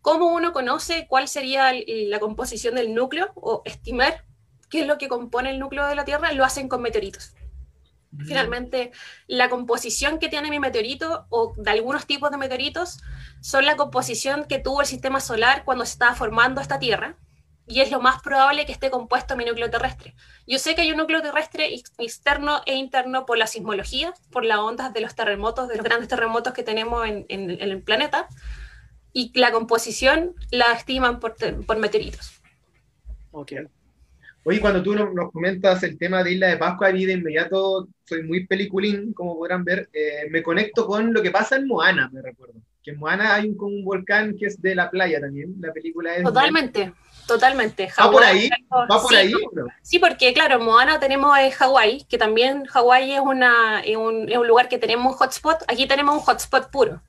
¿Cómo 0.00 0.32
uno 0.32 0.54
conoce 0.54 1.06
cuál 1.10 1.28
sería 1.28 1.74
la 1.86 2.20
composición 2.20 2.74
del 2.74 2.94
núcleo 2.94 3.32
o 3.34 3.60
estimar 3.66 4.24
qué 4.72 4.80
es 4.80 4.86
lo 4.86 4.96
que 4.96 5.06
compone 5.06 5.50
el 5.50 5.58
núcleo 5.58 5.86
de 5.86 5.94
la 5.94 6.06
Tierra? 6.06 6.32
Lo 6.32 6.46
hacen 6.46 6.66
con 6.66 6.80
meteoritos. 6.80 7.34
Finalmente, 8.26 8.90
la 9.26 9.48
composición 9.48 10.18
que 10.18 10.28
tiene 10.28 10.50
mi 10.50 10.58
meteorito 10.58 11.26
o 11.28 11.54
de 11.56 11.70
algunos 11.70 12.06
tipos 12.06 12.30
de 12.30 12.38
meteoritos 12.38 13.00
son 13.40 13.66
la 13.66 13.76
composición 13.76 14.44
que 14.46 14.58
tuvo 14.58 14.80
el 14.80 14.86
sistema 14.86 15.20
solar 15.20 15.64
cuando 15.64 15.84
se 15.84 15.92
estaba 15.92 16.14
formando 16.14 16.60
esta 16.60 16.78
Tierra 16.78 17.16
y 17.66 17.80
es 17.80 17.90
lo 17.90 18.00
más 18.00 18.22
probable 18.22 18.64
que 18.66 18.72
esté 18.72 18.90
compuesto 18.90 19.36
mi 19.36 19.44
núcleo 19.44 19.70
terrestre. 19.70 20.14
Yo 20.46 20.58
sé 20.58 20.74
que 20.74 20.82
hay 20.82 20.90
un 20.90 20.98
núcleo 20.98 21.20
terrestre 21.22 21.74
externo 21.98 22.62
e 22.66 22.74
interno 22.74 23.24
por 23.26 23.36
la 23.38 23.46
sismología, 23.46 24.14
por 24.30 24.44
las 24.44 24.58
ondas 24.58 24.92
de 24.92 25.00
los 25.00 25.14
terremotos, 25.14 25.68
de 25.68 25.76
los 25.76 25.84
grandes 25.84 26.08
terremotos 26.08 26.54
que 26.54 26.62
tenemos 26.62 27.06
en, 27.06 27.26
en, 27.28 27.50
en 27.50 27.60
el 27.60 27.82
planeta, 27.82 28.26
y 29.12 29.38
la 29.38 29.52
composición 29.52 30.34
la 30.50 30.72
estiman 30.72 31.20
por, 31.20 31.36
por 31.66 31.76
meteoritos. 31.78 32.40
Ok. 33.32 33.52
Oye, 34.44 34.60
cuando 34.60 34.82
tú 34.82 34.94
nos, 34.94 35.30
comentas 35.30 35.82
el 35.84 35.96
tema 35.96 36.22
de 36.22 36.32
Isla 36.32 36.48
de 36.48 36.56
Pascua, 36.56 36.88
a 36.88 36.92
mí 36.92 37.04
de 37.04 37.12
inmediato 37.12 37.88
soy 38.04 38.24
muy 38.24 38.46
peliculín, 38.46 39.12
como 39.12 39.36
podrán 39.36 39.64
ver. 39.64 39.88
Eh, 39.92 40.28
me 40.30 40.42
conecto 40.42 40.86
con 40.86 41.12
lo 41.12 41.22
que 41.22 41.30
pasa 41.30 41.56
en 41.56 41.66
Moana, 41.66 42.10
me 42.12 42.22
recuerdo. 42.22 42.54
Que 42.82 42.90
en 42.90 42.98
Moana 42.98 43.34
hay 43.34 43.48
un, 43.48 43.56
un 43.60 43.84
volcán 43.84 44.36
que 44.36 44.46
es 44.46 44.60
de 44.60 44.74
la 44.74 44.90
playa 44.90 45.20
también. 45.20 45.54
La 45.60 45.72
película 45.72 46.16
es. 46.16 46.24
Totalmente, 46.24 46.86
de... 46.86 46.92
totalmente. 47.28 47.88
¿Va 48.00 48.10
por 48.10 48.24
ahí? 48.24 48.50
¿Va 48.72 49.00
por 49.00 49.10
sí, 49.10 49.14
ahí? 49.14 49.32
Sí, 49.82 49.98
porque 50.00 50.32
claro, 50.32 50.56
en 50.56 50.64
Moana 50.64 50.98
tenemos 50.98 51.38
en 51.38 51.52
Hawái, 51.52 52.04
que 52.08 52.18
también 52.18 52.64
Hawái 52.64 53.12
es, 53.12 53.20
una, 53.20 53.80
es, 53.80 53.96
un, 53.96 54.28
es 54.28 54.36
un 54.36 54.48
lugar 54.48 54.68
que 54.68 54.78
tenemos 54.78 55.12
un 55.12 55.18
hotspot. 55.18 55.62
Aquí 55.68 55.86
tenemos 55.86 56.16
un 56.16 56.20
hotspot 56.20 56.68
puro 56.70 57.00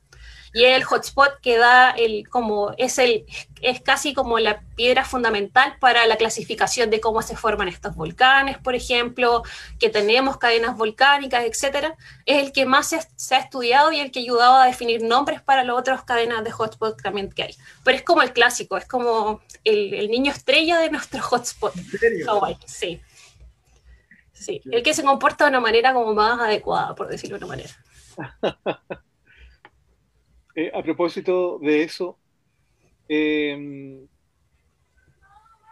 y 0.54 0.66
el 0.66 0.84
hotspot 0.84 1.40
que 1.42 1.58
da 1.58 1.90
el 1.92 2.30
como 2.30 2.74
es 2.78 3.00
el 3.00 3.26
es 3.62 3.82
casi 3.82 4.14
como 4.14 4.40
la 4.40 4.62
piedra 4.76 5.04
fundamental 5.06 5.78
para 5.80 6.06
la 6.06 6.18
clasificación 6.18 6.90
de 6.90 7.00
cómo 7.00 7.22
se 7.22 7.36
forman 7.36 7.70
estos 7.70 7.96
volcanes, 7.96 8.58
por 8.58 8.76
ejemplo, 8.76 9.44
que 9.80 9.90
tenemos 9.90 10.38
cadenas 10.38 10.76
volcánicas, 10.76 11.46
etcétera, 11.46 11.96
es 12.26 12.44
el 12.44 12.52
que 12.52 12.66
más 12.66 12.90
se, 12.90 13.00
se, 13.16 13.36
ha 13.36 13.40
estudiado 13.40 13.92
y 13.94 14.02
el 14.02 14.12
que 14.12 14.20
ha 14.20 14.22
ayudado 14.24 14.56
a 14.56 14.66
definir 14.66 15.02
nombres 15.02 15.42
para 15.42 15.64
las 15.64 15.78
otras 15.78 16.04
cadenas 16.04 16.44
de 16.44 16.52
hotspot 16.52 17.02
también 17.02 17.32
que 17.32 17.44
hay. 17.44 17.56
Pero 17.86 17.98
es 17.98 18.04
como 18.04 18.22
el 18.22 18.34
clásico, 18.34 18.76
es 18.76 18.86
como 18.86 19.42
el, 19.64 19.94
el 19.94 20.12
niño 20.12 20.34
estrella 20.34 20.80
de 20.80 20.90
nuestro 20.90 21.22
hotspot. 21.22 21.74
Hawaii, 22.28 22.58
sí. 22.66 23.02
Sí, 24.34 24.62
el 24.70 24.84
que 24.84 24.94
se 24.94 25.04
comporta 25.04 25.46
de 25.46 25.52
una 25.52 25.62
manera 25.62 25.94
como 25.94 26.14
más 26.14 26.38
adecuada, 26.38 26.94
por 26.96 27.08
decirlo 27.08 27.40
de 27.40 27.46
una 27.46 27.56
manera. 27.56 27.74
Eh, 30.56 30.72
a 30.74 30.84
propósito 30.84 31.58
de 31.60 31.82
eso, 31.82 32.20
eh, 33.10 34.06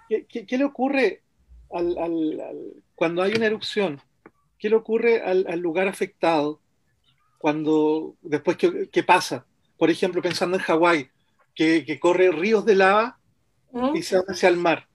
¿qué, 0.10 0.26
qué, 0.26 0.46
qué, 0.46 0.58
le 0.58 0.64
ocurre 0.64 1.22
al, 1.72 1.98
al, 2.00 2.42
al, 2.42 2.84
cuando 2.96 3.22
hay 3.22 3.34
una 3.34 3.46
erupción? 3.46 4.02
¿Qué 4.58 4.70
le 4.70 4.76
ocurre 4.76 5.22
al, 5.22 5.60
lugar 5.60 5.88
afectado 5.88 6.62
cuando 7.38 8.16
después 8.22 8.58
qué 8.58 9.04
pasa? 9.04 9.46
Por 9.78 9.90
ejemplo, 9.90 10.22
pensando 10.22 10.58
en 10.58 10.64
Hawái, 10.64 11.10
que, 11.54 11.86
que, 11.86 12.00
corre 12.00 12.32
ríos 12.32 12.66
de 12.66 12.76
lava 12.76 13.20
y 13.94 14.02
se 14.02 14.18
va 14.18 14.24
hacia 14.28 14.50
el 14.50 14.58
mar. 14.58 14.88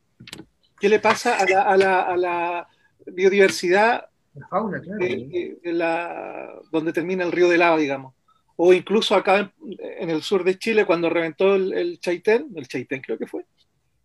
¿Qué 0.81 0.89
le 0.89 1.01
pasa 1.01 1.39
a 1.39 1.45
la, 1.45 1.63
a 1.63 1.77
la, 1.77 2.03
a 2.03 2.17
la 2.17 2.69
biodiversidad 3.07 4.07
la 4.35 4.49
fauna, 4.49 4.81
claro. 4.81 4.99
de, 4.99 5.59
de 5.63 5.73
la, 5.73 6.61
donde 6.71 6.93
termina 6.93 7.25
el 7.25 7.33
río 7.33 7.49
de 7.49 7.59
lava, 7.59 7.77
digamos? 7.77 8.16
O 8.57 8.73
incluso 8.73 9.15
acá 9.15 9.53
en, 9.99 10.11
el 10.11 10.23
sur 10.23 10.43
de 10.45 10.59
Chile 10.59 10.87
cuando 10.87 11.11
reventó 11.11 11.55
el, 11.55 11.99
Chaitén, 12.01 12.49
el 12.57 12.67
Chaitén 12.67 13.03
creo 13.03 13.19
que 13.19 13.27
fue, 13.27 13.45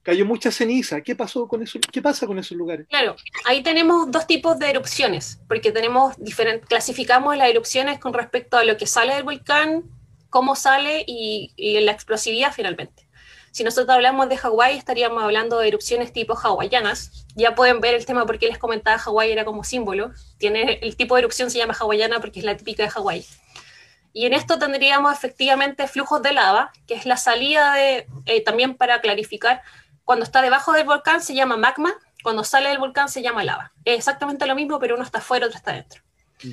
cayó 0.04 0.26
mucha 0.26 0.52
ceniza. 0.52 1.02
¿Qué 1.02 1.16
pasó 1.16 1.48
con 1.48 1.64
eso? 1.64 1.80
¿Qué 1.92 2.02
pasa 2.02 2.28
con 2.28 2.38
esos 2.38 2.58
lugares? 2.58 2.88
Claro, 2.90 3.16
ahí 3.46 3.64
tenemos 3.64 4.12
dos 4.12 4.28
tipos 4.28 4.60
de 4.60 4.70
erupciones, 4.70 5.40
porque 5.48 5.72
tenemos 5.72 6.16
diferentes, 6.18 6.68
clasificamos 6.68 7.38
las 7.38 7.50
erupciones 7.50 8.00
con 8.00 8.14
respecto 8.14 8.58
a 8.58 8.66
lo 8.66 8.78
que 8.78 8.88
sale 8.88 9.16
del 9.16 9.24
volcán, 9.24 9.84
cómo 10.30 10.56
sale 10.56 11.04
y, 11.08 11.54
y 11.56 11.80
la 11.80 11.94
explosividad 11.94 12.54
finalmente. 12.54 13.08
Si 13.52 13.66
nosotros 13.66 13.94
hablamos 13.94 14.30
de 14.30 14.38
Hawái, 14.38 14.78
estaríamos 14.78 15.22
hablando 15.22 15.60
de 15.60 15.68
erupciones 15.68 16.14
tipo 16.14 16.38
hawaianas. 16.38 17.26
Ya 17.36 17.54
pueden 17.54 17.82
ver 17.82 17.96
el 17.96 18.06
tema 18.06 18.26
porque 18.26 18.48
les 18.48 18.58
comentaba 18.58 18.98
Hawái 18.98 19.30
era 19.30 19.44
como 19.44 19.66
símbolo. 19.66 20.12
Tiene, 20.38 20.80
el 20.82 20.96
tipo 20.96 21.16
de 21.16 21.22
erupción 21.22 21.52
se 21.52 21.58
llama 21.58 21.76
hawaiana 21.78 22.22
porque 22.22 22.40
es 22.40 22.46
la 22.46 22.56
típica 22.56 22.84
de 22.84 22.90
Hawái. 22.90 23.26
Y 24.14 24.26
en 24.26 24.34
esto 24.34 24.60
tendríamos 24.60 25.14
efectivamente 25.14 25.88
flujos 25.88 26.22
de 26.22 26.34
lava, 26.34 26.72
que 26.88 26.96
es 26.96 27.06
la 27.06 27.18
salida 27.18 27.74
de, 27.74 28.08
eh, 28.26 28.44
también 28.44 28.76
para 28.76 29.02
clarificar, 29.02 29.62
cuando 30.04 30.26
está 30.26 30.42
debajo 30.42 30.74
del 30.74 30.86
volcán 30.86 31.22
se 31.22 31.34
llama 31.34 31.58
magma, 31.58 31.94
cuando 32.24 32.44
sale 32.44 32.70
del 32.70 32.80
volcán 32.80 33.10
se 33.10 33.22
llama 33.22 33.44
lava. 33.44 33.72
Es 33.86 33.98
exactamente 33.98 34.46
lo 34.46 34.56
mismo, 34.56 34.80
pero 34.80 34.96
uno 34.96 35.04
está 35.04 35.20
afuera, 35.20 35.46
otro 35.46 35.58
está 35.58 35.74
dentro. 35.74 36.02
Mm. 36.44 36.52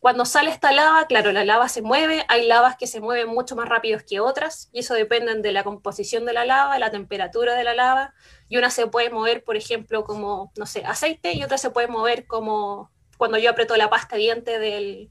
Cuando 0.00 0.24
sale 0.24 0.50
esta 0.50 0.70
lava, 0.70 1.06
claro, 1.06 1.32
la 1.32 1.44
lava 1.44 1.68
se 1.68 1.82
mueve, 1.82 2.24
hay 2.28 2.46
lavas 2.46 2.76
que 2.76 2.86
se 2.86 3.00
mueven 3.00 3.28
mucho 3.28 3.56
más 3.56 3.68
rápido 3.68 3.98
que 4.06 4.20
otras, 4.20 4.68
y 4.72 4.80
eso 4.80 4.94
depende 4.94 5.34
de 5.34 5.52
la 5.52 5.64
composición 5.64 6.24
de 6.24 6.32
la 6.32 6.44
lava, 6.44 6.78
la 6.78 6.90
temperatura 6.90 7.54
de 7.54 7.64
la 7.64 7.74
lava, 7.74 8.14
y 8.48 8.58
una 8.58 8.70
se 8.70 8.86
puede 8.86 9.10
mover, 9.10 9.42
por 9.42 9.56
ejemplo, 9.56 10.04
como, 10.04 10.52
no 10.56 10.66
sé, 10.66 10.84
aceite, 10.84 11.32
y 11.32 11.42
otra 11.42 11.58
se 11.58 11.70
puede 11.70 11.88
mover 11.88 12.26
como 12.26 12.92
cuando 13.16 13.38
yo 13.38 13.50
aprieto 13.50 13.76
la 13.76 13.90
pasta 13.90 14.14
de 14.14 14.22
diente 14.22 14.58
del, 14.60 15.10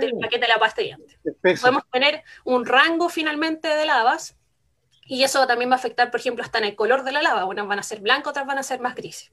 del 0.00 0.12
paquete 0.20 0.46
de 0.46 0.48
la 0.48 0.58
pasta 0.58 0.82
de 0.82 0.88
diente. 0.88 1.18
Podemos 1.60 1.84
tener 1.90 2.22
un 2.44 2.66
rango 2.66 3.08
finalmente 3.08 3.68
de 3.68 3.86
lavas, 3.86 4.36
y 5.06 5.24
eso 5.24 5.44
también 5.46 5.70
va 5.70 5.74
a 5.74 5.78
afectar, 5.78 6.10
por 6.10 6.20
ejemplo, 6.20 6.44
hasta 6.44 6.58
en 6.58 6.64
el 6.64 6.76
color 6.76 7.02
de 7.02 7.12
la 7.12 7.20
lava, 7.20 7.44
unas 7.44 7.66
van 7.66 7.80
a 7.80 7.82
ser 7.82 8.00
blancas, 8.00 8.28
otras 8.30 8.46
van 8.46 8.58
a 8.58 8.62
ser 8.62 8.80
más 8.80 8.94
grises. 8.94 9.32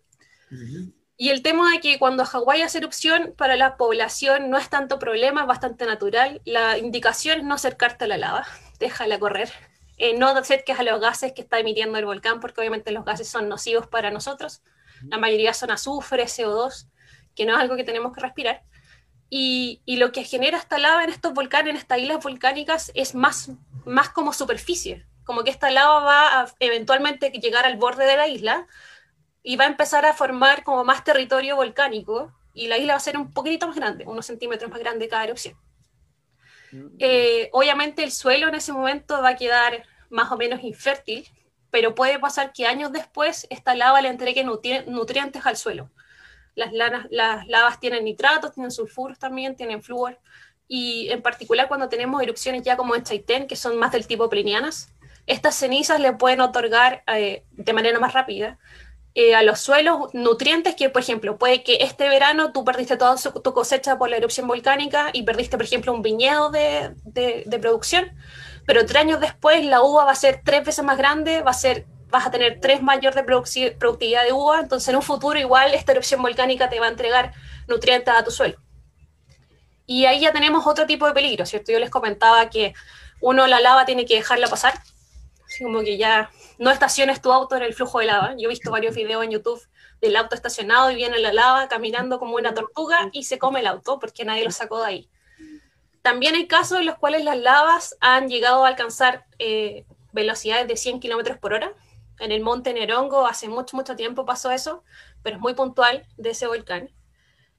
Y 1.17 1.29
el 1.29 1.41
tema 1.41 1.71
de 1.71 1.79
que 1.79 1.99
cuando 1.99 2.25
Hawái 2.25 2.61
hace 2.61 2.77
erupción, 2.79 3.33
para 3.37 3.55
la 3.55 3.77
población 3.77 4.49
no 4.49 4.57
es 4.57 4.69
tanto 4.69 4.97
problema, 4.97 5.41
es 5.41 5.47
bastante 5.47 5.85
natural. 5.85 6.41
La 6.45 6.77
indicación 6.77 7.39
es 7.39 7.43
no 7.43 7.55
acercarte 7.55 8.05
a 8.05 8.07
la 8.07 8.17
lava, 8.17 8.47
déjala 8.79 9.19
correr. 9.19 9.51
Eh, 9.97 10.15
no 10.17 10.27
acerques 10.29 10.79
a 10.79 10.83
los 10.83 11.01
gases 11.01 11.33
que 11.33 11.41
está 11.41 11.59
emitiendo 11.59 11.97
el 11.97 12.05
volcán, 12.05 12.39
porque 12.39 12.61
obviamente 12.61 12.91
los 12.91 13.03
gases 13.03 13.27
son 13.27 13.49
nocivos 13.49 13.87
para 13.87 14.11
nosotros. 14.11 14.61
La 15.09 15.17
mayoría 15.17 15.53
son 15.53 15.71
azufre, 15.71 16.23
CO2, 16.25 16.87
que 17.35 17.45
no 17.45 17.53
es 17.53 17.59
algo 17.59 17.75
que 17.75 17.83
tenemos 17.83 18.13
que 18.13 18.21
respirar. 18.21 18.63
Y, 19.29 19.81
y, 19.85 19.97
lo 19.97 20.13
que 20.13 20.23
genera 20.23 20.57
esta 20.57 20.77
lava 20.77 21.03
en 21.03 21.09
estos 21.09 21.33
volcanes, 21.33 21.71
en 21.71 21.77
estas 21.77 21.99
islas 21.99 22.23
volcánicas, 22.23 22.91
es 22.95 23.13
más, 23.13 23.51
más 23.85 24.09
como 24.09 24.31
superficie. 24.31 25.05
Como 25.25 25.43
que 25.43 25.49
esta 25.49 25.69
lava 25.69 25.99
va 25.99 26.41
a 26.41 26.53
eventualmente 26.59 27.31
llegar 27.31 27.65
al 27.65 27.75
borde 27.75 28.05
de 28.05 28.15
la 28.15 28.29
isla, 28.29 28.67
y 29.47 29.55
va 29.55 29.63
a 29.63 29.67
empezar 29.67 30.05
a 30.05 30.13
formar 30.13 30.65
como 30.65 30.83
más 30.83 31.05
territorio 31.05 31.55
volcánico 31.55 32.33
y 32.53 32.67
la 32.67 32.77
isla 32.77 32.93
va 32.93 32.97
a 32.97 32.99
ser 32.99 33.15
un 33.15 33.31
poquitito 33.31 33.65
más 33.65 33.77
grande, 33.77 34.03
unos 34.05 34.25
centímetros 34.25 34.69
más 34.69 34.77
grande 34.77 35.07
cada 35.07 35.23
erupción. 35.23 35.55
Mm. 36.73 36.87
Eh, 36.99 37.49
obviamente 37.53 38.03
el 38.03 38.11
suelo 38.11 38.49
en 38.49 38.55
ese 38.55 38.73
momento 38.73 39.21
va 39.21 39.29
a 39.29 39.35
quedar 39.37 39.85
más 40.09 40.29
o 40.33 40.35
menos 40.35 40.61
infértil, 40.65 41.25
pero 41.71 41.95
puede 41.95 42.19
pasar 42.19 42.51
que 42.51 42.67
años 42.67 42.91
después 42.91 43.47
esta 43.49 43.73
lava 43.73 44.01
le 44.01 44.09
entregue 44.09 44.43
nutrientes 44.43 45.45
al 45.45 45.55
suelo. 45.55 45.89
Las, 46.57 46.73
las 46.73 47.47
lavas 47.47 47.79
tienen 47.79 48.03
nitratos, 48.03 48.51
tienen 48.51 48.71
sulfuros 48.71 49.17
también, 49.17 49.55
tienen 49.55 49.81
flúor, 49.81 50.19
y 50.67 51.07
en 51.09 51.21
particular 51.21 51.69
cuando 51.69 51.87
tenemos 51.87 52.21
erupciones 52.21 52.63
ya 52.63 52.75
como 52.75 52.95
en 52.95 53.03
Chaitén, 53.03 53.47
que 53.47 53.55
son 53.55 53.77
más 53.77 53.93
del 53.93 54.05
tipo 54.05 54.29
plinianas, 54.29 54.91
estas 55.25 55.55
cenizas 55.55 55.99
le 55.99 56.13
pueden 56.13 56.41
otorgar 56.41 57.03
eh, 57.07 57.43
de 57.51 57.73
manera 57.73 57.99
más 57.99 58.13
rápida 58.13 58.57
eh, 59.19 59.33
a 59.33 59.41
los 59.41 59.59
suelos 59.59 60.13
nutrientes 60.13 60.75
que, 60.75 60.89
por 60.89 61.01
ejemplo, 61.01 61.37
puede 61.37 61.63
que 61.63 61.77
este 61.81 62.07
verano 62.07 62.51
tú 62.51 62.63
perdiste 62.63 62.97
toda 62.97 63.15
tu 63.17 63.53
cosecha 63.53 63.97
por 63.97 64.09
la 64.09 64.17
erupción 64.17 64.47
volcánica 64.47 65.09
y 65.11 65.23
perdiste, 65.23 65.57
por 65.57 65.65
ejemplo, 65.65 65.91
un 65.91 66.01
viñedo 66.01 66.51
de, 66.51 66.93
de, 67.03 67.59
producción, 67.59 68.11
pero 68.65 68.85
tres 68.85 69.01
años 69.01 69.19
después 69.19 69.65
la 69.65 69.81
uva 69.81 70.05
va 70.05 70.11
a 70.11 70.15
ser 70.15 70.41
tres 70.45 70.63
veces 70.63 70.85
más 70.85 70.97
grande, 70.97 71.41
va 71.41 71.51
a 71.51 71.55
ser, 71.55 71.87
vas 72.09 72.27
a 72.27 72.31
tener 72.31 72.59
tres 72.61 72.81
mayor 72.81 73.13
de 73.13 73.23
productividad 73.23 74.23
de 74.23 74.33
uva, 74.33 74.59
entonces 74.59 74.89
en 74.89 74.95
un 74.95 75.01
futuro 75.01 75.37
igual 75.37 75.73
esta 75.73 75.91
erupción 75.91 76.21
volcánica 76.21 76.69
te 76.69 76.79
va 76.79 76.87
a 76.87 76.89
entregar 76.89 77.33
nutrientes 77.67 78.13
a 78.13 78.23
tu 78.23 78.31
suelo. 78.31 78.57
Y 79.85 80.05
ahí 80.05 80.19
ya 80.19 80.33
tenemos 80.33 80.67
otro 80.67 80.85
tipo 80.85 81.05
de 81.05 81.13
peligro, 81.13 81.45
¿cierto? 81.45 81.71
Yo 81.71 81.79
les 81.79 81.89
comentaba 81.89 82.49
que 82.49 82.73
uno 83.21 83.47
la 83.47 83.59
lava 83.59 83.85
tiene 83.85 84.05
que 84.05 84.15
dejarla 84.15 84.47
pasar, 84.47 84.73
así 85.45 85.63
como 85.63 85.79
que 85.81 85.97
ya 85.97 86.29
no 86.57 86.71
estaciones 86.71 87.21
tu 87.21 87.31
auto 87.31 87.55
en 87.55 87.63
el 87.63 87.73
flujo 87.73 87.99
de 87.99 88.05
lava. 88.05 88.35
Yo 88.37 88.47
he 88.47 88.49
visto 88.49 88.71
varios 88.71 88.95
videos 88.95 89.23
en 89.23 89.31
YouTube 89.31 89.61
del 90.01 90.15
auto 90.15 90.35
estacionado 90.35 90.91
y 90.91 90.95
viene 90.95 91.19
la 91.19 91.33
lava 91.33 91.67
caminando 91.67 92.19
como 92.19 92.35
una 92.35 92.53
tortuga 92.53 93.09
y 93.11 93.23
se 93.23 93.39
come 93.39 93.61
el 93.61 93.67
auto 93.67 93.99
porque 93.99 94.25
nadie 94.25 94.43
lo 94.43 94.51
sacó 94.51 94.81
de 94.81 94.87
ahí. 94.87 95.09
También 96.01 96.35
hay 96.35 96.47
casos 96.47 96.79
en 96.79 96.85
los 96.85 96.97
cuales 96.97 97.23
las 97.23 97.37
lavas 97.37 97.97
han 97.99 98.29
llegado 98.29 98.63
a 98.63 98.67
alcanzar 98.69 99.25
eh, 99.39 99.85
velocidades 100.13 100.67
de 100.67 100.77
100 100.77 100.99
kilómetros 100.99 101.37
por 101.37 101.53
hora. 101.53 101.73
En 102.19 102.31
el 102.31 102.41
monte 102.41 102.73
Nerongo 102.73 103.27
hace 103.27 103.47
mucho, 103.47 103.75
mucho 103.75 103.95
tiempo 103.95 104.25
pasó 104.25 104.51
eso, 104.51 104.83
pero 105.23 105.35
es 105.35 105.41
muy 105.41 105.53
puntual 105.53 106.05
de 106.17 106.31
ese 106.31 106.47
volcán. 106.47 106.89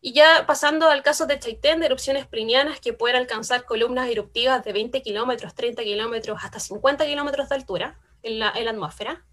Y 0.01 0.13
ya 0.13 0.45
pasando 0.47 0.89
al 0.89 1.03
caso 1.03 1.27
de 1.27 1.39
Chaitén, 1.39 1.81
de 1.81 1.87
erupciones 1.87 2.27
prinianas 2.27 2.81
que 2.81 2.93
pueden 2.93 3.17
alcanzar 3.17 3.65
columnas 3.65 4.09
eruptivas 4.09 4.65
de 4.65 4.73
20 4.73 5.03
kilómetros, 5.03 5.55
30 5.55 5.83
kilómetros, 5.83 6.39
hasta 6.43 6.61
50 6.61 7.05
kilómetros 7.05 7.49
de 7.49 7.55
altura, 7.57 7.99
en 8.23 8.39
la, 8.39 8.49
atmósfera. 8.49 9.25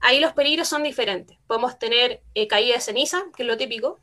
Ahí 0.00 0.20
los 0.20 0.32
peligros 0.32 0.68
son 0.68 0.82
diferentes. 0.82 1.38
Podemos 1.46 1.78
tener 1.78 2.22
eh, 2.34 2.48
caída 2.48 2.74
de 2.74 2.80
ceniza, 2.80 3.24
que 3.36 3.44
es 3.44 3.46
lo 3.46 3.56
típico, 3.56 4.00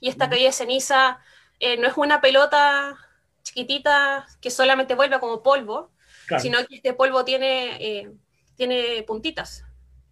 y 0.00 0.08
esta 0.08 0.28
caída 0.28 0.46
de 0.46 0.52
ceniza 0.52 1.20
eh, 1.60 1.76
no 1.76 1.86
es 1.86 1.96
una 1.96 2.20
pelota 2.20 2.98
chiquitita 3.42 4.26
que 4.40 4.50
solamente 4.50 4.94
vuelve 4.94 5.20
como 5.20 5.42
polvo, 5.42 5.90
sino 6.40 6.58
que 6.66 6.76
este 6.76 6.94
polvo 6.94 7.24
tiene, 7.24 7.76
eh, 7.80 8.10
tiene 8.56 9.04
puntitas, 9.06 9.64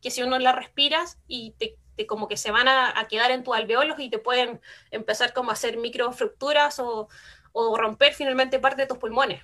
que 0.05 0.11
si 0.11 0.23
uno 0.23 0.38
la 0.38 0.53
respiras 0.53 1.19
y 1.27 1.53
te, 1.53 1.79
como 2.07 2.29
que 2.29 2.37
se 2.37 2.51
van 2.51 2.69
a, 2.69 2.93
quedar 3.09 3.31
en 3.31 3.43
tus 3.43 3.57
alveolos 3.57 3.99
y 3.99 4.11
te 4.11 4.19
pueden 4.19 4.61
empezar 4.90 5.33
como 5.33 5.49
a 5.49 5.55
hacer 5.55 5.79
microfracturas 5.79 6.79
o, 6.79 7.09
o 7.53 7.77
romper 7.79 8.12
finalmente 8.12 8.59
parte 8.59 8.83
de 8.83 8.87
tus 8.87 8.99
pulmones. 8.99 9.43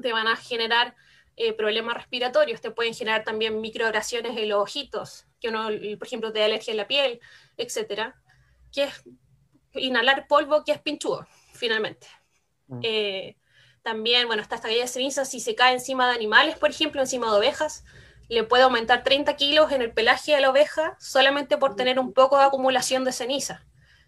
Te 0.00 0.12
van 0.14 0.28
a 0.28 0.36
generar 0.36 0.96
eh, 1.36 1.52
problemas 1.52 1.94
respiratorios, 1.94 2.62
te 2.62 2.70
pueden 2.70 2.94
generar 2.94 3.22
también 3.22 3.60
microabrasiones 3.60 4.34
en 4.38 4.48
los 4.48 4.62
ojitos, 4.62 5.26
que 5.42 5.50
uno, 5.50 5.68
por 5.98 6.06
ejemplo, 6.06 6.32
te 6.32 6.38
da 6.38 6.46
alergia 6.46 6.70
en 6.70 6.78
la 6.78 6.88
piel, 6.88 7.20
etcétera, 7.58 8.18
que 8.72 8.84
es 8.84 9.02
inhalar 9.74 10.26
polvo 10.26 10.64
que 10.64 10.72
es 10.72 10.80
pinchudo, 10.80 11.26
finalmente. 11.52 12.06
Mm. 12.68 12.80
Eh, 12.82 13.36
también, 13.82 14.26
bueno, 14.26 14.40
está 14.40 14.54
esta 14.54 14.68
caída 14.68 14.84
de 14.84 14.88
ceniza, 14.88 15.26
si 15.26 15.38
se 15.38 15.54
cae 15.54 15.74
encima 15.74 16.08
de 16.08 16.14
animales, 16.14 16.56
por 16.56 16.70
ejemplo, 16.70 17.02
encima 17.02 17.30
de 17.30 17.36
ovejas, 17.36 17.84
le 18.28 18.44
puede 18.44 18.64
aumentar 18.64 19.02
30 19.02 19.36
kilos 19.36 19.72
en 19.72 19.82
el 19.82 19.92
pelaje 19.92 20.34
de 20.34 20.40
la 20.40 20.50
oveja 20.50 20.96
solamente 20.98 21.56
por 21.56 21.76
tener 21.76 21.98
un 21.98 22.12
poco 22.12 22.38
de 22.38 22.44
acumulación 22.44 23.04
de 23.04 23.12
ceniza. 23.12 23.64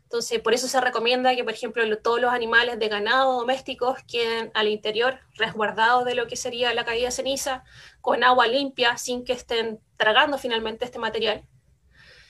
Entonces, 0.09 0.41
por 0.41 0.55
eso 0.55 0.69
se 0.69 0.81
recomienda 0.81 1.37
que, 1.37 1.45
por 1.45 1.53
ejemplo, 1.53 1.85
todos 1.99 2.19
los 2.19 2.33
animales 2.33 2.79
de 2.79 2.89
ganado 2.89 3.41
domésticos 3.41 3.99
queden 4.11 4.51
al 4.55 4.69
interior, 4.69 5.21
resguardados 5.35 6.07
de 6.07 6.15
lo 6.15 6.27
que 6.27 6.37
sería 6.37 6.73
la 6.73 6.87
caída 6.87 7.07
de 7.07 7.13
ceniza, 7.13 7.63
con 8.01 8.25
agua 8.25 8.47
limpia, 8.47 8.97
sin 8.97 9.23
que 9.23 9.35
estén 9.35 9.81
tragando 9.99 10.39
finalmente 10.39 10.87
este 10.87 10.99
material. 10.99 11.45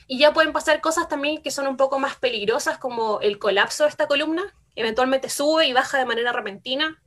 Y 0.08 0.18
ya 0.18 0.32
pueden 0.32 0.52
pasar 0.52 0.80
cosas 0.80 1.08
también 1.08 1.40
que 1.40 1.52
son 1.52 1.68
un 1.68 1.76
poco 1.76 2.00
más 2.00 2.16
peligrosas, 2.16 2.78
como 2.78 3.20
el 3.20 3.38
colapso 3.38 3.84
de 3.84 3.90
esta 3.90 4.08
columna, 4.08 4.56
eventualmente 4.74 5.28
sube 5.28 5.66
y 5.66 5.72
baja 5.72 5.98
de 5.98 6.04
manera 6.04 6.32
repentina, 6.32 7.00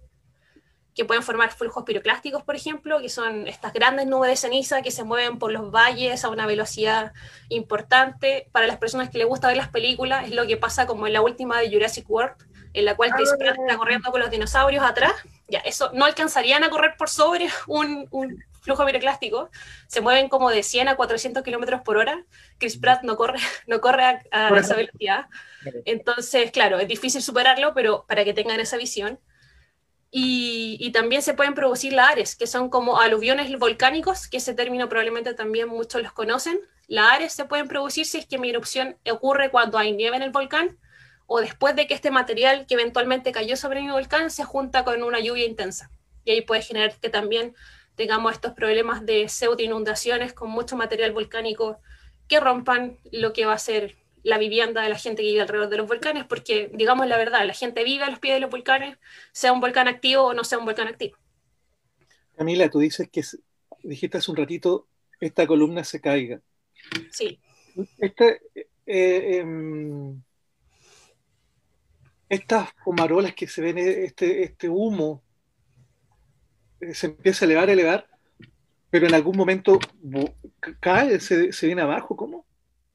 que 0.95 1.05
pueden 1.05 1.23
formar 1.23 1.51
flujos 1.51 1.83
piroclásticos, 1.85 2.43
por 2.43 2.55
ejemplo, 2.55 2.99
que 3.01 3.09
son 3.09 3.47
estas 3.47 3.73
grandes 3.73 4.07
nubes 4.07 4.29
de 4.29 4.35
ceniza 4.35 4.81
que 4.81 4.91
se 4.91 5.03
mueven 5.03 5.39
por 5.39 5.51
los 5.51 5.71
valles 5.71 6.25
a 6.25 6.29
una 6.29 6.45
velocidad 6.45 7.13
importante. 7.49 8.49
Para 8.51 8.67
las 8.67 8.77
personas 8.77 9.09
que 9.09 9.17
les 9.17 9.27
gusta 9.27 9.47
ver 9.47 9.57
las 9.57 9.69
películas, 9.69 10.25
es 10.25 10.31
lo 10.31 10.45
que 10.45 10.57
pasa 10.57 10.87
como 10.87 11.07
en 11.07 11.13
la 11.13 11.21
última 11.21 11.59
de 11.59 11.71
Jurassic 11.71 12.09
World, 12.09 12.35
en 12.73 12.85
la 12.85 12.95
cual 12.95 13.11
Chris 13.11 13.31
ah. 13.33 13.37
Pratt 13.37 13.57
está 13.57 13.77
corriendo 13.77 14.11
con 14.11 14.19
los 14.19 14.31
dinosaurios 14.31 14.83
atrás. 14.83 15.13
Ya, 15.47 15.59
eso 15.59 15.91
no 15.93 16.05
alcanzarían 16.05 16.63
a 16.63 16.69
correr 16.69 16.95
por 16.97 17.09
sobre 17.09 17.47
un, 17.67 18.07
un 18.11 18.43
flujo 18.61 18.85
piroclástico. 18.85 19.49
Se 19.87 20.01
mueven 20.01 20.27
como 20.27 20.49
de 20.49 20.61
100 20.61 20.89
a 20.89 20.95
400 20.97 21.41
kilómetros 21.41 21.81
por 21.81 21.97
hora. 21.97 22.25
Chris 22.57 22.77
Pratt 22.77 23.03
no 23.03 23.15
corre, 23.15 23.39
no 23.67 23.79
corre 23.79 24.03
a, 24.03 24.21
a 24.31 24.57
esa 24.57 24.75
velocidad. 24.75 25.27
Entonces, 25.85 26.51
claro, 26.51 26.79
es 26.79 26.87
difícil 26.87 27.21
superarlo, 27.21 27.73
pero 27.73 28.05
para 28.07 28.25
que 28.25 28.33
tengan 28.33 28.59
esa 28.59 28.75
visión. 28.75 29.19
Y, 30.13 30.91
también 30.91 31.21
se 31.21 31.33
pueden 31.33 31.53
producir 31.53 31.93
lahares, 31.93 32.35
que 32.35 32.45
son 32.45 32.69
como 32.69 32.99
aluviones 32.99 33.57
volcánicos, 33.57 34.27
que 34.27 34.37
ese 34.37 34.53
término 34.53 34.89
probablemente 34.89 35.33
también 35.33 35.69
muchos 35.69 36.01
los 36.01 36.11
conocen. 36.11 36.59
Lahares 36.87 37.31
se 37.31 37.45
pueden 37.45 37.69
producir 37.69 38.05
si 38.05 38.17
es 38.17 38.25
que 38.25 38.37
mi 38.37 38.49
erupción 38.49 38.97
ocurre 39.09 39.49
cuando 39.51 39.77
hay 39.77 39.93
nieve 39.93 40.17
en 40.17 40.23
el 40.23 40.31
volcán 40.31 40.77
o 41.27 41.39
después 41.39 41.77
de 41.77 41.87
que 41.87 41.93
este 41.93 42.11
material 42.11 42.65
que 42.67 42.73
eventualmente 42.73 43.31
cayó 43.31 43.55
sobre 43.55 43.81
mi 43.81 43.89
volcán 43.89 44.29
se 44.29 44.43
junta 44.43 44.83
con 44.83 45.01
una 45.01 45.21
lluvia 45.21 45.45
intensa. 45.45 45.89
Y 46.25 46.31
ahí 46.31 46.41
puede 46.41 46.61
generar 46.61 46.93
que 46.99 47.09
también 47.09 47.55
tengamos 47.95 48.33
estos 48.33 48.51
problemas 48.51 49.05
de 49.05 49.29
pseudo 49.29 49.63
inundaciones 49.63 50.33
con 50.33 50.49
mucho 50.49 50.75
material 50.75 51.13
volcánico 51.13 51.79
que 52.27 52.41
rompan 52.41 52.97
lo 53.13 53.31
que 53.31 53.45
va 53.45 53.53
a 53.53 53.59
ser 53.59 53.95
la 54.23 54.37
vivienda 54.37 54.81
de 54.81 54.89
la 54.89 54.97
gente 54.97 55.21
que 55.21 55.29
vive 55.29 55.41
alrededor 55.41 55.69
de 55.69 55.77
los 55.77 55.87
volcanes, 55.87 56.25
porque 56.25 56.69
digamos 56.73 57.07
la 57.07 57.17
verdad, 57.17 57.45
la 57.45 57.53
gente 57.53 57.83
vive 57.83 58.03
a 58.03 58.09
los 58.09 58.19
pies 58.19 58.35
de 58.35 58.39
los 58.39 58.49
volcanes, 58.49 58.97
sea 59.31 59.53
un 59.53 59.59
volcán 59.59 59.87
activo 59.87 60.23
o 60.23 60.33
no 60.33 60.43
sea 60.43 60.57
un 60.57 60.65
volcán 60.65 60.87
activo. 60.87 61.17
Camila, 62.35 62.69
tú 62.69 62.79
dices 62.79 63.09
que 63.11 63.23
dijiste 63.83 64.17
hace 64.17 64.31
un 64.31 64.37
ratito, 64.37 64.87
esta 65.19 65.45
columna 65.47 65.83
se 65.83 66.01
caiga. 66.01 66.41
Sí. 67.11 67.39
Este, 67.97 68.41
eh, 68.85 69.37
em, 69.37 70.21
estas 72.29 72.69
fumarolas 72.83 73.33
que 73.33 73.47
se 73.47 73.61
ven, 73.61 73.77
este, 73.77 74.43
este 74.43 74.69
humo, 74.69 75.23
eh, 76.79 76.93
se 76.93 77.07
empieza 77.07 77.45
a 77.45 77.47
elevar, 77.47 77.69
a 77.69 77.73
elevar, 77.73 78.07
pero 78.89 79.07
en 79.07 79.13
algún 79.13 79.37
momento 79.37 79.79
cae, 80.79 81.19
se, 81.19 81.51
se 81.51 81.65
viene 81.65 81.81
abajo, 81.81 82.15
¿cómo? 82.15 82.45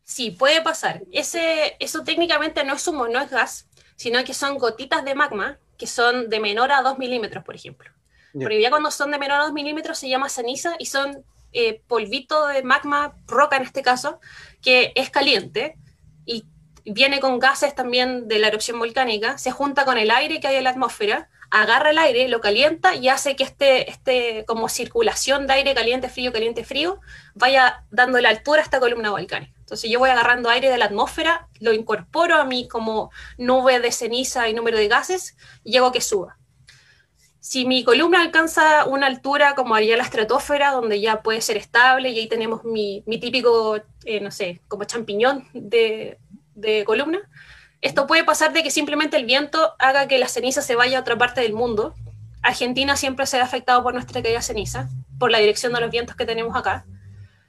Sí, 0.07 0.31
puede 0.31 0.63
pasar. 0.63 1.03
Ese, 1.11 1.77
eso 1.81 2.05
técnicamente 2.05 2.63
no 2.63 2.75
es 2.75 2.87
humo, 2.87 3.09
no 3.09 3.21
es 3.21 3.29
gas, 3.29 3.67
sino 3.97 4.23
que 4.23 4.35
son 4.35 4.57
gotitas 4.57 5.05
de 5.05 5.17
magma 5.17 5.59
que 5.77 5.89
son 5.89 6.31
de 6.31 6.39
menor 6.39 6.71
a 6.71 6.81
2 6.81 6.97
milímetros, 6.97 7.43
por 7.45 7.57
ejemplo. 7.57 7.91
Porque 8.33 8.61
ya 8.61 8.71
cuando 8.71 8.93
son 8.93 9.11
de 9.11 9.19
menor 9.19 9.41
a 9.41 9.45
2 9.45 9.53
milímetros 9.53 9.99
se 9.99 10.09
llama 10.09 10.29
ceniza 10.29 10.77
y 10.79 10.87
son 10.87 11.25
eh, 11.53 11.83
polvito 11.89 12.47
de 12.47 12.63
magma, 12.63 13.17
roca 13.27 13.57
en 13.57 13.65
este 13.65 13.83
caso, 13.83 14.21
que 14.63 14.93
es 14.95 15.11
caliente 15.11 15.77
y 16.25 16.47
viene 16.85 17.19
con 17.19 17.41
gases 17.41 17.75
también 17.75 18.29
de 18.29 18.39
la 18.39 18.47
erupción 18.47 18.79
volcánica, 18.79 19.39
se 19.39 19.51
junta 19.51 19.85
con 19.85 19.99
el 19.99 20.13
aire 20.13 20.39
que 20.39 20.47
hay 20.47 20.57
en 20.57 20.65
la 20.65 20.71
atmósfera, 20.71 21.31
agarra 21.51 21.91
el 21.91 21.99
aire, 21.99 22.29
lo 22.29 22.41
calienta 22.41 22.95
y 22.95 23.09
hace 23.09 23.35
que 23.35 23.43
este, 23.43 23.91
este 23.91 24.45
como 24.47 24.69
circulación 24.69 25.49
de 25.49 25.55
aire 25.55 25.75
caliente, 25.75 26.09
frío, 26.09 26.33
caliente, 26.33 26.63
frío, 26.63 27.01
vaya 27.35 27.85
dando 27.91 28.21
la 28.21 28.29
altura 28.29 28.61
a 28.61 28.65
esta 28.65 28.79
columna 28.79 29.11
volcánica. 29.11 29.56
Entonces 29.67 29.91
yo 29.91 29.99
voy 29.99 30.11
agarrando 30.11 30.49
aire 30.49 30.71
de 30.71 30.79
la 30.79 30.85
atmósfera, 30.85 31.49
lo 31.59 31.73
incorporo 31.73 32.37
a 32.37 32.45
mí 32.45 32.69
como 32.69 33.11
nube 33.37 33.81
de 33.81 33.91
ceniza 33.91 34.49
y 34.49 34.55
número 34.55 34.79
de 34.79 34.87
gases 34.87 35.37
y 35.65 35.73
llego 35.73 35.87
a 35.87 35.93
que 35.93 36.01
suba. 36.01 36.39
Si 37.41 37.67
mi 37.67 37.83
columna 37.83 38.21
alcanza 38.21 38.85
una 38.87 39.09
altura 39.09 39.57
como 39.57 39.75
haría 39.75 39.97
la 39.97 40.05
estratosfera, 40.05 40.71
donde 40.71 41.01
ya 41.01 41.21
puede 41.23 41.41
ser 41.41 41.57
estable 41.57 42.11
y 42.11 42.19
ahí 42.21 42.29
tenemos 42.29 42.63
mi, 42.63 43.03
típico, 43.21 43.81
eh, 44.05 44.21
no 44.21 44.31
sé, 44.31 44.63
como 44.69 44.85
champiñón 44.85 45.49
de, 45.53 46.19
de 46.55 46.85
columna, 46.85 47.29
esto 47.81 48.07
puede 48.07 48.23
pasar 48.23 48.53
de 48.53 48.63
que 48.63 48.71
simplemente 48.71 49.17
el 49.17 49.27
viento 49.27 49.75
haga 49.81 50.07
que 50.07 50.21
la 50.21 50.29
ceniza 50.29 50.63
se 50.63 50.77
vaya 50.77 50.99
a 50.99 51.01
otra 51.01 51.19
parte 51.19 51.41
del 51.41 51.55
mundo. 51.55 51.97
Argentina 52.41 52.95
siempre 52.95 53.27
se 53.27 53.41
ha 53.41 53.43
afectado 53.43 53.83
por 53.83 53.95
nuestra 53.95 54.23
caída 54.23 54.43
ceniza, 54.43 54.89
por 55.19 55.33
la 55.33 55.39
dirección 55.39 55.73
de 55.73 55.81
los 55.81 55.91
vientos 55.91 56.15
que 56.15 56.25
tenemos 56.25 56.55
acá. 56.55 56.87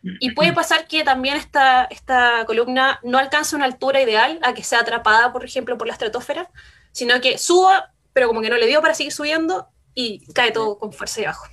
Y 0.04 0.32
puede 0.32 0.54
pasar 0.54 0.88
que 0.88 1.04
también 1.04 1.38
esta, 1.38 1.86
esta 1.86 2.46
columna 2.46 3.00
no 3.04 3.18
alcance 3.18 3.56
una 3.56 3.66
altura 3.66 4.02
ideal 4.02 4.40
a 4.44 4.54
que 4.54 4.64
sea 4.64 4.82
atrapada, 4.82 5.32
por 5.34 5.44
ejemplo, 5.44 5.78
por 5.78 5.88
la 5.88 5.94
estratosfera, 5.94 6.50
sino 6.92 7.20
que 7.22 7.38
suba, 7.38 7.94
pero 8.14 8.28
como 8.28 8.42
que 8.42 8.50
no 8.50 8.58
le 8.58 8.68
dio 8.68 8.82
para 8.82 8.94
seguir 8.94 9.14
subiendo 9.14 9.70
y 9.94 10.26
cae 10.34 10.52
todo 10.52 10.78
con 10.78 10.94
fuerza 10.94 11.22
abajo. 11.22 11.48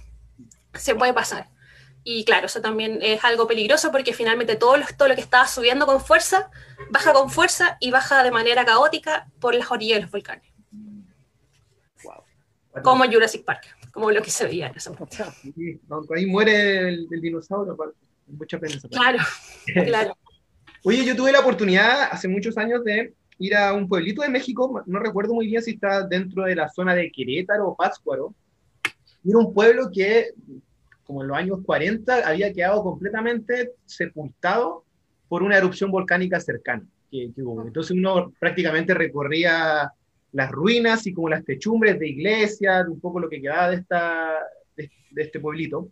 Se 0.74 0.94
puede 0.94 1.12
pasar. 1.12 1.48
Y 2.06 2.24
claro, 2.26 2.46
eso 2.46 2.60
también 2.60 2.98
es 3.00 3.24
algo 3.24 3.46
peligroso 3.46 3.90
porque 3.90 4.12
finalmente 4.12 4.56
todo 4.56 4.76
lo, 4.76 4.84
todo 4.98 5.08
lo 5.08 5.14
que 5.14 5.22
estaba 5.22 5.46
subiendo 5.46 5.86
con 5.86 6.00
fuerza, 6.02 6.50
baja 6.90 7.14
con 7.14 7.30
fuerza 7.30 7.78
y 7.80 7.90
baja 7.90 8.22
de 8.22 8.30
manera 8.30 8.66
caótica 8.66 9.26
por 9.40 9.54
las 9.54 9.70
orillas 9.70 9.96
de 9.96 10.02
los 10.02 10.10
volcanes. 10.10 10.52
Como 12.82 13.04
Jurassic 13.04 13.44
Park, 13.44 13.64
como 13.92 14.10
lo 14.10 14.20
que 14.20 14.30
se 14.30 14.44
veía 14.44 14.66
en 14.66 14.76
ese 14.76 14.90
momento. 14.90 15.24
ahí 16.14 16.26
muere 16.26 16.88
el, 16.88 17.08
el 17.10 17.20
dinosaurio, 17.20 17.76
mucha 18.26 18.58
pena. 18.58 18.74
Claro, 18.90 19.18
claro. 19.86 20.16
Oye, 20.82 21.04
yo 21.04 21.16
tuve 21.16 21.32
la 21.32 21.40
oportunidad 21.40 22.08
hace 22.10 22.28
muchos 22.28 22.58
años 22.58 22.84
de 22.84 23.14
ir 23.38 23.56
a 23.56 23.72
un 23.72 23.88
pueblito 23.88 24.22
de 24.22 24.28
México, 24.28 24.82
no 24.86 24.98
recuerdo 24.98 25.34
muy 25.34 25.46
bien 25.46 25.62
si 25.62 25.72
está 25.72 26.06
dentro 26.06 26.44
de 26.44 26.54
la 26.54 26.68
zona 26.68 26.94
de 26.94 27.10
Querétaro 27.10 27.68
o 27.68 27.76
Pátzcuaro. 27.76 28.34
Era 29.24 29.38
un 29.38 29.52
pueblo 29.52 29.90
que, 29.92 30.32
como 31.04 31.22
en 31.22 31.28
los 31.28 31.36
años 31.36 31.60
40, 31.64 32.28
había 32.28 32.52
quedado 32.52 32.82
completamente 32.82 33.72
sepultado 33.86 34.84
por 35.28 35.42
una 35.42 35.56
erupción 35.56 35.90
volcánica 35.90 36.38
cercana 36.38 36.84
que, 37.10 37.32
hubo. 37.38 37.62
Entonces 37.62 37.96
uno 37.96 38.32
prácticamente 38.38 38.92
recorría 38.94 39.90
las 40.32 40.50
ruinas 40.50 41.06
y 41.06 41.14
como 41.14 41.28
las 41.28 41.44
techumbres 41.44 41.98
de 41.98 42.08
iglesias, 42.08 42.86
un 42.88 43.00
poco 43.00 43.20
lo 43.20 43.28
que 43.28 43.40
quedaba 43.40 43.70
de, 43.70 43.76
esta, 43.76 44.34
de 44.76 45.22
este 45.22 45.40
pueblito. 45.40 45.88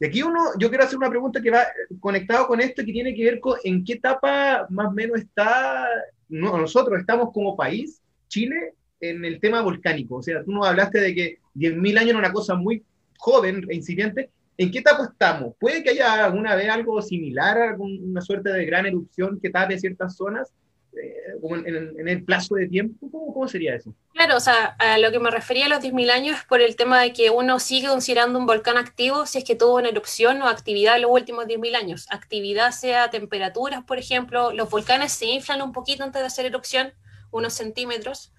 De 0.00 0.06
aquí 0.06 0.22
uno, 0.22 0.40
yo 0.58 0.70
quiero 0.70 0.84
hacer 0.84 0.96
una 0.96 1.10
pregunta 1.10 1.42
que 1.42 1.50
va 1.50 1.66
conectado 2.00 2.46
con 2.46 2.58
esto, 2.60 2.82
que 2.82 2.92
tiene 2.92 3.14
que 3.14 3.22
ver 3.22 3.38
con 3.38 3.58
en 3.62 3.84
qué 3.84 3.92
etapa 3.92 4.66
más 4.70 4.86
o 4.88 4.92
menos 4.92 5.20
está, 5.20 5.86
nosotros 6.30 6.98
estamos 6.98 7.30
como 7.34 7.54
país, 7.54 8.00
Chile, 8.26 8.72
en 8.98 9.26
el 9.26 9.38
tema 9.40 9.60
volcánico. 9.60 10.16
O 10.16 10.22
sea, 10.22 10.42
tú 10.42 10.52
nos 10.52 10.66
hablaste 10.66 11.00
de 11.00 11.14
que 11.14 11.38
10.000 11.54 11.98
años 11.98 12.10
era 12.10 12.18
una 12.18 12.32
cosa 12.32 12.54
muy 12.54 12.82
joven 13.18 13.66
e 13.68 13.74
incipiente. 13.74 14.30
¿En 14.56 14.70
qué 14.70 14.78
etapa 14.78 15.04
estamos? 15.04 15.54
¿Puede 15.60 15.82
que 15.82 15.90
haya 15.90 16.24
alguna 16.24 16.54
vez 16.54 16.70
algo 16.70 17.02
similar, 17.02 17.58
alguna 17.58 18.22
suerte 18.22 18.50
de 18.50 18.64
gran 18.64 18.86
erupción 18.86 19.38
que 19.38 19.50
tape 19.50 19.78
ciertas 19.78 20.16
zonas? 20.16 20.50
Eh, 20.92 21.20
en, 21.66 22.08
el 22.08 22.24
plazo 22.24 22.56
de 22.56 22.66
tiempo? 22.66 23.10
¿Cómo, 23.10 23.48
sería 23.48 23.76
eso? 23.76 23.94
Claro, 24.12 24.36
o 24.36 24.40
sea, 24.40 24.76
a 24.78 24.98
lo 24.98 25.10
que 25.10 25.20
me 25.20 25.30
refería 25.30 25.66
a 25.66 25.68
los 25.68 25.80
10.000 25.80 26.10
años 26.10 26.38
es 26.38 26.44
por 26.44 26.60
el 26.60 26.76
tema 26.76 27.00
de 27.00 27.12
que 27.12 27.30
uno 27.30 27.60
sigue 27.60 27.88
considerando 27.88 28.38
un 28.38 28.46
volcán 28.46 28.76
activo 28.76 29.24
si 29.24 29.38
es 29.38 29.44
que 29.44 29.54
tuvo 29.54 29.76
una 29.76 29.88
erupción 29.88 30.42
o 30.42 30.48
actividad 30.48 30.96
en 30.96 31.02
los 31.02 31.10
últimos 31.12 31.46
10.000 31.46 31.76
años. 31.76 32.06
Actividad 32.10 32.72
sea 32.72 33.08
temperaturas, 33.10 33.84
por 33.84 33.98
ejemplo, 33.98 34.52
los 34.52 34.68
volcanes 34.68 35.12
se 35.12 35.26
inflan 35.26 35.62
un 35.62 35.72
poquito 35.72 36.02
antes 36.02 36.20
de 36.20 36.26
hacer 36.26 36.46
erupción, 36.46 36.92
unos 37.30 37.54
centímetros. 37.54 38.32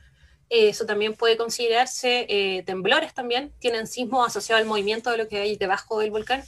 Eso 0.49 0.85
también 0.85 1.13
puede 1.13 1.37
considerarse 1.37 2.25
eh, 2.27 2.63
temblores 2.63 3.13
también, 3.13 3.53
tienen 3.59 3.87
sismos 3.87 4.27
asociados 4.27 4.61
al 4.61 4.67
movimiento 4.67 5.09
de 5.09 5.17
lo 5.17 5.27
que 5.29 5.39
hay 5.39 5.55
debajo 5.55 5.99
del 5.99 6.11
volcán. 6.11 6.43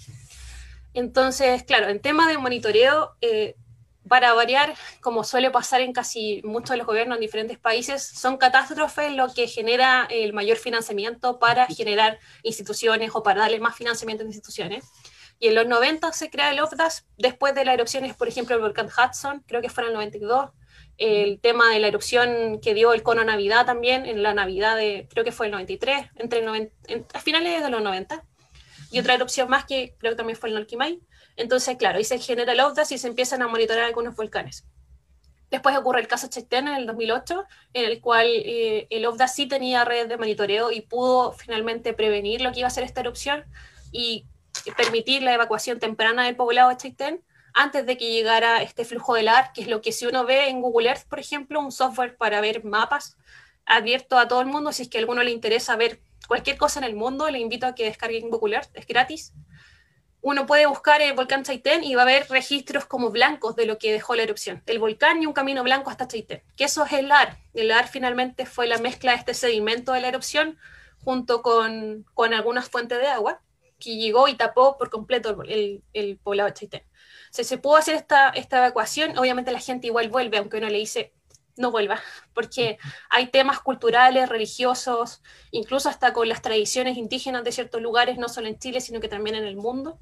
Entonces, 0.94 1.64
claro, 1.64 1.88
en 1.88 2.00
tema 2.00 2.28
de 2.28 2.38
monitoreo, 2.38 3.16
eh, 3.22 3.56
para 4.14 4.32
variar, 4.36 4.76
como 5.02 5.24
suele 5.24 5.50
pasar 5.50 5.82
en 5.82 5.92
casi 5.92 6.40
muchos 6.44 6.70
de 6.70 6.78
los 6.78 6.86
gobiernos 6.86 7.18
en 7.18 7.22
diferentes 7.22 7.58
países, 7.58 8.04
son 8.04 8.38
catástrofes 8.38 9.12
lo 9.12 9.34
que 9.34 9.48
genera 9.48 10.06
el 10.08 10.34
mayor 10.34 10.58
financiamiento 10.58 11.40
para 11.40 11.66
generar 11.66 12.20
instituciones 12.44 13.10
o 13.16 13.24
para 13.24 13.40
darle 13.40 13.60
más 13.60 13.76
financiamiento 13.76 14.24
a 14.24 14.28
instituciones. 14.28 14.86
Y 15.40 15.48
en 15.48 15.56
los 15.56 15.66
90 15.66 16.14
se 16.14 16.30
crea 16.30 16.52
el 16.52 16.60
OFDAS, 16.60 17.08
después 17.18 17.56
de 17.56 17.66
las 17.66 17.74
erupciones, 17.74 18.16
por 18.16 18.28
ejemplo, 18.28 18.56
el 18.56 18.62
volcán 18.62 18.86
Hudson, 18.86 19.44
creo 19.48 19.64
que 19.64 19.70
fue 19.70 19.82
en 19.82 19.88
el 19.88 19.96
92, 19.96 20.52
el 21.00 21.40
tema 21.40 21.72
de 21.72 21.80
la 21.80 21.88
erupción 21.88 22.62
que 22.62 22.76
dio 22.76 22.94
el 22.94 23.02
cono 23.02 23.24
Navidad 23.24 23.66
también, 23.66 24.06
en 24.06 24.22
la 24.22 24.36
Navidad 24.36 24.76
de, 24.76 25.08
creo 25.10 25.26
que 25.26 25.32
fue 25.32 25.48
el 25.48 25.54
93, 25.54 26.06
entre 26.18 26.42
el 26.42 26.46
90, 26.46 26.76
a 27.16 27.20
finales 27.20 27.64
de 27.64 27.70
los 27.72 27.82
90, 27.82 28.24
y 28.92 29.00
otra 29.00 29.16
erupción 29.16 29.50
más 29.50 29.66
que 29.66 29.96
creo 29.98 30.12
que 30.12 30.18
también 30.18 30.38
fue 30.38 30.50
el 30.50 30.56
Nolquimay, 30.56 31.02
entonces, 31.36 31.78
claro, 31.78 31.98
ahí 31.98 32.04
se 32.04 32.20
genera 32.20 32.54
el 32.54 32.60
OVDAS 32.60 32.92
y 32.92 32.98
se 32.98 33.08
empiezan 33.08 33.42
a 33.42 33.48
monitorear 33.48 33.86
algunos 33.86 34.16
volcanes. 34.16 34.66
Después 35.50 35.76
ocurre 35.78 36.02
el 36.02 36.08
caso 36.08 36.28
Chaitén 36.28 36.68
en 36.68 36.76
el 36.76 36.88
2008, 36.88 37.44
en 37.74 37.86
el 37.86 38.02
cual 38.02 38.26
eh, 38.28 38.88
el 38.90 39.06
OVDAS 39.06 39.36
sí 39.36 39.46
tenía 39.48 39.86
redes 39.86 40.10
de 40.10 40.18
monitoreo 40.18 40.72
y 40.72 40.82
pudo 40.82 41.32
finalmente 41.34 41.94
prevenir 41.94 42.42
lo 42.42 42.52
que 42.52 42.60
iba 42.60 42.68
a 42.68 42.72
ser 42.72 42.84
esta 42.84 43.02
erupción 43.02 43.46
y 43.92 44.26
permitir 44.78 45.22
la 45.22 45.34
evacuación 45.34 45.80
temprana 45.80 46.26
del 46.26 46.36
poblado 46.36 46.70
de 46.70 46.78
Chaitén 46.78 47.24
antes 47.54 47.86
de 47.86 47.98
que 47.98 48.12
llegara 48.12 48.64
este 48.64 48.84
flujo 48.84 49.14
del 49.14 49.28
AR, 49.28 49.52
que 49.54 49.62
es 49.62 49.68
lo 49.68 49.82
que 49.82 49.92
si 49.92 50.08
uno 50.08 50.26
ve 50.26 50.50
en 50.50 50.60
Google 50.62 50.90
Earth, 50.90 51.08
por 51.08 51.20
ejemplo, 51.20 51.60
un 51.60 51.72
software 51.72 52.18
para 52.18 52.42
ver 52.42 52.64
mapas 52.64 53.16
abierto 53.66 54.18
a 54.18 54.28
todo 54.28 54.42
el 54.42 54.48
mundo, 54.48 54.72
si 54.72 54.84
es 54.84 54.90
que 54.90 54.98
a 54.98 55.02
alguno 55.02 55.22
le 55.22 55.30
interesa 55.30 55.76
ver 55.76 56.02
cualquier 56.28 56.58
cosa 56.58 56.80
en 56.80 56.86
el 56.86 56.96
mundo, 56.96 57.30
le 57.30 57.40
invito 57.40 57.68
a 57.68 57.76
que 57.76 57.86
descarguen 57.86 58.32
Google 58.32 58.56
Earth, 58.56 58.72
es 58.74 58.88
gratis 58.88 59.34
uno 60.24 60.46
puede 60.46 60.66
buscar 60.66 61.02
el 61.02 61.14
volcán 61.14 61.44
Chaitén 61.44 61.84
y 61.84 61.96
va 61.96 62.04
a 62.04 62.06
ver 62.06 62.26
registros 62.30 62.86
como 62.86 63.12
blancos 63.12 63.58
de 63.58 63.66
lo 63.66 63.78
que 63.78 63.92
dejó 63.92 64.16
la 64.16 64.24
erupción. 64.24 64.64
El 64.66 64.80
volcán 64.80 65.22
y 65.22 65.26
un 65.26 65.34
camino 65.34 65.64
blanco 65.64 65.90
hasta 65.90 66.08
Chaitén. 66.08 66.42
Que 66.56 66.64
eso 66.64 66.86
es 66.86 66.94
el 66.94 67.12
AR. 67.12 67.38
El 67.54 67.70
AR 67.72 67.90
finalmente 67.90 68.46
fue 68.46 68.66
la 68.66 68.78
mezcla 68.78 69.12
de 69.12 69.18
este 69.18 69.34
sedimento 69.34 69.92
de 69.92 70.00
la 70.00 70.08
erupción 70.08 70.58
junto 71.04 71.42
con, 71.42 72.06
con 72.14 72.34
algunas 72.34 72.70
fuentes 72.70 73.00
de 73.00 73.08
agua 73.08 73.42
que 73.80 73.98
llegó 73.98 74.30
y 74.30 74.36
tapó 74.36 74.78
por 74.78 74.90
completo 74.90 75.44
el, 75.44 75.84
el 75.92 76.18
poblado 76.18 76.48
de 76.48 76.54
Chaitén. 76.54 76.84
Si 77.30 77.44
se 77.44 77.58
pudo 77.58 77.76
hacer 77.76 77.96
esta, 77.96 78.30
esta 78.30 78.60
evacuación, 78.60 79.18
obviamente 79.18 79.52
la 79.52 79.60
gente 79.60 79.88
igual 79.88 80.08
vuelve, 80.08 80.38
aunque 80.38 80.58
uno 80.58 80.70
le 80.70 80.78
dice 80.78 81.12
no 81.58 81.70
vuelva, 81.70 82.00
porque 82.34 82.78
hay 83.10 83.28
temas 83.28 83.60
culturales, 83.60 84.30
religiosos, 84.30 85.22
incluso 85.52 85.90
hasta 85.90 86.14
con 86.14 86.30
las 86.30 86.42
tradiciones 86.42 86.98
indígenas 86.98 87.44
de 87.44 87.52
ciertos 87.52 87.82
lugares, 87.82 88.18
no 88.18 88.30
solo 88.30 88.48
en 88.48 88.58
Chile, 88.58 88.80
sino 88.80 89.02
que 89.02 89.10
también 89.10 89.36
en 89.36 89.44
el 89.44 89.58
mundo, 89.58 90.00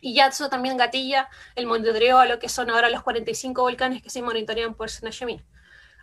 y 0.00 0.14
ya 0.14 0.28
eso 0.28 0.48
también 0.48 0.76
gatilla 0.76 1.28
el 1.54 1.66
monitoreo 1.66 2.18
a 2.18 2.26
lo 2.26 2.38
que 2.38 2.48
son 2.48 2.70
ahora 2.70 2.88
los 2.90 3.02
45 3.02 3.62
volcanes 3.62 4.02
que 4.02 4.10
se 4.10 4.22
monitorean 4.22 4.74
por 4.74 4.90
Senashemín. 4.90 5.42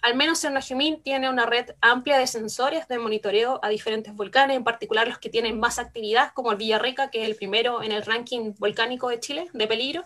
al 0.02 0.16
menos 0.16 0.44
en 0.44 0.54
Najimín 0.54 1.02
tiene 1.02 1.30
una 1.30 1.48
red 1.48 1.72
amplia 1.82 2.20
de 2.20 2.28
sensores 2.28 2.88
de 2.88 3.00
monitoreo 3.00 3.60
a 3.64 3.70
diferentes 3.70 4.14
volcanes, 4.14 4.56
en 4.56 4.64
particular 4.64 5.08
los 5.08 5.18
que 5.18 5.30
tienen 5.30 5.60
más 5.60 5.80
actividad, 5.80 6.32
como 6.34 6.52
el 6.52 6.58
Villarrica, 6.58 7.10
que 7.10 7.24
es 7.24 7.28
el 7.28 7.36
primero 7.36 7.82
en 7.82 7.92
el 7.92 8.04
ranking 8.04 8.54
volcánico 8.60 9.10
de 9.10 9.20
Chile 9.20 9.48
de 9.52 9.68
peligro. 9.68 10.06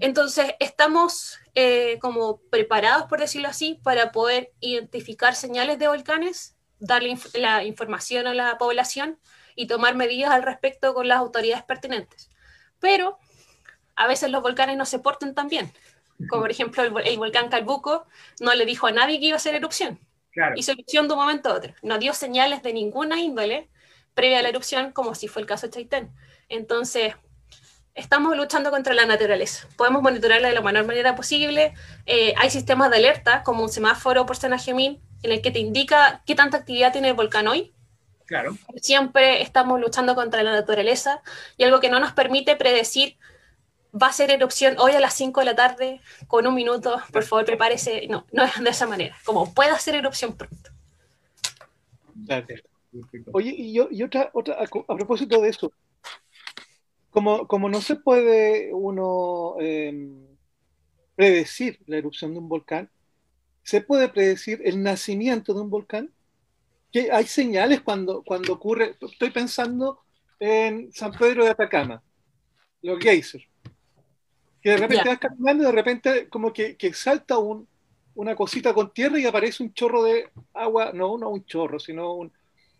Entonces, 0.00 0.54
estamos 0.58 1.38
eh, 1.54 1.98
como 2.00 2.40
preparados, 2.50 3.04
por 3.04 3.20
decirlo 3.20 3.48
así, 3.48 3.80
para 3.82 4.10
poder 4.10 4.52
identificar 4.60 5.34
señales 5.34 5.78
de 5.78 5.88
volcanes, 5.88 6.56
darle 6.80 7.16
la 7.34 7.64
información 7.64 8.26
a 8.26 8.34
la 8.34 8.58
población 8.58 9.18
y 9.54 9.66
tomar 9.66 9.94
medidas 9.94 10.30
al 10.30 10.42
respecto 10.42 10.94
con 10.94 11.06
las 11.06 11.18
autoridades 11.18 11.64
pertinentes. 11.64 12.30
Pero 12.80 13.18
a 13.96 14.06
veces 14.06 14.30
los 14.30 14.42
volcanes 14.42 14.76
no 14.76 14.86
se 14.86 14.98
portan 14.98 15.34
tan 15.34 15.48
bien. 15.48 15.72
Como 16.28 16.42
por 16.42 16.50
ejemplo 16.50 16.82
el, 16.82 17.18
volcán 17.18 17.48
Calbuco 17.48 18.06
no 18.40 18.54
le 18.54 18.66
dijo 18.66 18.86
a 18.86 18.92
nadie 18.92 19.18
que 19.18 19.26
iba 19.26 19.34
a 19.34 19.36
hacer 19.36 19.54
erupción. 19.54 19.98
Claro. 20.32 20.54
Hizo 20.56 20.72
erupción 20.72 21.08
de 21.08 21.14
un 21.14 21.20
momento 21.20 21.50
a 21.50 21.54
otro. 21.54 21.74
No 21.82 21.98
dio 21.98 22.14
señales 22.14 22.62
de 22.62 22.72
ninguna 22.72 23.20
índole 23.20 23.68
previa 24.14 24.40
a 24.40 24.42
la 24.42 24.48
erupción, 24.48 24.92
como 24.92 25.14
si 25.14 25.28
fue 25.28 25.42
el 25.42 25.48
caso 25.48 25.66
de 25.66 25.72
Chaitén. 25.72 26.10
Entonces, 26.48 27.14
estamos 27.94 28.36
luchando 28.36 28.70
contra 28.70 28.94
la 28.94 29.06
naturaleza. 29.06 29.68
Podemos 29.76 30.02
monitorearla 30.02 30.48
de 30.48 30.54
la 30.54 30.60
menor 30.60 30.86
manera 30.86 31.14
posible. 31.14 31.74
Eh, 32.06 32.34
hay 32.36 32.50
sistemas 32.50 32.90
de 32.90 32.96
alerta, 32.96 33.42
como 33.42 33.62
un 33.62 33.68
semáforo 33.68 34.26
por 34.26 34.36
Senajemín, 34.36 35.00
en 35.22 35.32
el 35.32 35.42
que 35.42 35.50
te 35.50 35.58
indica 35.58 36.22
qué 36.26 36.34
tanta 36.34 36.58
actividad 36.58 36.92
tiene 36.92 37.08
el 37.08 37.14
volcán 37.14 37.48
hoy. 37.48 37.72
Claro. 38.30 38.56
Siempre 38.76 39.42
estamos 39.42 39.80
luchando 39.80 40.14
contra 40.14 40.44
la 40.44 40.52
naturaleza 40.52 41.20
y 41.56 41.64
algo 41.64 41.80
que 41.80 41.90
no 41.90 41.98
nos 41.98 42.12
permite 42.12 42.54
predecir 42.54 43.16
va 43.92 44.06
a 44.06 44.12
ser 44.12 44.30
erupción 44.30 44.76
hoy 44.78 44.92
a 44.92 45.00
las 45.00 45.14
5 45.14 45.40
de 45.40 45.46
la 45.46 45.56
tarde 45.56 46.00
con 46.28 46.46
un 46.46 46.54
minuto, 46.54 47.02
por 47.12 47.24
favor 47.24 47.44
prepárese. 47.44 48.06
No, 48.06 48.28
no 48.30 48.44
es 48.44 48.62
de 48.62 48.70
esa 48.70 48.86
manera, 48.86 49.16
como 49.24 49.52
puede 49.52 49.70
hacer 49.70 49.96
erupción 49.96 50.36
pronto. 50.36 50.70
Oye, 53.32 53.52
y, 53.52 53.72
yo, 53.72 53.88
y 53.90 54.04
otra, 54.04 54.30
otra, 54.32 54.58
a, 54.62 54.94
propósito 54.94 55.40
de 55.40 55.48
eso, 55.48 55.72
como, 57.10 57.48
como 57.48 57.68
no 57.68 57.80
se 57.80 57.96
puede 57.96 58.72
uno 58.72 59.56
em, 59.58 60.24
predecir 61.16 61.80
la 61.86 61.96
erupción 61.96 62.32
de 62.32 62.38
un 62.38 62.48
volcán, 62.48 62.88
¿se 63.64 63.80
puede 63.80 64.08
predecir 64.08 64.62
el 64.64 64.80
nacimiento 64.84 65.52
de 65.52 65.62
un 65.62 65.70
volcán? 65.70 66.12
Que 66.92 67.10
hay 67.12 67.24
señales 67.26 67.80
cuando, 67.82 68.22
cuando 68.22 68.52
ocurre, 68.52 68.96
estoy 69.00 69.30
pensando 69.30 70.00
en 70.38 70.92
San 70.92 71.12
Pedro 71.12 71.44
de 71.44 71.50
Atacama, 71.50 72.02
los 72.82 72.98
geysers, 72.98 73.44
que 74.62 74.70
de 74.70 74.76
repente 74.76 75.08
vas 75.08 75.18
caminando 75.18 75.62
y 75.62 75.66
de 75.66 75.72
repente 75.72 76.28
como 76.28 76.52
que, 76.52 76.76
que 76.76 76.92
salta 76.92 77.38
un, 77.38 77.68
una 78.14 78.34
cosita 78.34 78.74
con 78.74 78.92
tierra 78.92 79.18
y 79.18 79.26
aparece 79.26 79.62
un 79.62 79.72
chorro 79.72 80.02
de 80.02 80.30
agua, 80.54 80.92
no, 80.92 81.16
no 81.16 81.30
un 81.30 81.44
chorro, 81.44 81.78
sino 81.78 82.14
un, 82.14 82.32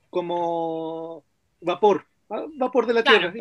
como 0.08 1.24
vapor, 1.60 2.06
vapor 2.28 2.86
de 2.86 2.94
la 2.94 3.04
tierra. 3.04 3.32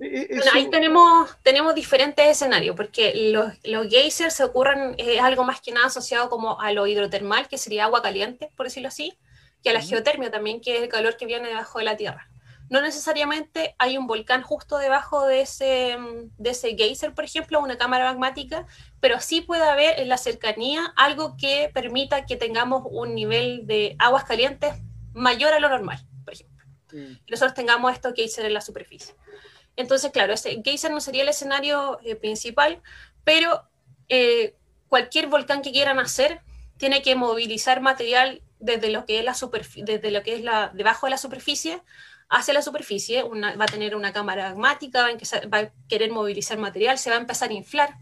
E, 0.00 0.28
e, 0.30 0.40
ahí 0.52 0.68
tenemos, 0.70 1.30
tenemos 1.42 1.74
diferentes 1.74 2.26
escenarios, 2.26 2.74
porque 2.74 3.30
los, 3.32 3.52
los 3.64 3.88
geysers 3.88 4.34
se 4.34 4.44
ocurren, 4.44 4.94
es 4.98 5.20
algo 5.20 5.44
más 5.44 5.60
que 5.60 5.72
nada 5.72 5.86
asociado 5.86 6.28
como 6.28 6.60
a 6.60 6.72
lo 6.72 6.86
hidrotermal, 6.86 7.48
que 7.48 7.58
sería 7.58 7.84
agua 7.84 8.02
caliente, 8.02 8.50
por 8.56 8.66
decirlo 8.66 8.88
así, 8.88 9.16
que 9.62 9.70
a 9.70 9.72
la 9.72 9.80
geotermia 9.80 10.30
también, 10.30 10.60
que 10.60 10.76
es 10.76 10.82
el 10.82 10.88
calor 10.88 11.16
que 11.16 11.26
viene 11.26 11.48
debajo 11.48 11.78
de 11.78 11.84
la 11.84 11.96
Tierra. 11.96 12.28
No 12.70 12.80
necesariamente 12.80 13.74
hay 13.78 13.98
un 13.98 14.06
volcán 14.06 14.42
justo 14.42 14.78
debajo 14.78 15.26
de 15.26 15.42
ese, 15.42 15.96
de 16.38 16.50
ese 16.50 16.76
geyser, 16.76 17.14
por 17.14 17.24
ejemplo, 17.24 17.60
una 17.60 17.78
cámara 17.78 18.06
magmática, 18.06 18.66
pero 19.00 19.20
sí 19.20 19.42
puede 19.42 19.62
haber 19.62 20.00
en 20.00 20.08
la 20.08 20.16
cercanía 20.16 20.92
algo 20.96 21.36
que 21.36 21.70
permita 21.72 22.26
que 22.26 22.36
tengamos 22.36 22.82
un 22.86 23.14
nivel 23.14 23.66
de 23.66 23.96
aguas 23.98 24.24
calientes 24.24 24.74
mayor 25.12 25.52
a 25.52 25.60
lo 25.60 25.68
normal, 25.68 26.04
por 26.24 26.34
ejemplo. 26.34 26.54
Mm. 26.92 27.18
nosotros 27.28 27.54
tengamos 27.54 27.92
estos 27.92 28.14
geysers 28.14 28.46
en 28.46 28.54
la 28.54 28.60
superficie. 28.60 29.14
Entonces, 29.76 30.12
claro, 30.12 30.32
ese 30.32 30.62
geyser 30.62 30.90
no 30.90 31.00
sería 31.00 31.22
el 31.22 31.28
escenario 31.28 31.98
eh, 32.04 32.16
principal, 32.16 32.80
pero 33.24 33.68
eh, 34.08 34.54
cualquier 34.88 35.26
volcán 35.28 35.62
que 35.62 35.72
quiera 35.72 35.94
nacer 35.94 36.40
tiene 36.76 37.02
que 37.02 37.16
movilizar 37.16 37.80
material 37.80 38.42
desde 38.60 38.90
lo 38.90 39.04
que 39.04 39.18
es 39.18 39.24
la 39.24 39.34
desde 39.84 40.10
lo 40.10 40.22
que 40.22 40.34
es 40.34 40.42
la 40.42 40.70
debajo 40.74 41.06
de 41.06 41.10
la 41.10 41.18
superficie 41.18 41.82
hacia 42.30 42.54
la 42.54 42.62
superficie, 42.62 43.22
va 43.22 43.64
a 43.64 43.68
tener 43.68 43.94
una 43.94 44.12
cámara 44.12 44.48
magmática, 44.50 45.02
va 45.02 45.08
a, 45.08 45.48
va 45.48 45.58
a 45.58 45.72
querer 45.88 46.10
movilizar 46.10 46.58
material, 46.58 46.98
se 46.98 47.10
va 47.10 47.16
a 47.16 47.20
empezar 47.20 47.50
a 47.50 47.54
inflar. 47.54 47.96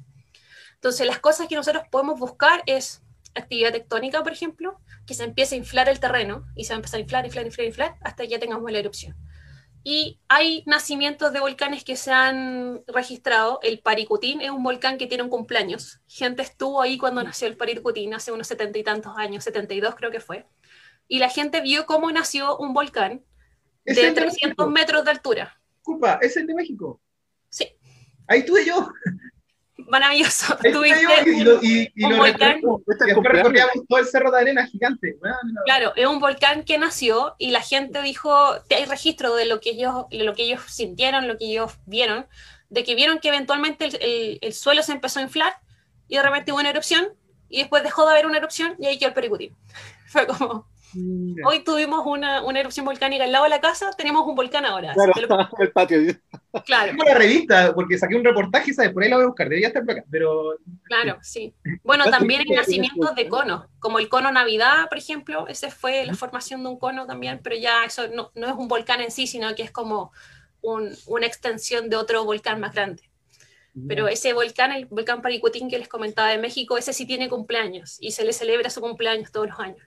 Entonces, 0.75 1.07
las 1.07 1.19
cosas 1.19 1.49
que 1.49 1.55
nosotros 1.55 1.85
podemos 1.91 2.19
buscar 2.19 2.63
es 2.67 3.03
actividad 3.35 3.73
tectónica, 3.73 4.23
por 4.23 4.33
ejemplo, 4.33 4.79
que 5.07 5.15
se 5.15 5.25
empiece 5.25 5.55
a 5.55 5.59
inflar 5.59 5.89
el 5.89 6.01
terreno 6.01 6.45
y 6.55 6.65
se 6.65 6.73
va 6.73 6.77
a 6.77 6.79
empezar 6.79 6.99
a 6.99 7.03
inflar, 7.03 7.27
inflar, 7.27 7.47
inflar, 7.47 7.67
inflar, 7.67 7.97
hasta 8.01 8.23
que 8.23 8.29
ya 8.29 8.39
tengamos 8.39 8.71
la 8.71 8.79
erupción. 8.79 9.17
Y 9.85 10.21
hay 10.29 10.63
nacimientos 10.67 11.33
de 11.33 11.41
volcanes 11.41 11.83
que 11.83 11.97
se 11.97 12.13
han 12.13 12.83
registrado. 12.87 13.59
El 13.63 13.81
Paricutín 13.81 14.41
es 14.41 14.51
un 14.51 14.63
volcán 14.63 14.97
que 14.97 15.07
tiene 15.07 15.25
un 15.25 15.31
cumpleaños. 15.31 16.01
Gente 16.07 16.43
estuvo 16.43 16.81
ahí 16.81 16.99
cuando 16.99 17.23
nació 17.23 17.49
el 17.49 17.57
Paricutín, 17.57 18.15
hace 18.15 18.31
unos 18.31 18.47
setenta 18.47 18.79
y 18.79 18.85
tantos 18.85 19.17
años, 19.17 19.45
72 19.45 19.95
creo 19.97 20.11
que 20.11 20.21
fue. 20.21 20.47
Y 21.09 21.19
la 21.19 21.29
gente 21.29 21.61
vio 21.61 21.85
cómo 21.87 22.11
nació 22.13 22.57
un 22.59 22.73
volcán 22.73 23.25
de 23.85 24.13
300 24.13 24.71
metros 24.71 25.05
de 25.05 25.11
altura. 25.11 25.61
Culpa, 25.83 26.19
¿es 26.23 26.37
el 26.37 26.47
de 26.47 26.55
México? 26.55 27.01
Sí. 27.49 27.67
Ahí 28.29 28.41
estuve 28.41 28.65
yo 28.65 28.89
maravilloso. 29.89 30.57
y, 31.63 32.05
un 32.05 32.19
volcán. 32.19 32.61
recorríamos 33.25 33.75
todo 33.89 33.99
el 33.99 34.07
cerro 34.07 34.31
de 34.31 34.41
arena 34.41 34.67
gigante. 34.67 35.17
Claro, 35.65 35.93
es 35.97 36.07
un 36.07 36.19
volcán 36.19 36.65
que 36.65 36.79
nació 36.79 37.35
y 37.39 37.51
la 37.51 37.61
gente 37.61 38.03
dijo, 38.03 38.33
hay 38.71 38.85
registro 38.87 39.35
de 39.35 39.47
lo 39.47 39.61
que 39.61 39.71
ellos, 39.71 40.07
lo 40.11 40.35
que 40.35 40.45
ellos 40.45 40.63
sintieron, 40.69 41.29
lo 41.29 41.39
que 41.39 41.47
ellos 41.47 41.79
vieron, 41.87 42.27
de 42.71 42.85
que 42.85 42.95
vieron 42.95 43.19
que 43.19 43.29
eventualmente 43.29 43.85
el, 43.87 44.39
el, 44.41 44.53
suelo 44.55 44.83
se 44.83 44.93
empezó 44.93 45.19
a 45.21 45.23
inflar 45.23 45.55
y 46.09 46.17
de 46.17 46.23
repente 46.23 46.53
hubo 46.53 46.61
una 46.61 46.71
erupción 46.71 47.09
y 47.49 47.59
después 47.59 47.83
dejó 47.83 48.07
de 48.07 48.13
haber 48.13 48.27
una 48.27 48.39
erupción 48.39 48.77
y 48.79 48.87
ahí 48.87 48.99
quedó 48.99 49.09
el 49.09 49.15
pericutín. 49.15 49.57
Fue 50.07 50.27
como, 50.27 50.67
Hoy 50.95 51.65
tuvimos 51.65 52.05
una, 52.07 52.43
una, 52.43 52.61
erupción 52.61 52.85
volcánica 52.85 53.25
al 53.25 53.33
lado 53.33 53.45
de 53.45 53.51
la 53.51 53.61
casa, 53.61 53.91
tenemos 53.97 54.27
un 54.27 54.35
volcán 54.35 54.65
ahora. 54.65 54.93
Claro, 54.93 55.13
el 55.59 55.73
patio. 55.73 55.99
Claro. 56.67 56.91
Tengo 56.91 57.05
la 57.05 57.15
revista, 57.15 57.75
porque 57.75 57.97
saqué 57.97 58.15
un 58.15 58.25
reportaje, 58.25 58.75
¿sabes? 58.75 58.93
Por 58.93 59.03
ahí 59.03 59.09
la 59.09 59.17
voy 59.17 59.25
a 59.25 59.29
buscar, 59.29 59.49
debería 59.49 59.69
estar 59.69 59.83
por 59.87 59.93
acá, 59.93 60.05
pero... 60.11 60.59
Claro, 60.83 61.19
sí. 61.23 61.55
Bueno, 61.83 62.05
también 62.11 62.43
hay 62.43 62.55
nacimientos 62.55 63.15
de 63.15 63.27
conos, 63.27 63.69
como 63.79 63.99
el 63.99 64.11
cono 64.11 64.31
Navidad, 64.31 64.87
por 64.91 64.99
ejemplo, 64.99 65.49
ese 65.49 65.71
fue 65.71 66.05
la 66.05 66.13
formación 66.13 66.63
de 66.63 66.69
un 66.69 66.79
cono 66.79 67.07
también, 67.07 67.41
pero 67.43 67.57
ya 67.57 67.85
eso 67.87 68.07
no, 68.09 68.33
no 68.35 68.49
es 68.49 68.53
un 68.53 68.69
volcán 68.69 69.01
en 69.01 69.11
sí, 69.11 69.27
sino 69.27 69.55
que 69.55 69.63
es 69.63 69.71
como 69.71 70.13
un, 70.61 70.95
una 71.07 71.27
extensión 71.27 71.89
de 71.89 71.97
otro 71.97 72.23
volcán 72.25 72.61
más 72.61 72.75
grande. 72.75 73.03
Pero 73.89 74.07
ese 74.07 74.35
volcán, 74.35 74.73
el 74.73 74.85
volcán 74.85 75.23
Paricutín 75.23 75.71
que 75.71 75.79
les 75.79 75.89
comentaba 75.89 76.29
de 76.29 76.37
México, 76.37 76.77
ese 76.77 76.93
sí 76.93 77.07
tiene 77.07 77.31
cumpleaños 77.31 77.97
y 78.01 78.11
se 78.11 78.23
le 78.25 78.35
celebra 78.35 78.69
su 78.69 78.83
cumpleaños 78.83 79.33
todos 79.33 79.49
los 79.49 79.59
años. 79.59 79.81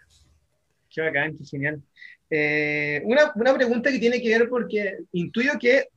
Qué 0.96 1.02
bacán, 1.02 1.38
qué 1.38 1.44
genial. 1.44 1.82
Eh, 2.30 3.02
una, 3.04 3.34
una, 3.36 3.54
pregunta 3.54 3.92
que 3.92 4.00
tiene 4.00 4.22
que 4.22 4.30
ver 4.30 4.48
porque 4.48 5.00
intuyo 5.12 5.52
que 5.60 5.90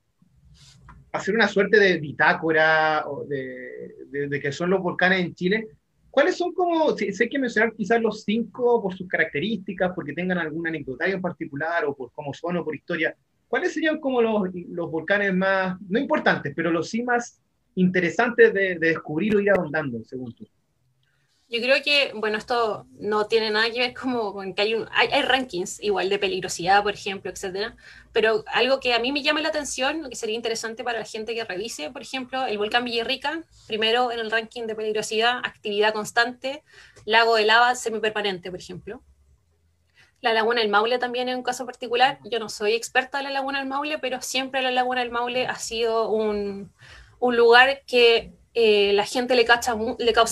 hacer 1.12 1.34
una 1.36 1.46
suerte 1.46 1.78
de 1.78 1.98
bitácora 1.98 3.04
o 3.06 3.24
de, 3.24 3.94
de, 4.28 4.40
que 4.40 4.50
son 4.50 4.70
los 4.70 4.82
volcanes 4.82 5.20
en 5.20 5.34
Chile, 5.36 5.68
¿cuáles 6.10 6.36
son 6.36 6.52
como, 6.52 6.96
sé 6.96 7.28
que 7.28 7.38
mencionar 7.38 7.72
quizás 7.74 8.02
los 8.02 8.24
cinco 8.24 8.82
por 8.82 8.96
sus 8.96 9.06
características, 9.06 9.92
porque 9.94 10.12
tengan 10.12 10.38
algún 10.38 10.66
anecdotario 10.66 11.14
en 11.14 11.22
particular 11.22 11.84
o 11.84 11.94
por 11.94 12.10
cómo 12.10 12.34
son 12.34 12.56
o 12.56 12.64
por 12.64 12.74
historia, 12.74 13.14
¿cuáles 13.46 13.72
serían 13.72 14.00
como 14.00 14.20
los, 14.20 14.48
los 14.68 14.90
volcanes 14.90 15.32
más, 15.32 15.80
no 15.88 15.98
importantes, 15.98 16.52
pero 16.56 16.72
los 16.72 16.90
sí 16.90 17.04
más 17.04 17.40
interesantes 17.76 18.52
de, 18.52 18.78
de 18.80 18.88
descubrir 18.88 19.36
o 19.36 19.40
ir 19.40 19.50
ahondando, 19.50 20.02
según 20.04 20.34
tú? 20.34 20.44
Yo 21.50 21.62
creo 21.62 21.82
que, 21.82 22.12
bueno, 22.14 22.36
esto 22.36 22.86
no 22.98 23.26
tiene 23.26 23.50
nada 23.50 23.70
que 23.70 23.78
ver 23.78 23.94
como 23.94 24.34
con 24.34 24.52
que 24.52 24.60
hay, 24.60 24.74
un, 24.74 24.86
hay, 24.92 25.22
rankings 25.22 25.82
igual 25.82 26.10
de 26.10 26.18
peligrosidad, 26.18 26.82
por 26.82 26.92
ejemplo, 26.92 27.30
etcétera, 27.30 27.74
pero 28.12 28.44
algo 28.48 28.80
que 28.80 28.92
a 28.92 28.98
mí 28.98 29.12
me 29.12 29.22
llama 29.22 29.40
la 29.40 29.48
atención, 29.48 30.10
que 30.10 30.16
sería 30.16 30.36
interesante 30.36 30.84
para 30.84 30.98
la 30.98 31.06
gente 31.06 31.34
que 31.34 31.44
revise, 31.44 31.90
por 31.90 32.02
ejemplo, 32.02 32.44
el 32.44 32.58
volcán 32.58 32.84
Villarrica, 32.84 33.44
primero 33.66 34.12
en 34.12 34.18
el 34.18 34.30
ranking 34.30 34.66
de 34.66 34.74
peligrosidad, 34.74 35.38
actividad 35.38 35.94
constante, 35.94 36.62
lago 37.06 37.36
de 37.36 37.46
lava 37.46 37.74
semipermanente, 37.74 38.50
por 38.50 38.60
ejemplo. 38.60 39.02
La 40.20 40.34
laguna 40.34 40.60
del 40.60 40.68
Maule 40.68 40.98
también 40.98 41.30
es 41.30 41.36
un 41.36 41.44
caso 41.44 41.64
particular. 41.64 42.18
Yo 42.24 42.40
no 42.40 42.48
soy 42.48 42.74
experta 42.74 43.18
en 43.18 43.24
la 43.24 43.30
laguna 43.30 43.60
del 43.60 43.68
Maule, 43.68 43.98
pero 43.98 44.20
siempre 44.20 44.60
la 44.62 44.72
laguna 44.72 45.00
del 45.00 45.12
Maule 45.12 45.46
ha 45.46 45.56
sido 45.56 46.10
un, 46.10 46.72
un 47.20 47.36
lugar 47.36 47.82
que 47.86 48.32
eh, 48.60 48.92
la 48.92 49.06
gente 49.06 49.36
le, 49.36 49.44
causa 49.44 49.76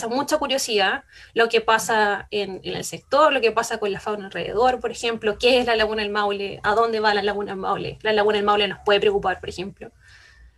mucha 0.09 0.39
curiosidad 0.39 1.05
lo 1.33 1.49
que 1.49 1.61
pasa 1.61 2.27
en, 2.33 2.61
el 2.65 2.83
sector, 2.83 3.33
lo 3.33 3.41
que 3.41 3.53
pasa 3.53 3.79
con 3.79 3.93
la 3.93 4.01
fauna 4.01 4.27
alrededor, 4.27 4.81
por 4.81 4.91
ejemplo, 4.91 5.39
qué 5.39 5.61
es 5.61 5.67
la 5.67 5.77
laguna 5.77 6.03
del 6.03 6.11
Maule, 6.11 6.59
a 6.65 6.75
dónde 6.75 6.99
va 6.99 7.15
la 7.15 7.23
laguna 7.23 7.53
del 7.53 7.61
Maule. 7.61 8.01
La 8.03 8.13
laguna 8.13 8.39
del 8.39 8.45
Maule 8.45 8.67
nos 8.67 8.81
puede 8.85 8.99
preocupar, 8.99 9.39
por 9.39 9.49
ejemplo. 9.49 9.93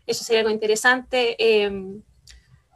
Eso 0.06 0.24
sería 0.24 0.40
algo 0.40 0.50
interesante. 0.50 1.36
Em, 1.38 2.02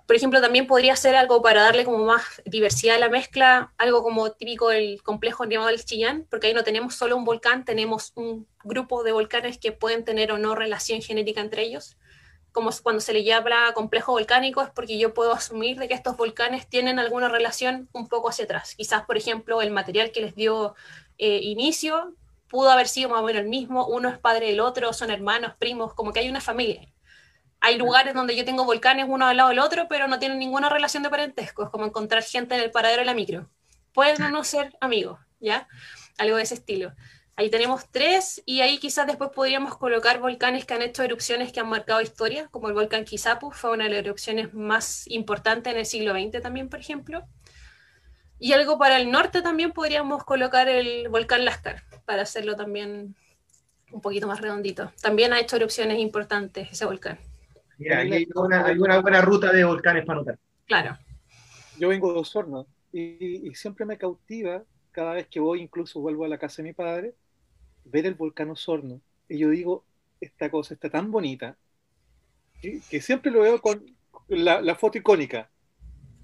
Por 0.06 0.16
ejemplo, 0.16 0.42
también 0.42 0.66
podría 0.66 0.94
ser 0.94 1.16
algo 1.16 1.40
para 1.40 1.62
darle 1.62 1.86
como 1.86 2.04
más 2.04 2.42
diversidad 2.44 2.96
a 2.96 2.98
la 2.98 3.08
mezcla, 3.08 3.72
algo 3.78 4.02
como 4.02 4.32
típico 4.32 4.68
del 4.68 5.02
complejo 5.02 5.44
llamado 5.46 5.70
el 5.70 5.82
Chillán, 5.82 6.26
porque 6.28 6.48
ahí 6.48 6.54
no 6.54 6.64
tenemos 6.64 6.94
solo 6.96 7.16
un 7.16 7.24
volcán, 7.24 7.64
tenemos 7.64 8.12
un 8.14 8.46
grupo 8.62 9.04
de 9.04 9.12
volcanes 9.12 9.56
que 9.56 9.72
pueden 9.72 10.04
tener 10.04 10.32
o 10.32 10.38
no 10.38 10.54
relación 10.54 11.00
genética 11.00 11.40
entre 11.40 11.62
ellos. 11.62 11.96
Como 12.52 12.70
cuando 12.82 13.00
se 13.00 13.12
le 13.12 13.24
llama 13.24 13.72
complejo 13.74 14.12
volcánico 14.12 14.62
es 14.62 14.70
porque 14.70 14.98
yo 14.98 15.14
puedo 15.14 15.32
asumir 15.32 15.78
de 15.78 15.88
que 15.88 15.94
estos 15.94 16.16
volcanes 16.16 16.68
tienen 16.68 16.98
alguna 16.98 17.28
relación 17.28 17.88
un 17.92 18.08
poco 18.08 18.28
hacia 18.28 18.44
atrás. 18.44 18.74
Quizás, 18.76 19.04
por 19.04 19.16
ejemplo, 19.16 19.62
el 19.62 19.70
material 19.70 20.12
que 20.12 20.20
les 20.20 20.34
dio 20.34 20.74
eh, 21.18 21.40
inicio 21.42 22.14
pudo 22.48 22.70
haber 22.70 22.88
sido 22.88 23.08
más 23.08 23.20
o 23.20 23.24
menos 23.24 23.42
el 23.42 23.48
mismo, 23.48 23.86
uno 23.86 24.10
es 24.10 24.18
padre 24.18 24.48
del 24.48 24.60
otro, 24.60 24.92
son 24.92 25.10
hermanos, 25.10 25.54
primos, 25.58 25.94
como 25.94 26.12
que 26.12 26.20
hay 26.20 26.28
una 26.28 26.42
familia 26.42 26.92
hay 27.62 27.78
lugares 27.78 28.12
donde 28.12 28.34
yo 28.34 28.44
tengo 28.44 28.64
volcanes 28.64 29.06
uno 29.08 29.24
al 29.24 29.36
lado 29.36 29.50
del 29.50 29.60
otro, 29.60 29.86
pero 29.88 30.08
no 30.08 30.18
tienen 30.18 30.40
ninguna 30.40 30.68
relación 30.68 31.04
de 31.04 31.10
parentesco. 31.10 31.62
Es 31.62 31.70
como 31.70 31.86
encontrar 31.86 32.24
gente 32.24 32.56
en 32.56 32.60
el 32.60 32.72
paradero 32.72 33.02
de 33.02 33.06
la 33.06 33.14
micro. 33.14 33.48
Pueden 33.94 34.20
o 34.20 34.30
no 34.30 34.42
ser 34.42 34.76
amigos, 34.80 35.20
¿ya? 35.38 35.68
Algo 36.18 36.38
de 36.38 36.42
ese 36.42 36.54
estilo. 36.54 36.92
Ahí 37.34 37.50
tenemos 37.50 37.88
tres 37.90 38.42
y 38.44 38.60
ahí 38.60 38.78
quizás 38.78 39.06
después 39.06 39.30
podríamos 39.30 39.76
colocar 39.78 40.20
volcanes 40.20 40.66
que 40.66 40.74
han 40.74 40.82
hecho 40.82 41.02
erupciones 41.02 41.50
que 41.50 41.60
han 41.60 41.68
marcado 41.68 42.02
historia, 42.02 42.48
como 42.48 42.68
el 42.68 42.74
volcán 42.74 43.04
Kizapu, 43.04 43.50
fue 43.50 43.72
una 43.72 43.84
de 43.84 43.90
las 43.90 43.98
erupciones 44.00 44.52
más 44.52 45.08
importantes 45.08 45.72
en 45.72 45.78
el 45.78 45.86
siglo 45.86 46.12
XX 46.12 46.42
también, 46.42 46.68
por 46.68 46.78
ejemplo. 46.78 47.24
Y 48.38 48.52
algo 48.52 48.76
para 48.78 48.98
el 48.98 49.10
norte 49.10 49.40
también 49.40 49.72
podríamos 49.72 50.24
colocar 50.24 50.68
el 50.68 51.08
volcán 51.08 51.44
Lascar, 51.44 51.82
para 52.04 52.22
hacerlo 52.22 52.54
también 52.54 53.14
un 53.92 54.00
poquito 54.02 54.26
más 54.26 54.40
redondito. 54.40 54.92
También 55.00 55.32
ha 55.32 55.40
hecho 55.40 55.56
erupciones 55.56 55.98
importantes 56.00 56.68
ese 56.70 56.84
volcán. 56.84 57.18
Mira, 57.78 57.98
hay 57.98 58.28
una, 58.34 59.00
buena 59.00 59.20
ruta 59.22 59.52
de 59.52 59.64
volcanes 59.64 60.04
para 60.04 60.18
notar. 60.18 60.38
Claro. 60.66 60.98
Yo 61.78 61.88
vengo 61.88 62.12
de 62.12 62.18
Osorno 62.18 62.66
y, 62.92 63.48
y, 63.48 63.54
siempre 63.54 63.86
me 63.86 63.96
cautiva, 63.96 64.62
cada 64.90 65.14
vez 65.14 65.26
que 65.28 65.40
voy, 65.40 65.62
incluso 65.62 66.00
vuelvo 66.00 66.24
a 66.24 66.28
la 66.28 66.38
casa 66.38 66.58
de 66.58 66.68
mi 66.68 66.72
padre, 66.74 67.14
ver 67.84 68.06
el 68.06 68.14
volcán 68.14 68.50
Osorno. 68.50 69.00
Y 69.28 69.38
yo 69.38 69.50
digo, 69.50 69.84
esta 70.20 70.50
cosa 70.50 70.74
está 70.74 70.90
tan 70.90 71.10
bonita, 71.10 71.56
que, 72.60 73.00
siempre 73.00 73.32
lo 73.32 73.40
veo 73.40 73.60
con 73.60 73.84
la, 74.28 74.74
foto 74.76 74.98
icónica. 74.98 75.50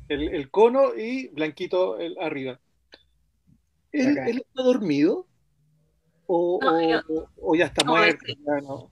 El, 0.08 0.50
cono 0.50 0.94
y 0.94 1.28
blanquito 1.28 1.98
el, 1.98 2.16
arriba. 2.18 2.60
¿Él, 3.92 4.18
está 4.18 4.62
dormido? 4.62 5.26
¿O, 6.26 6.60
o, 7.40 7.54
ya 7.56 7.66
está 7.66 7.84
muerto? 7.84 8.24
no 8.62 8.90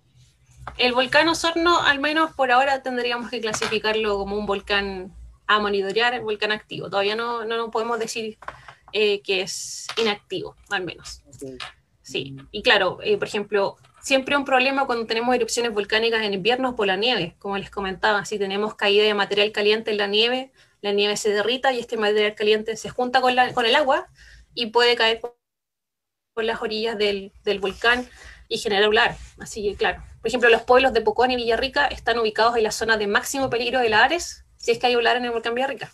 el 0.78 0.92
volcán 0.92 1.28
Osorno, 1.28 1.80
al 1.80 2.00
menos 2.00 2.32
por 2.32 2.50
ahora, 2.50 2.82
tendríamos 2.82 3.30
que 3.30 3.40
clasificarlo 3.40 4.18
como 4.18 4.36
un 4.36 4.46
volcán 4.46 5.14
a 5.46 5.58
monitorear, 5.58 6.14
el 6.14 6.22
volcán 6.22 6.52
activo. 6.52 6.90
Todavía 6.90 7.16
no, 7.16 7.44
no, 7.44 7.70
podemos 7.70 7.98
decir 7.98 8.38
eh, 8.92 9.22
que 9.22 9.42
es 9.42 9.86
inactivo, 9.96 10.56
al 10.70 10.84
menos. 10.84 11.22
Sí, 12.06 12.36
y 12.52 12.62
claro, 12.62 12.98
eh, 13.02 13.18
por 13.18 13.26
ejemplo, 13.26 13.76
siempre 14.00 14.36
un 14.36 14.44
problema 14.44 14.86
cuando 14.86 15.06
tenemos 15.06 15.34
erupciones 15.34 15.74
volcánicas 15.74 16.22
en 16.22 16.34
invierno 16.34 16.76
por 16.76 16.86
la 16.86 16.94
nieve, 16.94 17.34
como 17.40 17.58
les 17.58 17.68
comentaba, 17.68 18.24
si 18.24 18.38
tenemos 18.38 18.76
caída 18.76 19.02
de 19.02 19.12
material 19.12 19.50
caliente 19.50 19.90
en 19.90 19.96
la 19.96 20.06
nieve, 20.06 20.52
la 20.82 20.92
nieve 20.92 21.16
se 21.16 21.30
derrita 21.30 21.72
y 21.72 21.80
este 21.80 21.96
material 21.96 22.36
caliente 22.36 22.76
se 22.76 22.90
junta 22.90 23.20
con, 23.20 23.34
la, 23.34 23.52
con 23.52 23.66
el 23.66 23.74
agua 23.74 24.06
y 24.54 24.66
puede 24.66 24.94
caer 24.94 25.20
por 25.20 26.44
las 26.44 26.62
orillas 26.62 26.96
del, 26.96 27.32
del 27.42 27.58
volcán 27.58 28.08
y 28.46 28.58
generar 28.58 28.84
hablar. 28.84 29.16
Así 29.40 29.68
que, 29.68 29.74
claro, 29.74 30.00
por 30.20 30.28
ejemplo, 30.28 30.48
los 30.48 30.62
pueblos 30.62 30.92
de 30.92 31.00
Pocón 31.00 31.32
y 31.32 31.36
Villarrica 31.36 31.88
están 31.88 32.20
ubicados 32.20 32.56
en 32.56 32.62
la 32.62 32.70
zona 32.70 32.96
de 32.98 33.08
máximo 33.08 33.50
peligro 33.50 33.80
de 33.80 33.88
la 33.88 34.04
Ares, 34.04 34.44
si 34.58 34.70
es 34.70 34.78
que 34.78 34.86
hay 34.86 34.94
volar 34.94 35.16
en 35.16 35.24
el 35.24 35.32
volcán 35.32 35.56
Villarrica. 35.56 35.90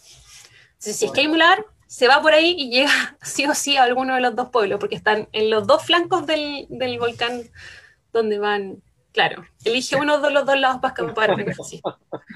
Entonces, 0.72 0.96
si 0.96 1.06
es 1.06 1.12
que 1.12 1.22
hay 1.22 1.26
volar, 1.28 1.64
se 1.92 2.08
va 2.08 2.22
por 2.22 2.32
ahí 2.32 2.54
y 2.56 2.70
llega 2.70 2.90
sí 3.22 3.44
o 3.44 3.54
sí 3.54 3.76
a 3.76 3.82
alguno 3.82 4.14
de 4.14 4.22
los 4.22 4.34
dos 4.34 4.48
pueblos, 4.48 4.80
porque 4.80 4.94
están 4.94 5.28
en 5.32 5.50
los 5.50 5.66
dos 5.66 5.84
flancos 5.84 6.26
del, 6.26 6.66
del 6.70 6.98
volcán 6.98 7.42
donde 8.14 8.38
van. 8.38 8.82
Claro, 9.12 9.44
elige 9.62 9.96
uno 9.96 10.18
de 10.22 10.30
los 10.30 10.46
dos 10.46 10.58
lados 10.58 10.80
para 10.80 10.94
escapar. 10.94 11.36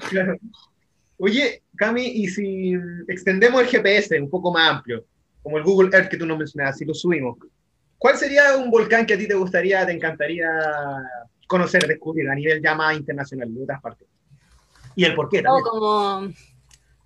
claro. 0.09 0.37
Oye, 1.17 1.63
Cami, 1.75 2.05
y 2.05 2.27
si 2.27 2.73
extendemos 3.07 3.59
el 3.61 3.67
GPS 3.67 4.21
un 4.21 4.29
poco 4.29 4.53
más 4.53 4.69
amplio, 4.69 5.03
como 5.41 5.57
el 5.57 5.63
Google 5.63 5.89
Earth 5.91 6.09
que 6.09 6.17
tú 6.17 6.27
nos 6.27 6.37
mencionabas, 6.37 6.77
si 6.77 6.85
lo 6.85 6.93
subimos, 6.93 7.39
¿cuál 7.97 8.15
sería 8.15 8.55
un 8.57 8.69
volcán 8.69 9.07
que 9.07 9.15
a 9.15 9.17
ti 9.17 9.27
te 9.27 9.33
gustaría, 9.33 9.83
te 9.87 9.93
encantaría 9.93 10.47
conocer, 11.47 11.87
descubrir 11.87 12.29
a 12.29 12.35
nivel 12.35 12.61
ya 12.61 12.75
más 12.75 12.95
internacional 12.95 13.51
de 13.51 13.63
otras 13.63 13.81
partes. 13.81 14.07
Y 14.95 15.05
el 15.05 15.15
por 15.15 15.29
qué 15.29 15.41
también. 15.41 15.63
como, 15.63 16.31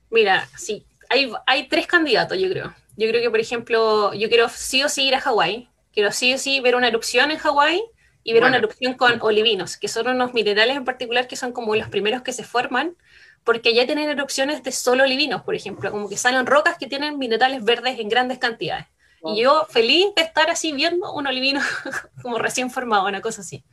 mira, 0.09 0.45
sí, 0.57 0.85
hay, 1.11 1.31
hay 1.45 1.67
tres 1.67 1.87
candidatos, 1.87 2.37
yo 2.37 2.49
creo. 2.49 2.73
Yo 2.95 3.07
creo 3.09 3.21
que, 3.21 3.29
por 3.29 3.39
ejemplo, 3.39 4.13
yo 4.13 4.29
quiero 4.29 4.47
sí 4.49 4.83
o 4.83 4.89
sí 4.89 5.07
ir 5.07 5.15
a 5.15 5.19
Hawái, 5.19 5.69
quiero 5.93 6.11
sí 6.11 6.33
o 6.33 6.37
sí 6.37 6.59
ver 6.61 6.75
una 6.75 6.87
erupción 6.87 7.31
en 7.31 7.37
Hawái 7.37 7.83
y 8.23 8.33
ver 8.33 8.43
una 8.43 8.57
erupción 8.57 8.93
con 8.93 9.19
olivinos, 9.21 9.77
que 9.77 9.87
son 9.87 10.07
unos 10.07 10.33
minerales 10.33 10.77
en 10.77 10.85
particular 10.85 11.27
que 11.27 11.35
son 11.35 11.51
como 11.51 11.75
los 11.75 11.89
primeros 11.89 12.21
que 12.21 12.33
se 12.33 12.43
forman, 12.43 12.95
porque 13.43 13.73
ya 13.73 13.85
tienen 13.85 14.09
erupciones 14.09 14.63
de 14.63 14.71
solo 14.71 15.03
olivinos, 15.03 15.41
por 15.41 15.55
ejemplo, 15.55 15.91
como 15.91 16.07
que 16.07 16.17
salen 16.17 16.45
rocas 16.45 16.77
que 16.77 16.87
tienen 16.87 17.17
minerales 17.17 17.63
verdes 17.63 17.99
en 17.99 18.07
grandes 18.07 18.37
cantidades. 18.37 18.85
Y 19.23 19.43
yo 19.43 19.67
feliz 19.69 20.07
de 20.15 20.23
estar 20.23 20.49
así 20.49 20.71
viendo 20.71 21.13
un 21.13 21.27
olivino 21.27 21.61
como 22.21 22.39
recién 22.39 22.71
formado, 22.71 23.07
una 23.07 23.21
cosa 23.21 23.41
así. 23.41 23.63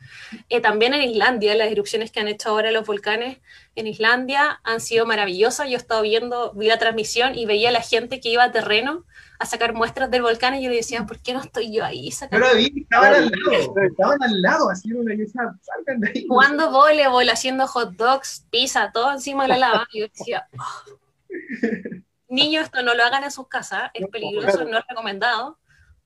Eh, 0.49 0.61
también 0.61 0.93
en 0.93 1.03
Islandia, 1.03 1.55
las 1.55 1.73
erupciones 1.73 2.11
que 2.11 2.21
han 2.21 2.29
hecho 2.29 2.51
ahora 2.51 2.71
los 2.71 2.87
volcanes 2.87 3.39
en 3.75 3.87
Islandia 3.87 4.61
han 4.63 4.81
sido 4.81 5.07
maravillosas. 5.07 5.69
Yo 5.69 5.75
he 5.75 5.77
estado 5.77 6.03
viendo, 6.03 6.53
vi 6.53 6.67
la 6.67 6.79
transmisión 6.79 7.35
y 7.35 7.47
veía 7.47 7.71
a 7.71 7.73
la 7.73 7.81
gente 7.81 8.21
que 8.21 8.29
iba 8.29 8.45
a 8.45 8.53
terreno 8.53 9.05
a 9.39 9.47
sacar 9.47 9.73
muestras 9.73 10.11
del 10.11 10.23
volcán 10.23 10.57
y 10.57 10.65
yo 10.65 10.71
decía, 10.71 11.07
¿por 11.07 11.21
qué 11.21 11.33
no 11.33 11.41
estoy 11.41 11.73
yo 11.73 11.85
ahí 11.85 12.11
sacando? 12.11 12.45
Yo 12.47 12.53
lo 12.53 12.59
vi, 12.59 12.73
estaban 12.83 13.15
al 13.15 13.31
lado, 13.31 13.75
estaban 13.89 14.23
al 14.23 14.43
lado, 14.43 14.71
así 14.71 14.93
una 14.93 15.15
salgan 15.63 16.01
de 16.01 16.09
ahí. 16.09 16.27
Jugando 16.29 16.71
voleibol, 16.71 17.29
haciendo 17.31 17.67
hot 17.69 17.93
dogs, 17.93 18.45
pizza, 18.51 18.91
todo 18.93 19.13
encima 19.13 19.45
de 19.45 19.49
la 19.51 19.59
lava. 19.59 19.89
Y 19.93 20.01
yo 20.01 20.09
decía, 20.09 20.49
oh. 20.59 20.99
niños 22.29 22.65
esto 22.65 22.83
no 22.83 22.95
lo 22.95 23.05
hagan 23.05 23.25
en 23.25 23.31
sus 23.31 23.49
casas, 23.49 23.91
es 23.95 24.07
peligroso, 24.09 24.65
no 24.65 24.79
es 24.79 24.85
recomendado, 24.89 25.59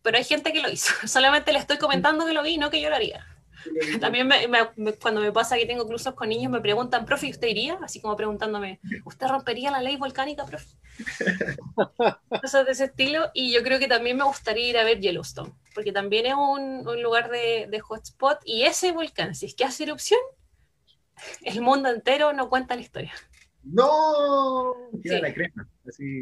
pero 0.02 0.18
hay 0.18 0.24
gente 0.24 0.52
que 0.52 0.62
lo 0.62 0.70
hizo. 0.70 0.92
Solamente 1.06 1.52
le 1.52 1.58
estoy 1.58 1.78
comentando 1.78 2.26
que 2.26 2.32
lo 2.32 2.42
vi, 2.42 2.58
no 2.58 2.70
que 2.70 2.80
yo 2.80 2.88
lo 2.90 2.96
haría. 2.96 3.26
También 4.00 4.28
cuando 5.00 5.20
me 5.20 5.30
pasa 5.30 5.56
que 5.56 5.66
tengo 5.66 5.86
cruzos 5.86 6.14
con 6.14 6.28
niños 6.28 6.50
me 6.50 6.60
preguntan, 6.60 7.04
profe, 7.04 7.30
¿usted 7.30 7.46
iría? 7.46 7.78
Así 7.82 8.00
como 8.00 8.16
preguntándome, 8.16 8.80
¿usted 9.04 9.28
rompería 9.28 9.70
la 9.70 9.80
ley 9.80 9.96
volcánica, 9.96 10.44
profe? 10.44 10.76
Cosas 12.42 12.66
de 12.66 12.72
ese 12.72 12.86
estilo. 12.86 13.30
Y 13.34 13.52
yo 13.52 13.62
creo 13.62 13.78
que 13.78 13.86
también 13.86 14.16
me 14.16 14.24
gustaría 14.24 14.68
ir 14.68 14.78
a 14.78 14.84
ver 14.84 14.98
Yellowstone, 14.98 15.52
porque 15.74 15.92
también 15.92 16.26
es 16.26 16.34
un, 16.34 16.84
lugar 17.02 17.30
de, 17.30 17.68
de, 17.70 17.80
hotspot. 17.80 18.40
Y 18.44 18.64
ese 18.64 18.90
volcán, 18.90 19.36
si 19.36 19.46
es 19.46 19.54
que 19.54 19.64
hace 19.64 19.84
erupción, 19.84 20.20
el 21.42 21.60
mundo 21.60 21.88
entero 21.88 22.32
no 22.32 22.48
cuenta 22.48 22.74
la 22.74 22.80
historia. 22.80 23.12
No, 23.64 24.74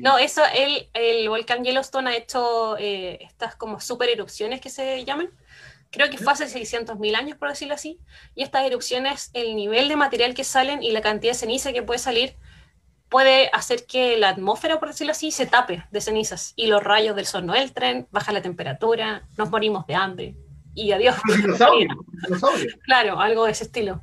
No, 0.03 0.19
eso, 0.19 0.43
el, 0.55 0.89
el 0.93 1.29
volcán 1.29 1.65
Yellowstone 1.65 2.11
ha 2.11 2.17
hecho 2.17 2.77
eh, 2.79 3.19
estas 3.23 3.57
como 3.57 3.81
super 3.81 4.09
erupciones 4.09 4.61
que 4.61 4.71
se 4.71 5.05
llaman. 5.05 5.31
Creo 5.91 6.09
que 6.09 6.19
fue 6.19 6.33
hace 6.33 6.47
600.000 6.47 7.17
años, 7.17 7.37
por 7.37 7.49
decirlo 7.49 7.75
así. 7.75 7.99
Y 8.35 8.43
estas 8.43 8.65
erupciones, 8.65 9.31
el 9.33 9.57
nivel 9.57 9.89
de 9.89 9.97
material 9.97 10.35
que 10.35 10.45
salen 10.45 10.83
y 10.83 10.93
la 10.93 11.01
cantidad 11.01 11.33
de 11.33 11.39
ceniza 11.39 11.73
que 11.73 11.83
puede 11.83 11.99
salir, 11.99 12.37
puede 13.09 13.51
hacer 13.53 13.87
que 13.87 14.17
la 14.17 14.29
atmósfera, 14.29 14.79
por 14.79 14.89
decirlo 14.89 15.11
así, 15.11 15.33
se 15.33 15.47
tape 15.47 15.85
de 15.91 16.01
cenizas. 16.01 16.53
Y 16.55 16.69
los 16.69 16.83
rayos 16.83 17.17
del 17.17 17.27
sol 17.27 17.45
no 17.45 17.57
entren, 17.57 18.07
baja 18.13 18.33
la 18.33 18.41
temperatura, 18.41 19.27
nos 19.37 19.51
morimos 19.51 19.85
de 19.87 19.95
hambre. 19.97 20.37
Y 20.75 20.93
adiós. 20.93 21.17
claro, 22.85 23.19
algo 23.19 23.47
de 23.47 23.53
ese 23.53 23.65
estilo. 23.65 24.01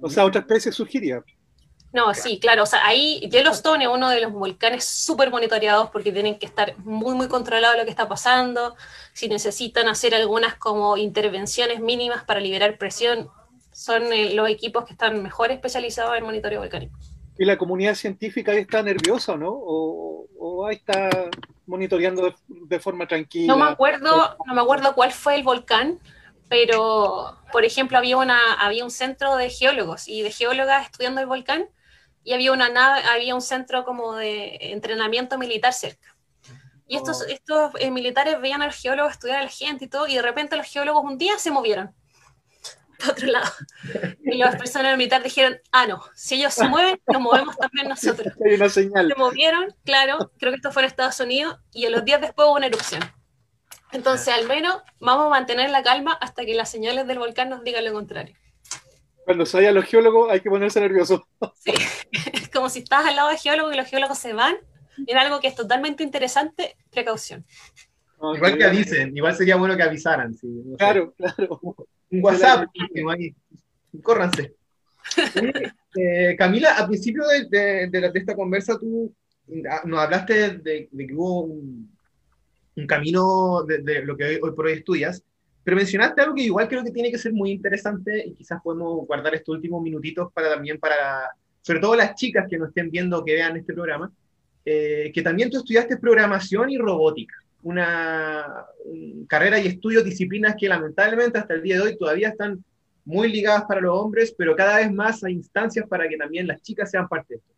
O 0.00 0.10
sea, 0.10 0.24
otra 0.24 0.40
especie 0.40 0.72
surgiría. 0.72 1.22
No, 1.92 2.14
sí, 2.14 2.38
claro. 2.40 2.62
O 2.62 2.66
sea, 2.66 2.86
ahí 2.86 3.20
Yellowstone 3.30 3.84
es 3.84 3.90
uno 3.90 4.08
de 4.08 4.20
los 4.22 4.32
volcanes 4.32 4.84
súper 4.84 5.30
monitoreados 5.30 5.90
porque 5.90 6.10
tienen 6.10 6.38
que 6.38 6.46
estar 6.46 6.76
muy, 6.78 7.14
muy 7.14 7.28
controlados 7.28 7.76
lo 7.76 7.84
que 7.84 7.90
está 7.90 8.08
pasando. 8.08 8.76
Si 9.12 9.28
necesitan 9.28 9.88
hacer 9.88 10.14
algunas 10.14 10.54
como 10.54 10.96
intervenciones 10.96 11.80
mínimas 11.80 12.24
para 12.24 12.40
liberar 12.40 12.78
presión, 12.78 13.28
son 13.72 14.10
eh, 14.12 14.34
los 14.34 14.48
equipos 14.48 14.86
que 14.86 14.94
están 14.94 15.22
mejor 15.22 15.50
especializados 15.50 16.16
en 16.16 16.24
monitoreo 16.24 16.60
volcánico. 16.60 16.98
¿Y 17.38 17.44
la 17.44 17.58
comunidad 17.58 17.94
científica 17.94 18.52
ahí 18.52 18.58
está 18.58 18.82
nerviosa, 18.82 19.36
no? 19.36 19.50
¿O, 19.50 20.26
o 20.38 20.66
ahí 20.66 20.76
está 20.76 21.10
monitoreando 21.66 22.34
de, 22.48 22.80
forma 22.80 23.06
tranquila? 23.06 23.52
No 23.52 23.58
me 23.58 23.70
acuerdo, 23.70 24.36
no 24.46 24.54
me 24.54 24.60
acuerdo 24.60 24.94
cuál 24.94 25.12
fue 25.12 25.34
el 25.34 25.42
volcán, 25.42 25.98
pero 26.48 27.36
por 27.50 27.64
ejemplo 27.64 27.98
había 27.98 28.16
una 28.16 28.54
había 28.54 28.84
un 28.84 28.90
centro 28.90 29.36
de 29.36 29.50
geólogos 29.50 30.08
y 30.08 30.22
de 30.22 30.30
geólogas 30.30 30.86
estudiando 30.86 31.20
el 31.20 31.26
volcán 31.26 31.68
y 32.24 32.32
había 32.34 32.52
una 32.52 32.68
nave, 32.68 33.02
había 33.04 33.34
un 33.34 33.42
centro 33.42 33.84
como 33.84 34.14
de 34.14 34.56
entrenamiento 34.60 35.38
militar 35.38 35.72
cerca. 35.72 36.16
Y 36.86 36.96
estos, 36.96 37.22
oh. 37.22 37.26
estos 37.28 37.72
eh, 37.78 37.90
militares 37.90 38.40
veían 38.40 38.62
a 38.62 38.66
los 38.66 38.76
geólogos 38.76 39.12
estudiar 39.12 39.38
a 39.38 39.44
la 39.44 39.48
gente 39.48 39.86
y 39.86 39.88
todo, 39.88 40.06
y 40.06 40.14
de 40.14 40.22
repente 40.22 40.56
los 40.56 40.66
geólogos 40.66 41.04
un 41.04 41.18
día 41.18 41.38
se 41.38 41.50
movieron. 41.50 41.94
para 42.98 43.12
otro 43.12 43.26
lado. 43.28 43.52
Y 44.24 44.36
las 44.36 44.56
personas 44.56 44.96
militares 44.96 45.24
dijeron, 45.24 45.58
ah, 45.72 45.86
no, 45.86 46.02
si 46.14 46.36
ellos 46.36 46.54
se 46.54 46.68
mueven, 46.68 47.00
nos 47.06 47.20
movemos 47.20 47.56
también 47.56 47.88
nosotros. 47.88 48.32
Hay 48.44 48.54
una 48.54 48.68
señal. 48.68 49.08
Se 49.08 49.14
movieron, 49.14 49.74
claro, 49.84 50.30
creo 50.38 50.52
que 50.52 50.56
esto 50.56 50.72
fue 50.72 50.82
en 50.82 50.88
Estados 50.88 51.18
Unidos, 51.20 51.58
y 51.72 51.86
a 51.86 51.90
los 51.90 52.04
días 52.04 52.20
después 52.20 52.46
hubo 52.46 52.56
una 52.56 52.66
erupción. 52.66 53.02
Entonces, 53.90 54.28
al 54.28 54.46
menos 54.46 54.82
vamos 55.00 55.26
a 55.26 55.30
mantener 55.30 55.70
la 55.70 55.82
calma 55.82 56.12
hasta 56.12 56.44
que 56.46 56.54
las 56.54 56.70
señales 56.70 57.06
del 57.06 57.18
volcán 57.18 57.50
nos 57.50 57.62
digan 57.62 57.84
lo 57.84 57.92
contrario. 57.92 58.36
Cuando 59.24 59.46
se 59.46 59.56
vayan 59.56 59.74
los 59.74 59.84
geólogos 59.84 60.30
hay 60.30 60.40
que 60.40 60.50
ponerse 60.50 60.80
nervioso. 60.80 61.26
Sí, 61.56 61.72
es 62.32 62.48
como 62.52 62.68
si 62.68 62.80
estás 62.80 63.06
al 63.06 63.16
lado 63.16 63.28
de 63.30 63.38
geólogos 63.38 63.72
y 63.72 63.76
los 63.76 63.86
geólogos 63.88 64.18
se 64.18 64.32
van, 64.32 64.56
en 65.06 65.16
algo 65.16 65.40
que 65.40 65.48
es 65.48 65.54
totalmente 65.54 66.02
interesante, 66.02 66.76
precaución. 66.90 67.44
Igual 68.34 68.56
que 68.56 68.64
avisen, 68.64 69.16
igual 69.16 69.34
sería 69.34 69.56
bueno 69.56 69.76
que 69.76 69.82
avisaran. 69.82 70.34
Sí, 70.34 70.46
no 70.46 70.72
sé. 70.72 70.76
Claro, 70.78 71.12
claro. 71.16 71.60
Un 72.10 72.22
WhatsApp, 72.24 72.68
ahí. 73.10 73.34
córranse. 74.02 74.54
Eh, 75.96 76.36
Camila, 76.38 76.76
al 76.76 76.86
principio 76.88 77.24
de, 77.26 77.44
de- 77.48 77.88
de 77.88 78.00
la- 78.00 78.10
de 78.10 78.18
esta 78.18 78.34
conversa 78.34 78.78
tú 78.78 79.12
ah, 79.68 79.82
nos 79.84 80.00
hablaste 80.00 80.58
de, 80.58 80.88
de 80.90 81.06
que 81.06 81.14
hubo 81.14 81.42
un, 81.42 81.90
un 82.76 82.86
camino 82.86 83.62
de, 83.64 83.78
de 83.78 84.02
lo 84.04 84.16
que 84.16 84.24
hoy, 84.24 84.38
hoy 84.42 84.52
por 84.52 84.66
hoy 84.66 84.72
estudias, 84.74 85.22
pero 85.64 85.76
mencionaste 85.76 86.20
algo 86.20 86.34
que 86.34 86.42
igual 86.42 86.68
creo 86.68 86.82
que 86.84 86.90
tiene 86.90 87.10
que 87.10 87.18
ser 87.18 87.32
muy 87.32 87.50
interesante 87.52 88.24
y 88.26 88.34
quizás 88.34 88.60
podemos 88.62 89.06
guardar 89.06 89.34
estos 89.34 89.54
últimos 89.54 89.82
minutitos 89.82 90.32
para 90.32 90.50
también 90.52 90.78
para, 90.78 91.28
sobre 91.60 91.80
todo 91.80 91.94
las 91.96 92.14
chicas 92.16 92.46
que 92.48 92.58
nos 92.58 92.68
estén 92.68 92.90
viendo 92.90 93.24
que 93.24 93.34
vean 93.34 93.56
este 93.56 93.72
programa, 93.72 94.10
eh, 94.64 95.10
que 95.14 95.22
también 95.22 95.50
tú 95.50 95.58
estudiaste 95.58 95.96
programación 95.98 96.70
y 96.70 96.78
robótica, 96.78 97.34
una, 97.62 98.64
un- 98.84 99.26
carrera 99.26 99.58
y 99.60 99.66
estudios, 99.68 100.04
disciplinas 100.04 100.54
que 100.58 100.68
lamentablemente 100.68 101.38
hasta 101.38 101.54
el 101.54 101.62
día 101.62 101.76
de 101.76 101.82
hoy 101.82 101.96
todavía 101.96 102.28
están 102.30 102.64
muy 103.04 103.30
ligadas 103.32 103.64
para 103.64 103.80
los 103.80 103.96
hombres, 103.98 104.34
pero 104.36 104.54
cada 104.54 104.76
vez 104.76 104.92
más 104.92 105.24
hay 105.24 105.32
instancias 105.34 105.86
para 105.88 106.08
que 106.08 106.16
también 106.16 106.46
las 106.46 106.62
chicas 106.62 106.90
sean 106.90 107.08
parte 107.08 107.34
de 107.34 107.38
esto. 107.38 107.52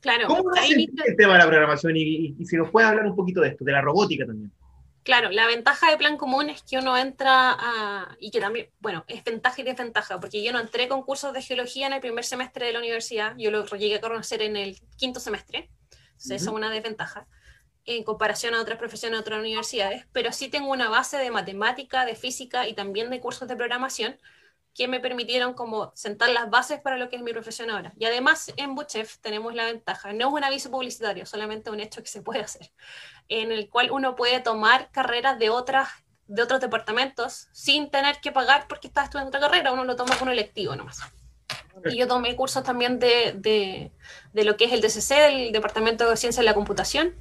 Claro, 0.00 0.28
¿Cómo 0.28 0.50
ahí 0.56 0.86
el 1.06 1.16
tema 1.16 1.34
de 1.34 1.38
la 1.40 1.46
programación? 1.46 1.94
Y, 1.96 2.02
y- 2.02 2.36
y 2.38 2.46
si 2.46 2.56
nos 2.56 2.70
puede 2.70 2.86
hablar 2.86 3.04
un 3.04 3.14
poquito 3.14 3.42
de 3.42 3.48
esto, 3.48 3.64
de 3.64 3.72
la 3.72 3.82
robótica 3.82 4.24
también. 4.24 4.50
Claro, 5.10 5.30
la 5.30 5.48
ventaja 5.48 5.90
de 5.90 5.96
plan 5.96 6.16
común 6.16 6.50
es 6.50 6.62
que 6.62 6.78
uno 6.78 6.96
entra 6.96 7.56
a, 7.58 8.16
y 8.20 8.30
que 8.30 8.38
también, 8.38 8.70
bueno, 8.78 9.04
es 9.08 9.24
ventaja 9.24 9.60
y 9.60 9.64
desventaja, 9.64 10.20
porque 10.20 10.40
yo 10.40 10.52
no 10.52 10.60
entré 10.60 10.86
con 10.86 11.02
cursos 11.02 11.32
de 11.32 11.42
geología 11.42 11.88
en 11.88 11.94
el 11.94 12.00
primer 12.00 12.24
semestre 12.24 12.66
de 12.66 12.72
la 12.72 12.78
universidad, 12.78 13.34
yo 13.36 13.50
lo 13.50 13.64
llegué 13.64 13.96
a 13.96 14.00
conocer 14.00 14.40
en 14.40 14.56
el 14.56 14.80
quinto 14.96 15.18
semestre, 15.18 15.68
entonces 16.12 16.42
esa 16.42 16.50
es 16.50 16.54
una 16.54 16.70
desventaja 16.70 17.26
en 17.86 18.04
comparación 18.04 18.54
a 18.54 18.60
otras 18.60 18.78
profesiones 18.78 19.16
de 19.16 19.22
otras 19.22 19.40
universidades, 19.40 20.06
pero 20.12 20.30
sí 20.30 20.48
tengo 20.48 20.70
una 20.70 20.88
base 20.88 21.16
de 21.16 21.32
matemática, 21.32 22.06
de 22.06 22.14
física 22.14 22.68
y 22.68 22.74
también 22.74 23.10
de 23.10 23.18
cursos 23.18 23.48
de 23.48 23.56
programación 23.56 24.16
que 24.74 24.88
me 24.88 25.00
permitieron 25.00 25.54
como 25.54 25.92
sentar 25.94 26.30
las 26.30 26.48
bases 26.48 26.80
para 26.80 26.96
lo 26.96 27.08
que 27.08 27.16
es 27.16 27.22
mi 27.22 27.32
profesión 27.32 27.70
ahora. 27.70 27.92
Y 27.98 28.04
además 28.04 28.52
en 28.56 28.74
Buchef 28.74 29.18
tenemos 29.18 29.54
la 29.54 29.64
ventaja, 29.64 30.12
no 30.12 30.28
es 30.28 30.34
un 30.34 30.44
aviso 30.44 30.70
publicitario, 30.70 31.26
solamente 31.26 31.70
un 31.70 31.80
hecho 31.80 32.02
que 32.02 32.08
se 32.08 32.22
puede 32.22 32.40
hacer, 32.40 32.70
en 33.28 33.52
el 33.52 33.68
cual 33.68 33.90
uno 33.90 34.16
puede 34.16 34.40
tomar 34.40 34.90
carreras 34.90 35.38
de 35.38 35.50
otras 35.50 35.88
de 36.26 36.42
otros 36.42 36.60
departamentos 36.60 37.48
sin 37.50 37.90
tener 37.90 38.20
que 38.20 38.30
pagar 38.30 38.68
porque 38.68 38.86
está 38.86 39.02
estudiando 39.02 39.30
otra 39.30 39.40
carrera, 39.40 39.72
uno 39.72 39.82
lo 39.82 39.96
toma 39.96 40.16
un 40.22 40.28
electivo 40.28 40.76
nomás. 40.76 41.00
Y 41.86 41.96
yo 41.96 42.06
tomé 42.06 42.36
cursos 42.36 42.62
también 42.62 43.00
de, 43.00 43.34
de, 43.36 43.90
de 44.32 44.44
lo 44.44 44.56
que 44.56 44.66
es 44.66 44.72
el 44.72 44.80
DCC, 44.80 45.14
del 45.16 45.52
Departamento 45.52 46.08
de 46.08 46.16
Ciencia 46.16 46.40
de 46.40 46.46
la 46.46 46.54
Computación, 46.54 47.16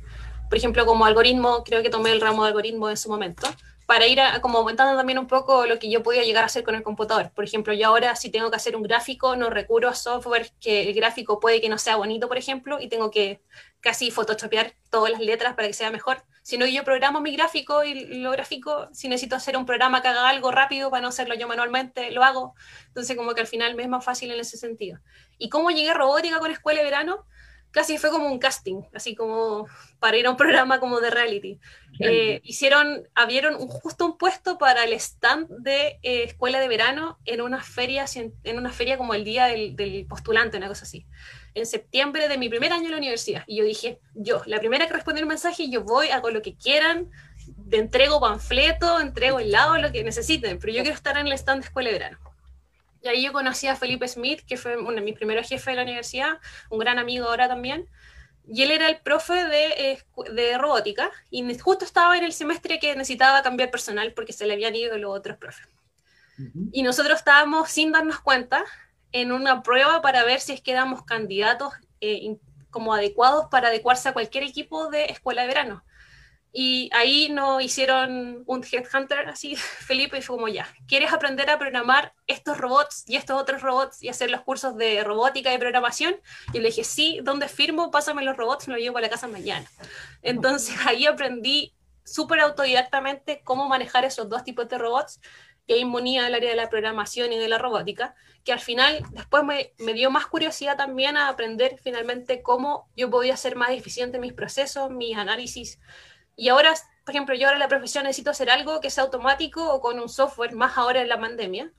por 0.50 0.58
ejemplo, 0.58 0.86
como 0.86 1.06
algoritmo, 1.06 1.64
creo 1.64 1.84
que 1.84 1.90
tomé 1.90 2.12
el 2.12 2.22
ramo 2.22 2.44
de 2.44 2.50
algoritmo 2.50 2.90
en 2.90 2.98
su 2.98 3.10
momento, 3.10 3.48
para 3.90 4.06
ir 4.08 4.22
a- 4.22 4.40
como 4.42 4.60
aumentando 4.60 4.96
también 4.96 5.18
un 5.18 5.26
poco 5.28 5.66
lo 5.66 5.80
que 5.80 5.90
yo 5.90 6.04
podía 6.04 6.24
llegar 6.24 6.44
a 6.44 6.46
hacer 6.48 6.64
con 6.64 6.76
el 6.76 6.84
computador. 6.84 7.32
Por 7.34 7.44
ejemplo, 7.44 7.74
yo 7.74 7.88
ahora 7.88 8.16
si 8.16 8.30
tengo 8.30 8.52
que 8.52 8.56
hacer 8.58 8.76
un 8.76 8.84
gráfico, 8.84 9.36
no 9.36 9.50
recurro 9.50 9.90
a 9.90 9.96
software 9.96 10.52
que 10.62 10.84
el 10.90 10.94
gráfico 10.94 11.40
puede 11.40 11.60
que 11.60 11.70
no 11.70 11.80
sea 11.80 11.96
bonito, 11.96 12.28
por 12.28 12.38
ejemplo, 12.38 12.80
y 12.80 12.88
tengo 12.88 13.10
que 13.10 13.42
casi 13.82 14.12
photoshopear 14.12 14.76
todas 14.92 15.12
las 15.12 15.22
letras 15.22 15.56
para 15.56 15.68
que 15.68 15.74
sea 15.74 15.90
mejor, 15.90 16.24
sino 16.44 16.66
que 16.66 16.74
yo 16.74 16.84
programo 16.84 17.20
mi 17.22 17.36
gráfico 17.36 17.84
y 17.84 18.22
lo 18.22 18.32
gráfico, 18.32 18.90
si 18.94 19.08
necesito 19.10 19.36
hacer 19.36 19.58
un 19.58 19.66
programa 19.66 20.02
que 20.04 20.10
haga 20.10 20.30
algo 20.30 20.52
rápido 20.52 20.92
para 20.92 21.02
no 21.02 21.08
hacerlo 21.08 21.34
yo 21.36 21.48
manualmente, 21.48 22.12
lo 22.12 22.24
hago. 22.24 22.54
Entonces 22.88 23.18
como 23.18 23.34
que 23.34 23.42
al 23.42 23.48
final 23.48 23.76
me 23.76 23.84
es 23.84 23.90
más 23.90 24.06
fácil 24.06 24.32
en 24.32 24.40
ese 24.40 24.58
sentido. 24.58 25.00
¿Y 25.40 25.50
cómo 25.50 25.72
llegué 25.72 25.90
a 25.92 25.94
robótica 25.96 26.40
con 26.40 26.52
escuela 26.52 26.80
de 26.80 26.86
verano? 26.86 27.26
Casi 27.72 27.98
fue 28.00 28.10
como 28.10 28.28
un 28.32 28.40
casting, 28.40 28.82
así 28.96 29.16
como 29.16 29.68
para 30.00 30.18
ir 30.18 30.26
a 30.26 30.32
un 30.32 30.38
programa 30.38 30.80
como 30.80 31.00
de 31.00 31.12
reality. 31.12 31.60
Eh, 32.00 32.42
hicieron, 32.44 33.08
abrieron 33.14 33.56
un- 33.56 33.68
justo 33.68 34.06
un 34.06 34.18
puesto 34.18 34.58
para 34.58 34.84
el 34.86 34.94
stand 34.94 35.48
de 35.60 36.00
eh, 36.02 36.24
escuela 36.24 36.60
de 36.60 36.68
verano 36.68 37.20
en 37.26 37.42
una 37.42 37.62
feria, 37.62 38.06
en 38.16 38.58
una 38.58 38.72
feria 38.72 38.98
como 38.98 39.14
el 39.14 39.24
día 39.24 39.46
del, 39.46 39.76
del 39.76 40.06
postulante, 40.08 40.58
una 40.58 40.68
cosa 40.68 40.84
así, 40.84 41.06
en 41.54 41.66
septiembre 41.68 42.28
de 42.28 42.38
mi 42.40 42.50
primer 42.50 42.72
año 42.74 42.86
en 42.86 42.92
la 42.92 42.98
universidad. 42.98 43.44
Y 43.46 43.58
yo 43.58 43.64
dije, 43.66 44.00
yo, 44.16 44.42
la 44.48 44.60
primera 44.60 44.88
que 44.88 44.94
respondió 44.94 45.22
el 45.22 45.28
mensaje, 45.30 45.70
yo 45.70 45.84
voy, 45.84 46.10
hago 46.10 46.32
lo 46.32 46.42
que 46.42 46.56
quieran, 46.56 47.12
te 47.70 47.78
entrego 47.78 48.20
panfleto, 48.20 49.00
entrego 49.00 49.40
helado, 49.40 49.78
lo 49.78 49.92
que 49.92 50.04
necesiten, 50.04 50.58
pero 50.60 50.74
yo 50.74 50.82
quiero 50.82 50.96
estar 50.96 51.18
en 51.18 51.28
el 51.28 51.34
stand 51.34 51.62
de 51.62 51.68
escuela 51.68 51.90
de 51.90 51.94
verano. 52.00 52.20
Y 53.02 53.08
ahí 53.08 53.24
yo 53.24 53.32
conocí 53.32 53.68
a 53.68 53.76
Felipe 53.76 54.08
Smith, 54.08 54.42
que 54.46 54.58
fue 54.58 54.78
uno 54.78 54.92
de 54.92 55.02
mis 55.02 55.16
primeros 55.16 55.48
jefes 55.48 55.66
de 55.68 55.76
la 55.76 55.84
universidad, 55.84 56.40
un 56.70 56.80
gran 56.80 57.00
amigo 57.00 57.28
ahora 57.28 57.48
también. 57.48 57.88
Y 58.48 58.64
él 58.64 58.72
era 58.72 58.90
el 58.90 58.98
profe 59.00 59.46
de, 59.46 59.92
eh, 59.92 60.04
de 60.34 60.58
robótica 60.58 61.12
y 61.30 61.58
justo 61.60 61.86
estaba 61.86 62.18
en 62.18 62.24
el 62.24 62.34
semestre 62.34 62.80
que 62.80 62.96
necesitaba 62.96 63.44
cambiar 63.44 63.70
personal 63.70 64.14
porque 64.14 64.34
se 64.34 64.48
le 64.48 64.54
habían 64.54 64.76
ido 64.76 64.98
los 64.98 65.16
otros 65.16 65.38
profes. 65.38 65.68
Ujú. 66.40 66.70
Y 66.72 66.82
nosotros 66.82 67.20
estábamos, 67.20 67.70
sin 67.70 67.92
darnos 67.92 68.20
cuenta, 68.20 68.66
en 69.12 69.32
una 69.32 69.62
prueba 69.64 70.02
para 70.02 70.24
ver 70.24 70.40
si 70.40 70.54
es 70.54 70.62
que 70.62 70.72
éramos 70.72 71.04
candidatos 71.04 71.74
eh, 72.02 72.38
como 72.70 72.94
adecuados 72.94 73.48
para 73.50 73.70
adecuarse 73.70 74.10
a 74.10 74.14
cualquier 74.14 74.44
equipo 74.44 74.90
de 74.90 75.06
escuela 75.06 75.42
de 75.42 75.48
verano. 75.48 75.84
Y 76.52 76.90
ahí 76.94 77.30
nos 77.30 77.62
hicieron 77.62 78.44
un 78.46 78.64
headhunter 78.64 79.30
así, 79.30 79.56
Felipe, 79.56 80.18
y 80.18 80.22
fue 80.22 80.36
como 80.36 80.48
ya, 80.48 80.68
¿quieres 80.88 81.14
aprender 81.14 81.50
a 81.50 81.60
programar 81.60 82.14
estos 82.28 82.58
robots 82.58 83.04
y 83.08 83.18
estos 83.18 83.40
otros 83.40 83.62
robots 83.62 84.02
y 84.02 84.10
hacer 84.10 84.32
los 84.32 84.42
cursos 84.42 84.76
de 84.76 85.04
robótica 85.04 85.54
y 85.54 85.58
programación? 85.58 86.16
Y 86.54 86.60
le 86.60 86.70
dije, 86.70 86.84
sí, 86.84 87.20
¿dónde 87.24 87.48
firmo? 87.48 87.92
Pásame 87.92 88.24
los 88.24 88.36
robots, 88.36 88.68
me 88.68 88.80
llevo 88.80 88.98
a 88.98 89.02
la 89.02 89.10
casa 89.10 89.28
mañana. 89.28 89.70
Entonces 90.22 90.76
ahí 90.88 91.06
aprendí 91.06 91.74
súper 92.04 92.40
autodidactamente 92.40 93.42
cómo 93.44 93.68
manejar 93.68 94.04
esos 94.04 94.28
dos 94.28 94.44
tipos 94.44 94.68
de 94.68 94.80
robots 94.80 95.20
que 95.68 95.78
inmunía 95.78 96.26
al 96.26 96.34
área 96.34 96.50
de 96.50 96.56
la 96.56 96.68
programación 96.68 97.32
y 97.32 97.38
de 97.38 97.48
la 97.48 97.60
robótica, 97.60 98.16
que 98.44 98.52
al 98.52 98.60
final 98.60 99.06
después 99.12 99.44
me, 99.44 99.74
me 99.78 99.94
dio 99.94 100.10
más 100.10 100.26
curiosidad 100.26 100.76
también 100.76 101.16
a 101.16 101.30
aprender 101.30 101.78
finalmente 101.80 102.42
cómo 102.42 102.90
yo 102.96 103.12
podía 103.12 103.38
ser 103.38 103.56
más 103.56 103.70
eficiente 103.70 104.18
en 104.18 104.22
mis 104.22 104.34
procesos, 104.34 104.90
mis 104.90 105.16
análisis. 105.16 105.80
Y 106.40 106.48
ahora, 106.48 106.74
por 107.04 107.14
ejemplo, 107.14 107.36
yo 107.36 107.48
ahora 107.48 107.58
en 107.58 107.60
la 107.60 107.68
profesión 107.68 108.06
necesito 108.06 108.30
hacer 108.32 108.50
algo 108.50 108.80
que 108.80 108.90
sea 108.90 109.04
automático 109.04 109.74
o 109.74 109.82
con 109.82 110.00
un 110.00 110.08
software, 110.08 110.56
más 110.56 110.78
ahora 110.78 111.02
en 111.02 111.10
la 111.10 111.20
pandemia. 111.20 111.70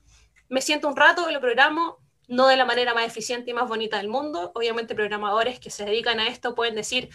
Me 0.49 0.61
siento 0.61 0.87
un 0.87 0.95
rato, 0.95 1.31
lo 1.31 1.41
programo, 1.41 1.97
no 2.27 2.47
de 2.47 2.57
la 2.57 2.65
manera 2.65 2.93
más 2.93 3.07
eficiente 3.07 3.49
y 3.49 3.53
más 3.55 3.67
bonita 3.67 3.97
del 3.97 4.07
mundo. 4.07 4.51
Obviamente 4.53 4.93
programadores 4.93 5.59
que 5.59 5.71
se 5.71 5.83
dedican 5.83 6.19
a 6.19 6.27
esto 6.27 6.53
pueden 6.53 6.75
decir, 6.75 7.09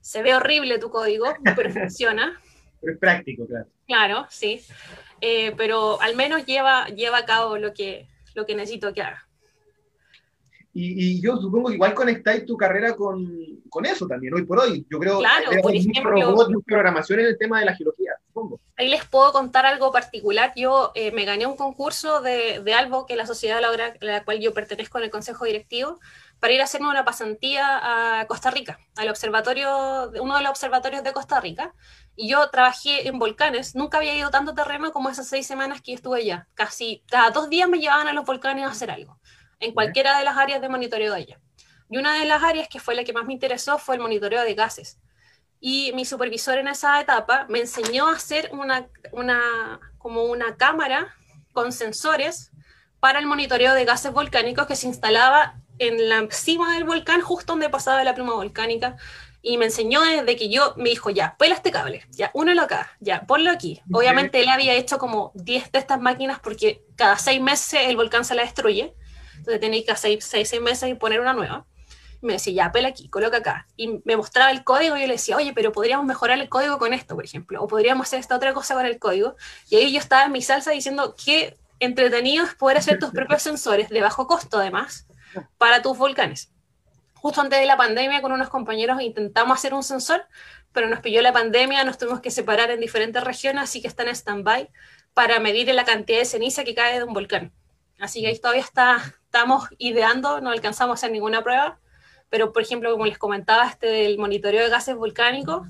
se 0.00 0.22
ve 0.22 0.34
horrible 0.34 0.80
tu 0.80 0.90
código, 0.90 1.26
pero 1.54 1.70
funciona. 1.72 2.40
Pero 2.80 2.94
es 2.94 2.98
práctico, 2.98 3.46
claro. 3.46 3.66
Claro, 3.86 4.26
sí. 4.28 4.60
Eh, 5.20 5.54
pero 5.56 6.00
al 6.00 6.16
menos 6.16 6.46
lleva, 6.46 6.88
lleva 6.88 7.18
a 7.18 7.26
cabo 7.26 7.58
lo 7.58 7.74
que, 7.74 8.08
lo 8.34 8.44
que 8.44 8.56
necesito 8.56 8.92
que 8.92 9.02
haga. 9.02 9.27
Y, 10.80 11.16
y 11.16 11.20
yo 11.20 11.36
supongo 11.38 11.68
que 11.68 11.74
igual 11.74 11.92
conectáis 11.94 12.46
tu 12.46 12.56
carrera 12.56 12.94
con, 12.94 13.26
con 13.68 13.84
eso 13.84 14.06
también, 14.06 14.34
hoy 14.34 14.44
por 14.44 14.60
hoy. 14.60 14.86
Yo 14.88 14.98
creo 15.00 15.18
Claro, 15.18 15.50
que 15.50 15.58
por 15.58 15.74
ejemplo- 15.74 16.36
programación 16.64 17.20
en 17.20 17.26
el 17.26 17.38
tema 17.38 17.58
de 17.60 17.66
la 17.66 17.74
geología, 17.74 18.12
supongo. 18.28 18.60
Ahí 18.76 18.88
les 18.88 19.04
puedo 19.04 19.32
contar 19.32 19.66
algo 19.66 19.90
particular. 19.90 20.52
Yo 20.54 20.92
eh, 20.94 21.10
me 21.10 21.24
gané 21.24 21.46
un 21.46 21.56
concurso 21.56 22.20
de, 22.20 22.60
de 22.62 22.74
Albo, 22.74 23.06
que 23.06 23.14
es 23.14 23.16
la 23.18 23.26
sociedad 23.26 23.58
a 23.58 23.60
la, 23.60 23.70
hora- 23.70 23.94
a 24.00 24.04
la 24.04 24.24
cual 24.24 24.38
yo 24.38 24.54
pertenezco 24.54 24.98
en 24.98 25.04
el 25.04 25.10
consejo 25.10 25.44
directivo, 25.46 25.98
para 26.38 26.52
ir 26.52 26.60
a 26.60 26.64
hacerme 26.64 26.88
una 26.88 27.04
pasantía 27.04 28.20
a 28.20 28.26
Costa 28.28 28.52
Rica, 28.52 28.78
al 28.96 29.08
observatorio, 29.08 30.12
uno 30.20 30.36
de 30.36 30.42
los 30.42 30.50
observatorios 30.50 31.02
de 31.02 31.12
Costa 31.12 31.40
Rica. 31.40 31.74
Y 32.14 32.28
yo 32.30 32.48
trabajé 32.50 33.08
en 33.08 33.18
volcanes, 33.18 33.74
nunca 33.74 33.98
había 33.98 34.14
ido 34.16 34.30
tanto 34.30 34.54
terreno 34.54 34.92
como 34.92 35.08
esas 35.08 35.26
seis 35.28 35.46
semanas 35.46 35.82
que 35.82 35.92
yo 35.92 35.96
estuve 35.96 36.20
allá. 36.20 36.46
Casi 36.54 37.02
cada 37.10 37.30
dos 37.30 37.48
días 37.50 37.68
me 37.68 37.78
llevaban 37.80 38.06
a 38.06 38.12
los 38.12 38.24
volcanes 38.24 38.64
a 38.64 38.70
hacer 38.70 38.90
algo, 38.92 39.18
en 39.60 39.72
cualquiera 39.72 40.18
de 40.18 40.24
las 40.24 40.36
áreas 40.36 40.60
de 40.60 40.68
monitoreo 40.68 41.14
de 41.14 41.20
allá. 41.20 41.40
Y 41.90 41.96
una 41.98 42.18
de 42.18 42.26
las 42.26 42.42
áreas 42.42 42.68
que 42.68 42.80
fue 42.80 42.94
la 42.94 43.04
que 43.04 43.12
más 43.12 43.24
me 43.24 43.32
interesó 43.32 43.78
fue 43.78 43.96
el 43.96 44.00
monitoreo 44.00 44.42
de 44.42 44.54
gases. 44.54 44.98
Y 45.60 45.92
mi 45.94 46.04
supervisor 46.04 46.58
en 46.58 46.68
esa 46.68 47.00
etapa 47.00 47.46
me 47.48 47.60
enseñó 47.60 48.08
a 48.08 48.12
hacer 48.12 48.50
una, 48.52 48.88
una, 49.12 49.80
como 49.98 50.24
una 50.24 50.56
cámara 50.56 51.14
con 51.52 51.72
sensores 51.72 52.52
para 53.00 53.18
el 53.18 53.26
monitoreo 53.26 53.74
de 53.74 53.84
gases 53.84 54.12
volcánicos 54.12 54.66
que 54.66 54.76
se 54.76 54.86
instalaba 54.86 55.60
en 55.78 56.08
la 56.08 56.26
cima 56.30 56.74
del 56.74 56.84
volcán, 56.84 57.20
justo 57.20 57.52
donde 57.52 57.68
pasaba 57.68 58.02
la 58.04 58.14
pluma 58.14 58.34
volcánica. 58.34 58.96
y 59.40 59.56
me 59.56 59.66
enseñó 59.66 60.00
desde 60.02 60.36
que 60.36 60.50
yo 60.50 60.74
me 60.76 60.90
dijo, 60.90 61.10
ya, 61.10 61.36
pela 61.38 61.54
este 61.54 61.70
cable, 61.70 62.04
ya, 62.10 62.30
únelo 62.34 62.62
acá, 62.62 62.90
ya, 62.98 63.22
ponlo 63.22 63.50
aquí. 63.52 63.80
Obviamente 63.92 64.40
él 64.40 64.48
había 64.48 64.74
hecho 64.74 64.98
como 64.98 65.30
10 65.36 65.70
de 65.70 65.78
estas 65.78 66.00
máquinas 66.00 66.40
porque 66.40 66.82
cada 66.96 67.16
6 67.16 67.40
meses 67.40 67.82
el 67.86 67.96
volcán 67.96 68.24
se 68.24 68.34
la 68.34 68.42
destruye, 68.42 68.94
entonces 69.48 69.60
tenéis 69.60 69.84
que 69.86 69.92
hacer 69.92 70.20
6 70.20 70.60
meses 70.60 70.90
y 70.90 70.94
poner 70.94 71.20
una 71.20 71.32
nueva. 71.32 71.64
Y 72.20 72.26
me 72.26 72.34
decía, 72.34 72.52
ya, 72.52 72.72
pela 72.72 72.88
aquí, 72.88 73.08
coloca 73.08 73.38
acá. 73.38 73.66
Y 73.76 74.00
me 74.04 74.16
mostraba 74.16 74.50
el 74.50 74.64
código 74.64 74.96
y 74.96 75.00
yo 75.00 75.06
le 75.06 75.14
decía, 75.14 75.36
oye, 75.36 75.52
pero 75.54 75.72
podríamos 75.72 76.04
mejorar 76.04 76.38
el 76.38 76.48
código 76.48 76.78
con 76.78 76.92
esto, 76.92 77.14
por 77.14 77.24
ejemplo, 77.24 77.62
o 77.62 77.66
podríamos 77.66 78.06
hacer 78.06 78.20
esta 78.20 78.36
otra 78.36 78.52
cosa 78.52 78.74
con 78.74 78.84
el 78.84 78.98
código. 78.98 79.36
Y 79.70 79.76
ahí 79.76 79.92
yo 79.92 79.98
estaba 79.98 80.24
en 80.24 80.32
mi 80.32 80.42
salsa 80.42 80.72
diciendo, 80.72 81.14
qué 81.22 81.56
entretenido 81.80 82.44
es 82.44 82.54
poder 82.54 82.76
hacer 82.76 82.98
tus 82.98 83.10
propios 83.10 83.42
sensores 83.42 83.88
de 83.88 84.00
bajo 84.00 84.26
costo, 84.26 84.58
además, 84.58 85.06
para 85.56 85.80
tus 85.80 85.96
volcanes 85.96 86.50
justo 87.20 87.40
antes 87.40 87.58
de 87.58 87.66
la 87.66 87.76
pandemia 87.76 88.22
con 88.22 88.32
unos 88.32 88.48
compañeros 88.48 89.00
intentamos 89.02 89.58
hacer 89.58 89.74
un 89.74 89.82
sensor, 89.82 90.26
pero 90.72 90.88
nos 90.88 91.00
pilló 91.00 91.20
la 91.22 91.32
pandemia, 91.32 91.84
nos 91.84 91.98
tuvimos 91.98 92.20
que 92.20 92.30
separar 92.30 92.70
en 92.70 92.80
diferentes 92.80 93.22
regiones, 93.22 93.64
así 93.64 93.82
que 93.82 93.88
está 93.88 94.04
en 94.04 94.10
stand-by 94.10 94.70
para 95.14 95.40
medir 95.40 95.72
la 95.74 95.84
cantidad 95.84 96.18
de 96.18 96.24
ceniza 96.24 96.64
que 96.64 96.74
cae 96.74 96.98
de 96.98 97.04
un 97.04 97.12
volcán. 97.12 97.52
Así 97.98 98.20
que 98.20 98.28
ahí 98.28 98.38
todavía 98.38 98.62
está, 98.62 99.14
estamos 99.28 99.68
ideando, 99.76 100.40
no 100.40 100.50
alcanzamos 100.50 100.94
a 100.94 100.96
hacer 100.98 101.12
ninguna 101.12 101.42
prueba, 101.42 101.78
pero 102.30 102.52
por 102.52 102.62
ejemplo, 102.62 102.90
como 102.90 103.04
les 103.04 103.18
comentaba, 103.18 103.68
este 103.68 103.86
del 103.86 104.18
monitoreo 104.18 104.64
de 104.64 104.70
gases 104.70 104.96
volcánicos, 104.96 105.68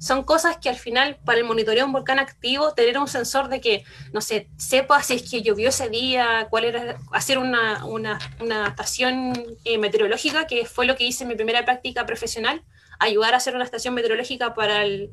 son 0.00 0.24
cosas 0.24 0.58
que 0.58 0.68
al 0.68 0.76
final, 0.76 1.16
para 1.24 1.38
el 1.38 1.44
monitoreo 1.44 1.82
de 1.82 1.84
un 1.84 1.92
volcán 1.92 2.18
activo, 2.18 2.74
tener 2.74 2.98
un 2.98 3.06
sensor 3.06 3.48
de 3.48 3.60
que, 3.60 3.84
no 4.12 4.20
sé, 4.20 4.48
sepa 4.58 5.02
si 5.02 5.14
es 5.14 5.30
que 5.30 5.42
llovió 5.42 5.68
ese 5.68 5.88
día, 5.88 6.48
cuál 6.50 6.64
era, 6.64 6.98
hacer 7.12 7.38
una, 7.38 7.84
una, 7.86 8.18
una 8.40 8.66
estación 8.66 9.32
eh, 9.64 9.78
meteorológica, 9.78 10.46
que 10.48 10.66
fue 10.66 10.84
lo 10.84 10.96
que 10.96 11.04
hice 11.04 11.22
en 11.24 11.28
mi 11.28 11.36
primera 11.36 11.64
práctica 11.64 12.04
profesional, 12.06 12.62
ayudar 12.98 13.34
a 13.34 13.36
hacer 13.36 13.54
una 13.54 13.64
estación 13.64 13.94
meteorológica 13.94 14.52
para 14.52 14.84
el, 14.84 15.12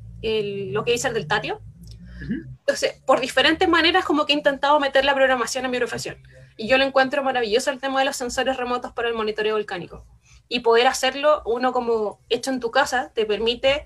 lo 0.73 0.83
que 0.83 0.95
hice 0.95 1.07
el 1.07 1.13
del 1.13 1.27
Tatio. 1.27 1.61
Entonces, 2.59 3.01
por 3.05 3.19
diferentes 3.19 3.69
maneras, 3.69 4.03
como 4.03 4.25
que 4.25 4.33
he 4.33 4.35
intentado 4.35 4.79
meter 4.79 5.05
la 5.05 5.13
programación 5.13 5.65
en 5.65 5.71
mi 5.71 5.77
profesión. 5.77 6.17
Y 6.57 6.67
yo 6.67 6.77
lo 6.77 6.83
encuentro 6.83 7.23
maravilloso 7.23 7.71
el 7.71 7.79
tema 7.79 7.99
de 7.99 8.05
los 8.05 8.15
sensores 8.15 8.57
remotos 8.57 8.91
para 8.91 9.07
el 9.07 9.13
monitoreo 9.13 9.55
volcánico. 9.55 10.05
Y 10.47 10.59
poder 10.59 10.87
hacerlo, 10.87 11.41
uno 11.45 11.73
como 11.73 12.19
hecho 12.29 12.51
en 12.51 12.59
tu 12.59 12.71
casa, 12.71 13.11
te 13.13 13.25
permite 13.25 13.85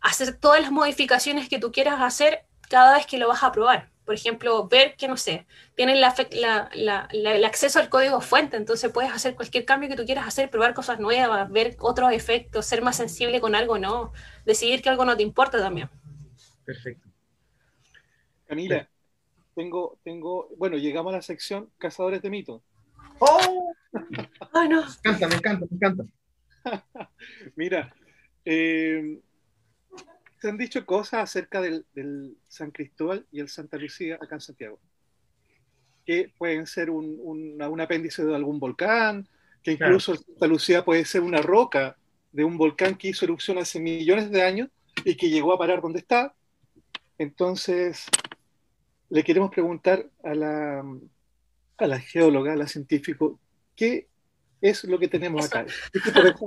hacer 0.00 0.36
todas 0.36 0.60
las 0.60 0.70
modificaciones 0.70 1.48
que 1.48 1.58
tú 1.58 1.72
quieras 1.72 2.00
hacer 2.00 2.44
cada 2.68 2.96
vez 2.96 3.06
que 3.06 3.18
lo 3.18 3.28
vas 3.28 3.42
a 3.42 3.52
probar. 3.52 3.90
Por 4.04 4.14
ejemplo, 4.14 4.68
ver 4.68 4.96
que, 4.96 5.08
no 5.08 5.16
sé, 5.16 5.46
tienen 5.74 5.96
el 5.96 7.44
acceso 7.44 7.78
al 7.78 7.88
código 7.88 8.20
fuente, 8.20 8.58
entonces 8.58 8.92
puedes 8.92 9.10
hacer 9.10 9.34
cualquier 9.34 9.64
cambio 9.64 9.88
que 9.88 9.96
tú 9.96 10.04
quieras 10.04 10.28
hacer, 10.28 10.50
probar 10.50 10.74
cosas 10.74 11.00
nuevas, 11.00 11.50
ver 11.50 11.76
otros 11.78 12.12
efectos, 12.12 12.66
ser 12.66 12.82
más 12.82 12.96
sensible 12.96 13.40
con 13.40 13.54
algo, 13.54 13.78
no, 13.78 14.12
decidir 14.44 14.82
que 14.82 14.90
algo 14.90 15.06
no 15.06 15.16
te 15.16 15.22
importa 15.22 15.58
también. 15.58 15.88
Perfecto. 16.66 17.08
Camila, 18.46 18.86
tengo, 19.54 19.98
tengo, 20.02 20.48
bueno, 20.56 20.76
llegamos 20.76 21.12
a 21.12 21.16
la 21.16 21.22
sección 21.22 21.70
Cazadores 21.78 22.22
de 22.22 22.30
mitos. 22.30 22.62
¡Oh! 23.18 23.74
¡Oh, 24.52 24.64
no! 24.68 24.84
Me 25.04 25.10
encanta, 25.10 25.28
me 25.28 25.34
encanta, 25.34 25.66
me 25.70 25.76
encanta. 25.76 26.04
Mira, 27.56 27.94
eh, 28.44 29.20
se 30.40 30.48
han 30.48 30.58
dicho 30.58 30.84
cosas 30.84 31.22
acerca 31.22 31.60
del, 31.60 32.36
San 32.48 32.70
Cristóbal 32.70 33.26
y 33.32 33.40
el 33.40 33.48
Santa 33.48 33.78
Lucía 33.78 34.16
acá 34.16 34.34
en 34.34 34.40
Santiago, 34.40 34.78
que 36.04 36.32
pueden 36.36 36.66
ser 36.66 36.90
un, 36.90 37.80
apéndice 37.80 38.24
de 38.24 38.34
algún 38.34 38.58
volcán, 38.58 39.26
que 39.62 39.72
incluso 39.72 40.12
el 40.12 40.18
Santa 40.18 40.46
Lucía 40.46 40.84
puede 40.84 41.04
ser 41.06 41.22
una 41.22 41.40
roca 41.40 41.96
de 42.30 42.44
un 42.44 42.58
volcán 42.58 42.96
que 42.96 43.08
hizo 43.08 43.24
erupción 43.24 43.56
hace 43.58 43.80
millones 43.80 44.30
de 44.30 44.42
años 44.42 44.68
y 45.04 45.16
que 45.16 45.30
llegó 45.30 45.54
a 45.54 45.58
parar 45.58 45.80
donde 45.80 46.00
está. 46.00 46.34
Entonces, 47.16 48.04
le 49.10 49.24
queremos 49.24 49.50
preguntar 49.50 50.06
a 50.22 50.34
la, 50.34 50.84
a 51.78 51.86
la 51.86 52.00
geóloga, 52.00 52.52
a 52.52 52.56
la 52.56 52.66
científico, 52.66 53.38
¿qué 53.76 54.08
es 54.60 54.84
lo 54.84 54.98
que 54.98 55.08
tenemos 55.08 55.44
acá? 55.44 55.66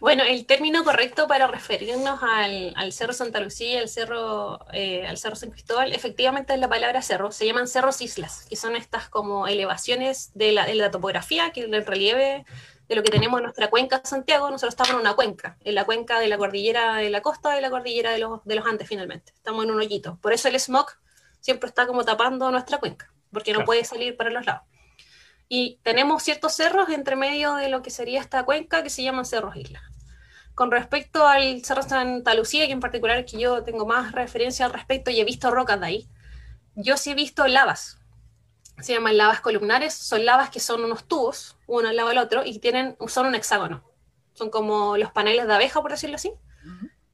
Bueno, 0.00 0.22
el 0.24 0.46
término 0.46 0.84
correcto 0.84 1.26
para 1.26 1.46
referirnos 1.46 2.20
al, 2.22 2.92
Cerro 2.92 3.12
Santa 3.12 3.40
Lucía 3.40 3.72
y 3.72 3.76
al 3.76 3.88
Cerro, 3.88 4.58
eh, 4.72 5.06
al 5.06 5.18
Cerro 5.18 5.36
San 5.36 5.50
Cristóbal, 5.50 5.92
efectivamente 5.92 6.54
es 6.54 6.60
la 6.60 6.68
palabra 6.68 7.02
cerro. 7.02 7.30
Se 7.32 7.46
llaman 7.46 7.68
cerros 7.68 8.00
islas, 8.00 8.46
que 8.48 8.56
son 8.56 8.76
estas 8.76 9.08
como 9.08 9.46
elevaciones 9.46 10.30
de 10.34 10.52
la, 10.52 10.66
de 10.66 10.74
la 10.74 10.90
topografía, 10.90 11.50
que 11.50 11.62
el 11.62 11.86
relieve 11.86 12.44
de 12.88 12.94
lo 12.94 13.02
que 13.02 13.10
tenemos 13.10 13.38
en 13.38 13.44
nuestra 13.44 13.68
cuenca 13.68 13.98
de 13.98 14.08
Santiago, 14.08 14.48
nosotros 14.50 14.74
estamos 14.74 14.92
en 14.92 15.00
una 15.00 15.14
cuenca, 15.14 15.56
en 15.64 15.74
la 15.74 15.84
cuenca 15.84 16.20
de 16.20 16.28
la 16.28 16.38
cordillera 16.38 16.96
de 16.96 17.10
la 17.10 17.20
costa 17.20 17.58
y 17.58 17.60
la 17.60 17.70
cordillera 17.70 18.12
de 18.12 18.18
los, 18.18 18.44
de 18.44 18.54
los 18.54 18.64
Andes 18.64 18.88
finalmente. 18.88 19.32
Estamos 19.34 19.64
en 19.64 19.72
un 19.72 19.78
hoyito. 19.78 20.18
Por 20.22 20.32
eso 20.32 20.48
el 20.48 20.58
smog 20.60 20.86
siempre 21.46 21.68
está 21.68 21.86
como 21.86 22.04
tapando 22.04 22.50
nuestra 22.50 22.78
cuenca, 22.78 23.12
porque 23.32 23.52
no 23.52 23.64
puede 23.64 23.84
salir 23.84 24.16
para 24.16 24.30
los 24.30 24.44
lados. 24.44 24.62
Y 25.48 25.78
tenemos 25.84 26.24
ciertos 26.24 26.54
cerros 26.54 26.88
entre 26.88 27.14
medio 27.14 27.54
de 27.54 27.68
lo 27.68 27.82
que 27.82 27.90
sería 27.90 28.20
esta 28.20 28.44
cuenca 28.44 28.82
que 28.82 28.90
se 28.90 29.04
llaman 29.04 29.24
cerros 29.24 29.54
islas. 29.54 29.84
Con 30.56 30.72
respecto 30.72 31.24
al 31.24 31.64
Cerro 31.64 31.84
Santa 31.84 32.34
Lucía, 32.34 32.66
que 32.66 32.72
en 32.72 32.80
particular 32.80 33.24
que 33.24 33.38
yo 33.38 33.62
tengo 33.62 33.86
más 33.86 34.10
referencia 34.10 34.66
al 34.66 34.72
respecto 34.72 35.12
y 35.12 35.20
he 35.20 35.24
visto 35.24 35.52
rocas 35.52 35.78
de 35.78 35.86
ahí, 35.86 36.08
yo 36.74 36.96
sí 36.96 37.12
he 37.12 37.14
visto 37.14 37.46
lavas. 37.46 38.00
Se 38.80 38.94
llaman 38.94 39.16
lavas 39.16 39.40
columnares, 39.40 39.94
son 39.94 40.24
lavas 40.24 40.50
que 40.50 40.58
son 40.58 40.82
unos 40.82 41.04
tubos, 41.04 41.56
uno 41.68 41.88
al 41.90 41.94
lado 41.94 42.08
del 42.08 42.18
otro, 42.18 42.44
y 42.44 42.58
tienen, 42.58 42.96
son 43.06 43.26
un 43.26 43.36
hexágono. 43.36 43.84
Son 44.34 44.50
como 44.50 44.96
los 44.96 45.12
paneles 45.12 45.46
de 45.46 45.54
abeja, 45.54 45.80
por 45.80 45.92
decirlo 45.92 46.16
así. 46.16 46.32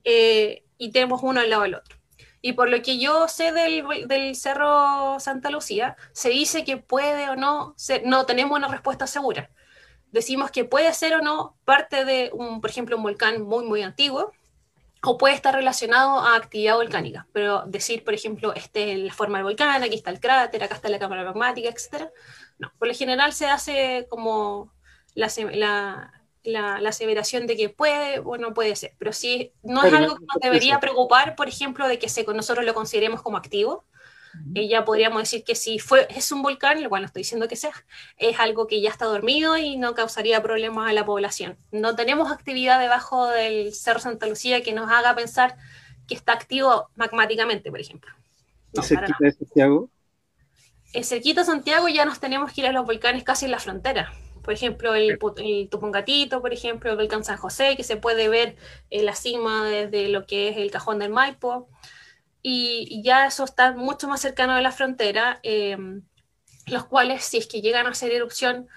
Eh, 0.04 0.64
y 0.78 0.90
tenemos 0.90 1.22
uno 1.22 1.40
al 1.40 1.50
lado 1.50 1.64
del 1.64 1.74
otro. 1.74 2.01
Y 2.42 2.54
por 2.54 2.68
lo 2.68 2.82
que 2.82 2.98
yo 2.98 3.28
sé 3.28 3.52
del, 3.52 4.34
Cerro 4.34 5.20
Santa 5.20 5.48
Lucía, 5.48 5.96
se 6.12 6.28
dice 6.30 6.64
que 6.64 6.76
puede 6.76 7.30
o 7.30 7.36
no 7.36 7.72
ser, 7.76 8.02
no 8.04 8.26
tenemos 8.26 8.58
una 8.58 8.68
respuesta 8.68 9.06
segura. 9.06 9.48
Decimos 10.10 10.50
que 10.50 10.64
puede 10.64 10.92
ser 10.92 11.14
o 11.14 11.22
no 11.22 11.56
parte 11.64 12.04
de, 12.04 12.30
un, 12.34 12.60
por 12.60 12.68
ejemplo, 12.68 12.96
un 12.96 13.04
volcán 13.04 13.42
muy, 13.42 13.64
muy 13.64 13.82
antiguo, 13.82 14.32
o 15.04 15.18
puede 15.18 15.34
estar 15.34 15.54
relacionado 15.54 16.18
a 16.18 16.36
actividad 16.36 16.76
volcánica. 16.76 17.26
Pero 17.32 17.64
decir, 17.66 18.04
por 18.04 18.14
ejemplo, 18.14 18.52
este 18.54 18.92
es 18.92 18.98
la 18.98 19.12
forma 19.12 19.38
del 19.38 19.44
volcán, 19.44 19.82
aquí 19.82 19.94
está 19.94 20.10
el 20.10 20.20
cráter, 20.20 20.64
acá 20.64 20.74
está 20.74 20.88
la 20.88 20.98
cámara 20.98 21.24
magmática, 21.24 21.68
etc. 21.68 22.10
No, 22.58 22.72
por 22.78 22.88
lo 22.88 22.94
general 22.94 23.32
se 23.32 23.46
hace 23.46 24.06
como 24.08 24.72
la, 25.14 25.30
la 25.52 26.21
la, 26.44 26.76
aseveración 26.76 27.46
de 27.46 27.56
que 27.56 27.68
puede 27.68 28.20
o 28.20 28.36
no 28.36 28.54
puede 28.54 28.76
ser, 28.76 28.94
pero 28.98 29.12
sí, 29.12 29.52
no 29.62 29.84
es 29.84 29.92
algo 29.92 30.16
que 30.16 30.24
nos 30.24 30.40
debería 30.40 30.80
preocupar, 30.80 31.36
por 31.36 31.48
ejemplo, 31.48 31.88
de 31.88 31.98
que 31.98 32.08
se, 32.08 32.24
nosotros 32.24 32.64
lo 32.64 32.74
consideremos 32.74 33.22
como 33.22 33.36
activo. 33.36 33.84
ya 34.54 34.84
podríamos 34.84 35.22
decir 35.22 35.44
que 35.44 35.54
si 35.54 35.78
fue, 35.78 36.06
es 36.10 36.32
un 36.32 36.42
volcán, 36.42 36.82
bueno, 36.88 37.06
estoy 37.06 37.20
diciendo 37.20 37.48
que 37.48 37.56
sea, 37.56 37.72
es 38.16 38.38
algo 38.40 38.66
que 38.66 38.80
ya 38.80 38.90
está 38.90 39.04
dormido 39.04 39.56
y 39.56 39.76
no 39.76 39.94
causaría 39.94 40.42
problemas 40.42 40.90
a 40.90 40.92
la 40.92 41.04
población. 41.04 41.56
No 41.70 41.94
tenemos 41.94 42.30
actividad 42.32 42.80
debajo 42.80 43.28
del 43.28 43.74
Cerro 43.74 44.00
Santa 44.00 44.26
Lucía 44.26 44.62
que 44.62 44.72
nos 44.72 44.90
haga 44.90 45.14
pensar 45.14 45.56
que 46.08 46.14
está 46.14 46.32
activo 46.32 46.90
magmáticamente, 46.96 47.70
por 47.70 47.80
ejemplo. 47.80 48.12
¿Y 48.72 48.82
cerquita 48.82 49.16
de 49.20 49.32
Santiago? 49.32 49.90
En 50.92 51.04
cerquita 51.04 51.40
de 51.42 51.46
Santiago 51.46 51.88
ya 51.88 52.04
nos 52.04 52.20
tenemos 52.20 52.52
que 52.52 52.62
ir 52.62 52.66
a 52.66 52.72
los 52.72 52.84
volcanes 52.84 53.24
casi 53.24 53.46
en 53.46 53.50
la 53.50 53.58
frontera. 53.58 54.12
Por 54.42 54.54
ejemplo, 54.54 54.94
el, 54.94 55.18
el 55.38 55.68
Tupungatito, 55.68 56.40
por 56.40 56.52
ejemplo, 56.52 56.90
el 56.90 56.96
volcán 56.96 57.24
San 57.24 57.36
José, 57.36 57.76
que 57.76 57.84
se 57.84 57.96
puede 57.96 58.28
ver 58.28 58.56
en 58.90 59.06
la 59.06 59.14
cima 59.14 59.64
desde 59.64 60.08
lo 60.08 60.26
que 60.26 60.48
es 60.48 60.56
el 60.56 60.70
cajón 60.70 60.98
del 60.98 61.10
Maipo. 61.10 61.68
Y, 62.42 63.02
ya 63.04 63.26
eso 63.26 63.44
está 63.44 63.72
mucho 63.72 64.08
más 64.08 64.20
cercano 64.20 64.56
de 64.56 64.62
la 64.62 64.72
frontera, 64.72 65.38
eh, 65.42 65.76
los 66.66 66.84
cuales, 66.86 67.24
si 67.24 67.38
es 67.38 67.46
que 67.46 67.60
llegan 67.60 67.86
a 67.86 67.90
hacer 67.90 68.12
erupción, 68.12 68.68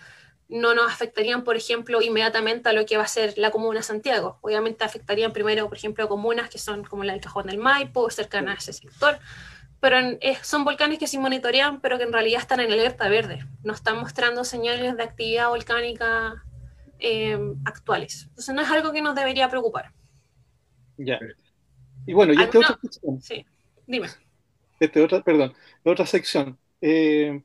no 0.47 0.75
nos 0.75 0.91
afectarían, 0.91 1.43
por 1.43 1.55
ejemplo, 1.55 2.01
inmediatamente 2.01 2.69
a 2.69 2.73
lo 2.73 2.85
que 2.85 2.97
va 2.97 3.03
a 3.03 3.07
ser 3.07 3.33
la 3.37 3.51
comuna 3.51 3.79
de 3.79 3.83
Santiago. 3.83 4.37
Obviamente 4.41 4.83
afectarían 4.83 5.33
primero, 5.33 5.67
por 5.67 5.77
ejemplo, 5.77 6.07
comunas 6.07 6.49
que 6.49 6.59
son 6.59 6.83
como 6.83 7.03
la 7.03 7.13
del 7.13 7.21
Cajón 7.21 7.47
del 7.47 7.57
Maipo, 7.57 8.09
cercanas 8.11 8.55
a 8.55 8.71
ese 8.71 8.73
sector, 8.73 9.19
pero 9.85 10.17
son 10.41 10.63
volcanes 10.63 10.97
que 10.97 11.05
se 11.05 11.19
monitorean, 11.19 11.79
pero 11.79 11.99
que 11.99 12.05
en 12.05 12.11
realidad 12.11 12.41
están 12.41 12.59
en 12.59 12.71
alerta 12.71 13.07
verde. 13.07 13.45
No 13.63 13.71
están 13.71 13.99
mostrando 13.99 14.43
señales 14.43 14.97
de 14.97 15.03
actividad 15.03 15.49
volcánica 15.49 16.43
eh, 16.97 17.37
actuales. 17.65 18.23
Entonces 18.29 18.55
no 18.55 18.63
es 18.63 18.71
algo 18.71 18.91
que 18.91 19.03
nos 19.03 19.13
debería 19.13 19.47
preocupar. 19.47 19.91
Ya. 20.97 21.19
Y 22.07 22.13
bueno, 22.13 22.33
y 22.33 22.41
esta 22.41 22.57
otra 22.57 22.79
sección. 22.81 23.21
Sí, 23.21 23.45
dime. 23.85 24.07
Este 24.79 25.03
otra, 25.03 25.21
perdón, 25.21 25.53
otra 25.83 26.07
sección. 26.07 26.57
Eh, 26.81 27.43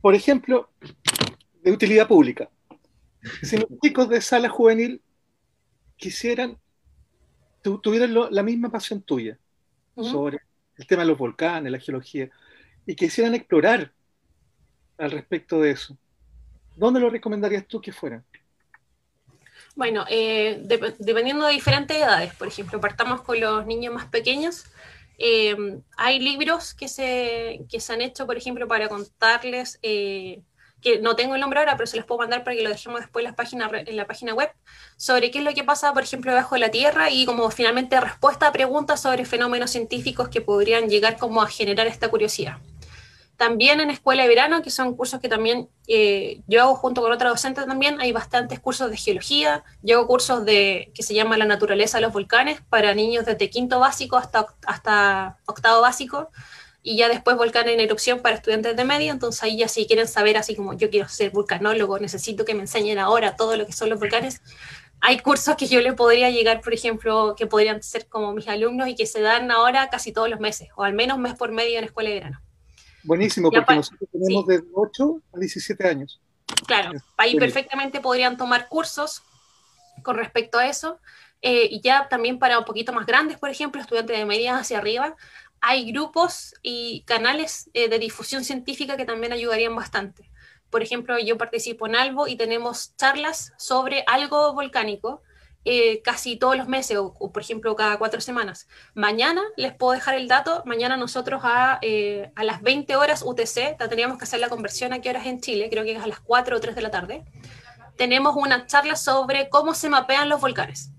por 0.00 0.14
ejemplo, 0.14 0.70
de 1.64 1.72
utilidad 1.72 2.06
pública. 2.06 2.48
Si 3.42 3.56
los 3.56 3.66
chicos 3.82 4.08
de 4.08 4.20
sala 4.20 4.48
juvenil 4.48 5.02
quisieran, 5.96 6.60
tuvieran 7.60 8.14
la 8.30 8.42
misma 8.44 8.70
pasión 8.70 9.02
tuya, 9.02 9.36
sobre 10.02 10.40
el 10.76 10.86
tema 10.86 11.02
de 11.02 11.08
los 11.08 11.18
volcanes, 11.18 11.70
la 11.70 11.78
geología, 11.78 12.30
y 12.86 12.94
quisieran 12.94 13.34
explorar 13.34 13.92
al 14.98 15.10
respecto 15.10 15.60
de 15.60 15.72
eso, 15.72 15.96
¿dónde 16.76 17.00
lo 17.00 17.10
recomendarías 17.10 17.66
tú 17.66 17.80
que 17.80 17.92
fueran? 17.92 18.24
Bueno, 19.76 20.04
eh, 20.08 20.62
dependiendo 20.98 21.46
de 21.46 21.52
diferentes 21.52 21.96
edades, 21.96 22.34
por 22.34 22.48
ejemplo, 22.48 22.80
partamos 22.80 23.22
con 23.22 23.40
los 23.40 23.66
niños 23.66 23.94
más 23.94 24.06
pequeños. 24.06 24.64
Eh, 25.18 25.56
hay 25.96 26.18
libros 26.18 26.74
que 26.74 26.88
se, 26.88 27.60
que 27.70 27.80
se 27.80 27.92
han 27.92 28.00
hecho, 28.00 28.26
por 28.26 28.36
ejemplo, 28.36 28.66
para 28.66 28.88
contarles, 28.88 29.78
eh, 29.82 30.42
que 30.80 30.98
no 30.98 31.16
tengo 31.16 31.34
el 31.34 31.40
nombre 31.40 31.60
ahora, 31.60 31.76
pero 31.76 31.86
se 31.86 31.96
los 31.96 32.06
puedo 32.06 32.20
mandar 32.20 32.44
para 32.44 32.56
que 32.56 32.62
lo 32.62 32.70
dejemos 32.70 33.00
después 33.00 33.24
en 33.24 33.30
la 33.30 33.36
página, 33.36 33.70
en 33.72 33.96
la 33.96 34.06
página 34.06 34.34
web, 34.34 34.50
sobre 34.96 35.30
qué 35.30 35.38
es 35.38 35.44
lo 35.44 35.54
que 35.54 35.64
pasa, 35.64 35.92
por 35.92 36.02
ejemplo, 36.02 36.30
debajo 36.30 36.54
de 36.54 36.60
la 36.60 36.70
Tierra 36.70 37.10
y 37.10 37.26
como 37.26 37.50
finalmente 37.50 38.00
respuesta 38.00 38.46
a 38.46 38.52
preguntas 38.52 39.00
sobre 39.00 39.24
fenómenos 39.24 39.70
científicos 39.70 40.28
que 40.28 40.40
podrían 40.40 40.88
llegar 40.88 41.18
como 41.18 41.42
a 41.42 41.48
generar 41.48 41.86
esta 41.86 42.08
curiosidad. 42.08 42.58
También 43.40 43.80
en 43.80 43.88
Escuela 43.88 44.24
de 44.24 44.28
Verano, 44.28 44.60
que 44.60 44.68
son 44.68 44.94
cursos 44.94 45.18
que 45.18 45.30
también 45.30 45.70
eh, 45.86 46.42
yo 46.46 46.60
hago 46.60 46.74
junto 46.74 47.00
con 47.00 47.10
otra 47.10 47.30
docente 47.30 47.64
también, 47.64 47.98
hay 47.98 48.12
bastantes 48.12 48.60
cursos 48.60 48.90
de 48.90 48.98
geología, 48.98 49.64
yo 49.80 49.96
hago 49.96 50.08
cursos 50.08 50.44
de, 50.44 50.92
que 50.94 51.02
se 51.02 51.14
llama 51.14 51.38
La 51.38 51.46
naturaleza 51.46 51.96
de 51.96 52.02
los 52.02 52.12
volcanes 52.12 52.60
para 52.68 52.94
niños 52.94 53.24
desde 53.24 53.48
quinto 53.48 53.80
básico 53.80 54.18
hasta, 54.18 54.46
hasta 54.66 55.38
octavo 55.46 55.80
básico, 55.80 56.30
y 56.82 56.96
ya 56.96 57.08
después 57.08 57.36
volcanes 57.36 57.74
en 57.74 57.80
erupción 57.80 58.20
para 58.20 58.36
estudiantes 58.36 58.76
de 58.76 58.84
media, 58.84 59.12
entonces 59.12 59.42
ahí 59.42 59.58
ya 59.58 59.68
si 59.68 59.86
quieren 59.86 60.08
saber 60.08 60.36
así 60.36 60.54
como 60.54 60.72
yo 60.72 60.90
quiero 60.90 61.08
ser 61.08 61.30
vulcanólogo, 61.30 61.98
necesito 61.98 62.44
que 62.44 62.54
me 62.54 62.62
enseñen 62.62 62.98
ahora 62.98 63.36
todo 63.36 63.56
lo 63.56 63.66
que 63.66 63.72
son 63.72 63.90
los 63.90 63.98
volcanes, 63.98 64.40
hay 65.00 65.18
cursos 65.18 65.56
que 65.56 65.66
yo 65.66 65.80
le 65.80 65.92
podría 65.94 66.30
llegar, 66.30 66.60
por 66.60 66.74
ejemplo, 66.74 67.34
que 67.36 67.46
podrían 67.46 67.82
ser 67.82 68.06
como 68.06 68.32
mis 68.32 68.48
alumnos 68.48 68.88
y 68.88 68.94
que 68.94 69.06
se 69.06 69.20
dan 69.20 69.50
ahora 69.50 69.88
casi 69.88 70.12
todos 70.12 70.28
los 70.28 70.40
meses, 70.40 70.68
o 70.76 70.84
al 70.84 70.92
menos 70.92 71.18
mes 71.18 71.34
por 71.34 71.52
medio 71.52 71.78
en 71.78 71.84
Escuela 71.84 72.10
de 72.10 72.16
Verano. 72.16 72.40
Buenísimo, 73.02 73.50
porque 73.50 73.74
nosotros 73.74 74.10
tenemos 74.12 74.46
de 74.46 74.62
8 74.74 75.22
a 75.34 75.38
17 75.38 75.88
años. 75.88 76.20
Claro, 76.66 76.92
ahí 77.16 77.36
perfectamente 77.36 78.00
podrían 78.00 78.36
tomar 78.36 78.68
cursos 78.68 79.22
con 80.02 80.16
respecto 80.16 80.58
a 80.58 80.66
eso. 80.66 80.98
Eh, 81.42 81.68
y 81.70 81.80
ya 81.80 82.06
también 82.08 82.38
para 82.38 82.58
un 82.58 82.66
poquito 82.66 82.92
más 82.92 83.06
grandes, 83.06 83.38
por 83.38 83.48
ejemplo, 83.48 83.80
estudiantes 83.80 84.18
de 84.18 84.26
medias 84.26 84.60
hacia 84.60 84.76
arriba, 84.76 85.16
hay 85.60 85.92
grupos 85.92 86.54
y 86.62 87.02
canales 87.06 87.70
eh, 87.74 87.88
de 87.88 87.98
difusión 87.98 88.44
científica 88.44 88.96
que 88.96 89.04
también 89.04 89.32
ayudarían 89.32 89.76
bastante. 89.76 90.30
Por 90.70 90.82
ejemplo, 90.82 91.18
yo 91.18 91.36
participo 91.36 91.86
en 91.86 91.96
Albo 91.96 92.28
y 92.28 92.36
tenemos 92.36 92.96
charlas 92.96 93.52
sobre 93.58 94.04
algo 94.06 94.52
volcánico 94.54 95.22
eh, 95.66 96.00
casi 96.00 96.36
todos 96.36 96.56
los 96.56 96.68
meses 96.68 96.96
o, 96.96 97.12
por 97.32 97.42
ejemplo 97.42 97.76
cada 97.76 97.98
cuatro 97.98 98.22
semanas. 98.22 98.66
Mañana 98.94 99.42
les 99.56 99.74
puedo 99.74 99.92
dejar 99.92 100.14
el 100.14 100.26
dato, 100.26 100.62
mañana 100.64 100.96
nosotros 100.96 101.42
a, 101.44 101.78
eh, 101.82 102.32
a 102.34 102.44
las 102.44 102.62
20 102.62 102.96
horas 102.96 103.22
UTC, 103.22 103.76
tendríamos 103.76 104.16
que 104.16 104.24
hacer 104.24 104.40
la 104.40 104.48
conversión 104.48 104.94
a 104.94 105.02
qué 105.02 105.10
horas 105.10 105.26
en 105.26 105.40
Chile, 105.40 105.68
creo 105.70 105.84
que 105.84 105.96
es 105.96 106.02
a 106.02 106.06
las 106.06 106.20
4 106.20 106.56
o 106.56 106.60
3 106.60 106.74
de 106.74 106.80
la 106.80 106.90
tarde, 106.90 107.24
tenemos 107.98 108.36
una 108.36 108.66
charla 108.66 108.96
sobre 108.96 109.50
cómo 109.50 109.74
se 109.74 109.90
mapean 109.90 110.30
los 110.30 110.40
volcanes. 110.40 110.92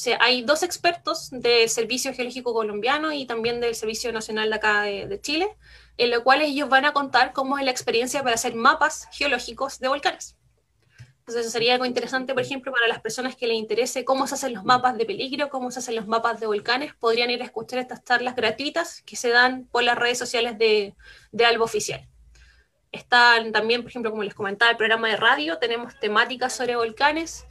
Sea, 0.00 0.16
hay 0.22 0.40
dos 0.40 0.62
expertos 0.62 1.28
del 1.30 1.68
Servicio 1.68 2.14
Geológico 2.14 2.54
Colombiano 2.54 3.12
y 3.12 3.26
también 3.26 3.60
del 3.60 3.74
Servicio 3.74 4.10
Nacional 4.14 4.48
de 4.48 4.56
acá 4.56 4.80
de, 4.80 5.20
Chile, 5.20 5.54
en 5.98 6.10
lo 6.10 6.24
cual 6.24 6.40
ellos 6.40 6.70
van 6.70 6.86
a 6.86 6.94
contar 6.94 7.34
cómo 7.34 7.58
es 7.58 7.66
la 7.66 7.70
experiencia 7.70 8.22
para 8.22 8.36
hacer 8.36 8.54
mapas 8.54 9.08
geológicos 9.12 9.78
de 9.78 9.88
volcanes. 9.88 10.38
Entonces 11.18 11.42
eso 11.42 11.50
sería 11.50 11.74
algo 11.74 11.84
interesante, 11.84 12.32
por 12.32 12.42
ejemplo, 12.42 12.72
para 12.72 12.88
las 12.88 13.02
personas 13.02 13.36
que 13.36 13.46
les 13.46 13.58
interese 13.58 14.06
cómo 14.06 14.26
se 14.26 14.36
hacen 14.36 14.54
los 14.54 14.64
mapas 14.64 14.96
de 14.96 15.04
peligro, 15.04 15.50
cómo 15.50 15.70
se 15.70 15.80
hacen 15.80 15.96
los 15.96 16.06
mapas 16.06 16.40
de 16.40 16.46
volcanes, 16.46 16.94
podrían 16.94 17.28
ir 17.28 17.42
a 17.42 17.44
escuchar 17.44 17.78
estas 17.78 18.02
charlas 18.02 18.34
gratuitas 18.34 19.02
que 19.02 19.16
se 19.16 19.28
dan 19.28 19.66
por 19.66 19.82
las 19.82 19.98
redes 19.98 20.16
sociales 20.16 20.56
de, 20.56 20.94
de 21.30 21.44
Albo 21.44 21.64
Oficial. 21.64 22.08
Están 22.90 23.52
también, 23.52 23.82
por 23.82 23.90
ejemplo, 23.90 24.10
como 24.10 24.22
les 24.22 24.32
comentaba, 24.32 24.70
el 24.70 24.78
programa 24.78 25.08
de 25.08 25.18
radio, 25.18 25.58
tenemos 25.58 26.00
temáticas 26.00 26.54
sobre 26.54 26.76
volcanes 26.76 27.44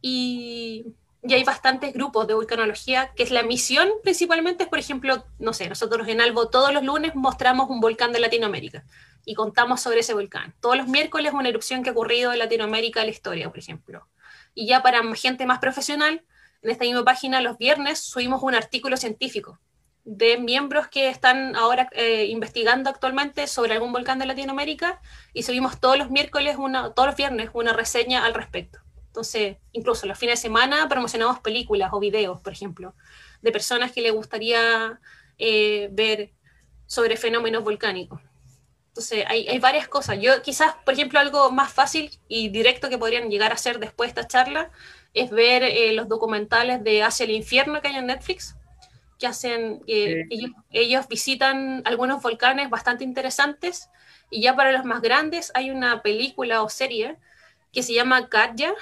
y, 0.00 0.94
y 1.22 1.34
hay 1.34 1.44
bastantes 1.44 1.92
grupos 1.92 2.26
de 2.26 2.34
volcanología, 2.34 3.12
que 3.16 3.22
es 3.22 3.30
la 3.30 3.42
misión 3.42 3.88
principalmente, 4.02 4.64
es 4.64 4.68
por 4.68 4.78
ejemplo, 4.78 5.24
no 5.38 5.52
sé, 5.52 5.68
nosotros 5.68 6.06
en 6.08 6.20
Albo 6.20 6.48
todos 6.48 6.72
los 6.72 6.84
lunes 6.84 7.14
mostramos 7.14 7.68
un 7.68 7.80
volcán 7.80 8.12
de 8.12 8.20
Latinoamérica 8.20 8.84
y 9.24 9.34
contamos 9.34 9.80
sobre 9.80 10.00
ese 10.00 10.14
volcán. 10.14 10.54
Todos 10.60 10.76
los 10.76 10.86
miércoles 10.86 11.32
una 11.32 11.48
erupción 11.48 11.82
que 11.82 11.90
ha 11.90 11.92
ocurrido 11.92 12.32
en 12.32 12.38
Latinoamérica 12.38 13.00
de 13.00 13.06
la 13.06 13.12
historia, 13.12 13.48
por 13.48 13.58
ejemplo. 13.58 14.08
Y 14.54 14.66
ya 14.66 14.82
para 14.82 15.02
gente 15.14 15.46
más 15.46 15.58
profesional, 15.58 16.24
en 16.62 16.70
esta 16.70 16.84
misma 16.84 17.04
página 17.04 17.40
los 17.40 17.58
viernes 17.58 17.98
subimos 18.00 18.42
un 18.42 18.54
artículo 18.54 18.96
científico 18.96 19.58
de 20.04 20.38
miembros 20.38 20.86
que 20.86 21.08
están 21.08 21.56
ahora 21.56 21.88
eh, 21.92 22.26
investigando 22.26 22.88
actualmente 22.88 23.48
sobre 23.48 23.72
algún 23.72 23.92
volcán 23.92 24.20
de 24.20 24.26
Latinoamérica 24.26 25.00
y 25.32 25.42
subimos 25.42 25.80
todos 25.80 25.98
los 25.98 26.10
miércoles, 26.10 26.56
una, 26.56 26.94
todos 26.94 27.08
los 27.08 27.16
viernes, 27.16 27.50
una 27.52 27.72
reseña 27.72 28.24
al 28.24 28.34
respecto. 28.34 28.78
Entonces, 29.16 29.56
incluso 29.72 30.04
los 30.06 30.18
fines 30.18 30.34
de 30.34 30.42
semana 30.42 30.86
promocionamos 30.90 31.40
películas 31.40 31.88
o 31.94 31.98
videos, 31.98 32.38
por 32.42 32.52
ejemplo, 32.52 32.94
de 33.40 33.50
personas 33.50 33.90
que 33.90 34.02
les 34.02 34.12
gustaría 34.12 35.00
eh, 35.38 35.88
ver 35.90 36.34
sobre 36.84 37.16
fenómenos 37.16 37.64
volcánicos. 37.64 38.20
Entonces, 38.88 39.24
hay, 39.26 39.48
hay, 39.48 39.58
varias 39.58 39.88
cosas. 39.88 40.18
Yo 40.20 40.42
quizás, 40.42 40.74
por 40.84 40.92
ejemplo, 40.92 41.18
algo 41.18 41.50
más 41.50 41.72
fácil 41.72 42.10
y 42.28 42.50
directo 42.50 42.90
que 42.90 42.98
podrían 42.98 43.30
llegar 43.30 43.52
a 43.52 43.54
hacer 43.54 43.78
después 43.78 44.14
de 44.14 44.20
esta 44.20 44.28
charla 44.28 44.70
es 45.14 45.30
ver 45.30 45.62
eh, 45.62 45.94
los 45.94 46.08
documentales 46.08 46.84
de 46.84 47.02
Hacia 47.02 47.24
el 47.24 47.30
Infierno 47.30 47.80
que 47.80 47.88
hay 47.88 47.96
en 47.96 48.08
Netflix, 48.08 48.54
que 49.18 49.26
hacen, 49.26 49.82
eh, 49.86 50.24
ellos, 50.28 50.50
ellos, 50.72 51.08
visitan 51.08 51.80
algunos 51.86 52.20
volcanes 52.20 52.68
bastante 52.68 53.02
interesantes 53.02 53.88
y 54.28 54.42
ya 54.42 54.54
para 54.54 54.72
los 54.72 54.84
más 54.84 55.00
grandes 55.00 55.52
hay 55.54 55.70
una 55.70 56.02
película 56.02 56.62
o 56.62 56.68
serie 56.68 57.16
que 57.72 57.82
se 57.82 57.94
llama 57.94 58.28
Katja, 58.28 58.74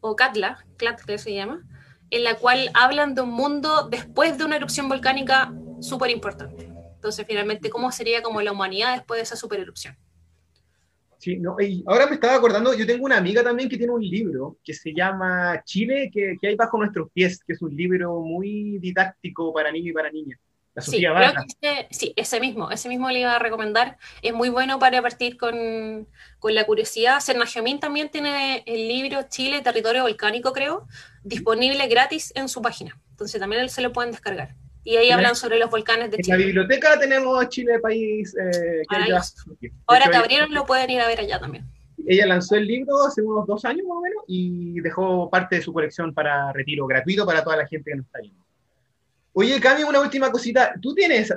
o 0.00 0.16
Katla, 0.16 0.64
Katla 0.76 1.18
se 1.18 1.34
llama, 1.34 1.62
en 2.10 2.24
la 2.24 2.36
cual 2.36 2.70
hablan 2.74 3.14
de 3.14 3.22
un 3.22 3.30
mundo 3.30 3.88
después 3.88 4.38
de 4.38 4.44
una 4.44 4.56
erupción 4.56 4.88
volcánica 4.88 5.52
súper 5.80 6.10
importante. 6.10 6.64
Entonces, 6.94 7.24
finalmente, 7.26 7.70
¿cómo 7.70 7.92
sería 7.92 8.22
como 8.22 8.40
la 8.40 8.52
humanidad 8.52 8.94
después 8.94 9.18
de 9.18 9.22
esa 9.22 9.36
supererupción? 9.36 9.96
Sí, 11.18 11.38
no, 11.38 11.56
ahora 11.86 12.06
me 12.06 12.14
estaba 12.14 12.34
acordando, 12.34 12.74
yo 12.74 12.86
tengo 12.86 13.04
una 13.04 13.16
amiga 13.16 13.42
también 13.42 13.68
que 13.68 13.78
tiene 13.78 13.92
un 13.92 14.02
libro 14.02 14.58
que 14.62 14.74
se 14.74 14.92
llama 14.92 15.62
Chile, 15.64 16.10
que, 16.12 16.36
que 16.40 16.48
hay 16.48 16.56
bajo 16.56 16.78
nuestros 16.78 17.10
pies, 17.10 17.42
que 17.44 17.54
es 17.54 17.62
un 17.62 17.74
libro 17.74 18.20
muy 18.20 18.78
didáctico 18.78 19.52
para 19.52 19.72
niños 19.72 19.88
y 19.88 19.92
para 19.92 20.10
niñas. 20.10 20.38
La 20.76 20.82
sí, 20.82 21.06
ese, 21.06 21.88
sí, 21.90 22.12
ese 22.16 22.38
mismo, 22.38 22.70
ese 22.70 22.90
mismo 22.90 23.10
le 23.10 23.20
iba 23.20 23.34
a 23.34 23.38
recomendar. 23.38 23.96
Es 24.20 24.34
muy 24.34 24.50
bueno 24.50 24.78
para 24.78 25.00
partir 25.00 25.38
con, 25.38 26.06
con 26.38 26.54
la 26.54 26.64
curiosidad. 26.64 27.20
Sernajamín 27.20 27.80
también 27.80 28.10
tiene 28.10 28.62
el 28.66 28.86
libro 28.86 29.22
Chile, 29.30 29.62
Territorio 29.62 30.02
Volcánico, 30.02 30.52
creo, 30.52 30.86
disponible 31.24 31.86
gratis 31.88 32.30
en 32.36 32.50
su 32.50 32.60
página. 32.60 33.00
Entonces 33.10 33.40
también 33.40 33.66
se 33.70 33.80
lo 33.80 33.90
pueden 33.92 34.12
descargar. 34.12 34.54
Y 34.84 34.96
ahí 34.96 35.10
hablan 35.10 35.34
sobre 35.34 35.58
los 35.58 35.70
volcanes 35.70 36.10
de 36.10 36.18
en 36.18 36.22
Chile. 36.22 36.34
En 36.34 36.40
la 36.40 36.46
biblioteca 36.46 36.98
tenemos 36.98 37.48
Chile 37.48 37.80
País. 37.80 38.36
Eh, 38.36 38.82
que 38.88 39.70
Ahora 39.86 40.10
que 40.10 40.16
abrieron 40.16 40.52
lo 40.52 40.66
pueden 40.66 40.90
ir 40.90 41.00
a 41.00 41.06
ver 41.08 41.20
allá 41.20 41.40
también. 41.40 41.64
Ella 42.06 42.26
lanzó 42.26 42.54
el 42.56 42.66
libro 42.66 43.06
hace 43.06 43.22
unos 43.22 43.46
dos 43.46 43.64
años 43.64 43.86
más 43.88 43.96
o 43.96 44.00
menos 44.02 44.22
y 44.28 44.78
dejó 44.80 45.30
parte 45.30 45.56
de 45.56 45.62
su 45.62 45.72
colección 45.72 46.12
para 46.12 46.52
retiro 46.52 46.86
gratuito 46.86 47.24
para 47.24 47.42
toda 47.42 47.56
la 47.56 47.66
gente 47.66 47.90
que 47.90 47.96
nos 47.96 48.06
está 48.06 48.20
viendo. 48.20 48.45
Oye, 49.38 49.60
Cami, 49.60 49.82
una 49.82 50.00
última 50.00 50.32
cosita. 50.32 50.72
Tú 50.80 50.94
tienes, 50.94 51.30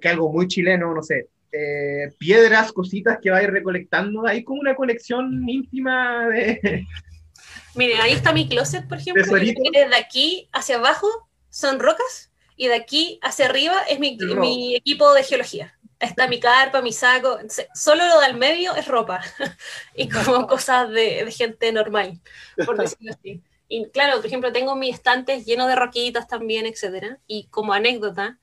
que 0.00 0.08
algo 0.08 0.30
muy 0.30 0.46
chileno, 0.46 0.94
no 0.94 1.02
sé, 1.02 1.30
eh, 1.50 2.12
piedras, 2.16 2.70
cositas 2.70 3.18
que 3.20 3.32
vais 3.32 3.50
recolectando. 3.50 4.24
Hay 4.24 4.44
como 4.44 4.60
una 4.60 4.76
colección 4.76 5.48
íntima 5.48 6.28
de... 6.28 6.86
Mire, 7.74 7.96
ahí 7.96 8.12
está 8.12 8.32
mi 8.32 8.48
closet, 8.48 8.86
por 8.86 8.98
ejemplo. 8.98 9.24
Desde 9.24 9.96
aquí 9.96 10.48
hacia 10.52 10.76
abajo 10.76 11.08
son 11.48 11.80
rocas 11.80 12.30
y 12.54 12.68
de 12.68 12.76
aquí 12.76 13.18
hacia 13.20 13.46
arriba 13.46 13.82
es 13.88 13.98
mi, 13.98 14.16
mi, 14.16 14.76
equipo 14.76 15.12
de 15.12 15.24
geología. 15.24 15.76
Está 15.98 16.28
mi 16.28 16.38
carpa, 16.38 16.82
mi 16.82 16.92
saco, 16.92 17.36
solo 17.74 18.06
lo 18.06 18.20
del 18.20 18.36
medio 18.36 18.76
es 18.76 18.86
ropa 18.86 19.22
y 19.96 20.08
como 20.08 20.46
cosas 20.46 20.88
de, 20.90 21.24
de, 21.24 21.32
gente 21.32 21.72
normal, 21.72 22.20
por 22.64 22.76
decirlo 22.80 23.10
así. 23.12 23.42
Y 23.72 23.88
claro, 23.90 24.16
por 24.16 24.26
ejemplo, 24.26 24.52
tengo 24.52 24.74
mis 24.74 24.96
estantes 24.96 25.46
llenos 25.46 25.68
de 25.68 25.76
roquitas 25.76 26.26
también, 26.26 26.66
etcétera. 26.66 27.20
Y 27.28 27.46
como 27.50 27.72
anécdota, 27.72 28.36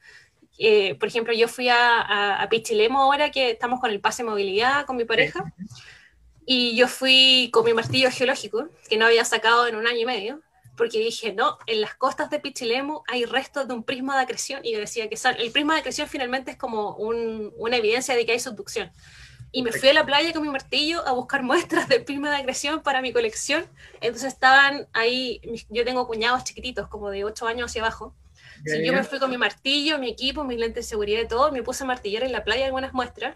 eh, 0.57 0.95
por 0.95 1.09
ejemplo, 1.09 1.33
yo 1.33 1.49
fui 1.49 1.67
a, 1.67 1.99
a, 2.01 2.41
a, 2.41 2.47
Pichilemo 2.47 3.01
ahora 3.01 3.29
que 3.29 3.51
estamos 3.51 3.81
con 3.81 3.91
el 3.91 3.99
pase 3.99 4.23
de 4.23 4.29
movilidad 4.29 4.85
con 4.85 4.95
mi 4.95 5.03
pareja, 5.03 5.43
y 6.45 6.77
yo 6.77 6.87
fui 6.87 7.49
con 7.51 7.65
mi 7.65 7.73
martillo 7.73 8.09
geológico, 8.09 8.69
que 8.89 8.95
no 8.95 9.05
había 9.05 9.25
sacado 9.25 9.67
en 9.67 9.75
un 9.75 9.85
año 9.85 9.99
y 9.99 10.05
medio, 10.05 10.41
porque 10.77 10.99
dije, 10.99 11.33
no, 11.33 11.57
en 11.65 11.81
las 11.81 11.95
costas 11.95 12.29
de 12.29 12.39
Pichilemu 12.39 13.01
hay 13.09 13.25
restos 13.25 13.67
de 13.67 13.73
un 13.73 13.83
prisma 13.83 14.15
de 14.15 14.23
acreción, 14.23 14.61
y 14.63 14.71
yo 14.71 14.79
decía 14.79 15.09
que 15.09 15.17
el 15.39 15.51
prisma 15.51 15.73
de 15.73 15.81
acreción 15.81 16.07
finalmente 16.07 16.51
es 16.51 16.57
como 16.57 16.95
un, 16.95 17.53
una 17.57 17.75
evidencia 17.75 18.15
de 18.15 18.25
que 18.25 18.31
hay 18.31 18.39
subducción. 18.39 18.93
Y 19.51 19.63
me 19.63 19.71
fui 19.71 19.89
a 19.89 19.93
la 19.93 20.05
playa 20.05 20.33
con 20.33 20.41
mi 20.41 20.49
martillo 20.49 21.07
a 21.07 21.13
buscar 21.13 21.41
muestras 21.43 21.87
del 21.87 22.03
prisma 22.03 22.29
de 22.29 22.37
acreción 22.37 22.81
para 22.81 23.01
mi 23.01 23.13
colección. 23.13 23.65
Entonces 24.01 24.33
estaban 24.33 24.87
ahí, 24.93 25.41
yo 25.69 25.85
tengo 25.85 26.07
cuñados 26.07 26.43
chiquititos, 26.43 26.87
como 26.87 27.09
de 27.09 27.23
8 27.23 27.47
años 27.47 27.71
hacia 27.71 27.81
abajo. 27.81 28.15
Sí, 28.65 28.83
yo 28.83 28.91
me 28.91 29.03
fui 29.03 29.19
con 29.19 29.29
mi 29.29 29.37
martillo, 29.37 29.99
mi 29.99 30.09
equipo, 30.09 30.43
mis 30.43 30.57
lentes 30.57 30.85
de 30.85 30.89
seguridad 30.89 31.21
y 31.21 31.27
todo, 31.27 31.51
me 31.51 31.61
puse 31.61 31.83
a 31.83 31.87
martillar 31.87 32.23
en 32.23 32.31
la 32.31 32.43
playa 32.43 32.65
algunas 32.65 32.93
muestras. 32.93 33.35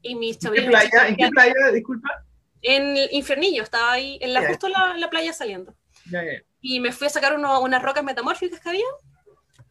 Y 0.00 0.14
mis 0.14 0.42
¿En 0.44 0.52
qué 0.52 0.62
playa? 0.62 1.08
¿En 1.08 1.16
qué 1.16 1.28
playa? 1.28 1.70
Disculpa. 1.72 2.24
En 2.62 2.96
el 2.96 3.08
Infiernillo, 3.10 3.64
estaba 3.64 3.92
ahí, 3.92 4.18
en 4.20 4.32
la, 4.32 4.46
justo 4.46 4.68
la, 4.68 4.96
la 4.96 5.10
playa 5.10 5.32
saliendo. 5.32 5.74
Y 6.60 6.80
me 6.80 6.92
fui 6.92 7.08
a 7.08 7.10
sacar 7.10 7.34
unas 7.34 7.82
rocas 7.82 8.04
metamórficas 8.04 8.60
que 8.60 8.68
había, 8.68 8.84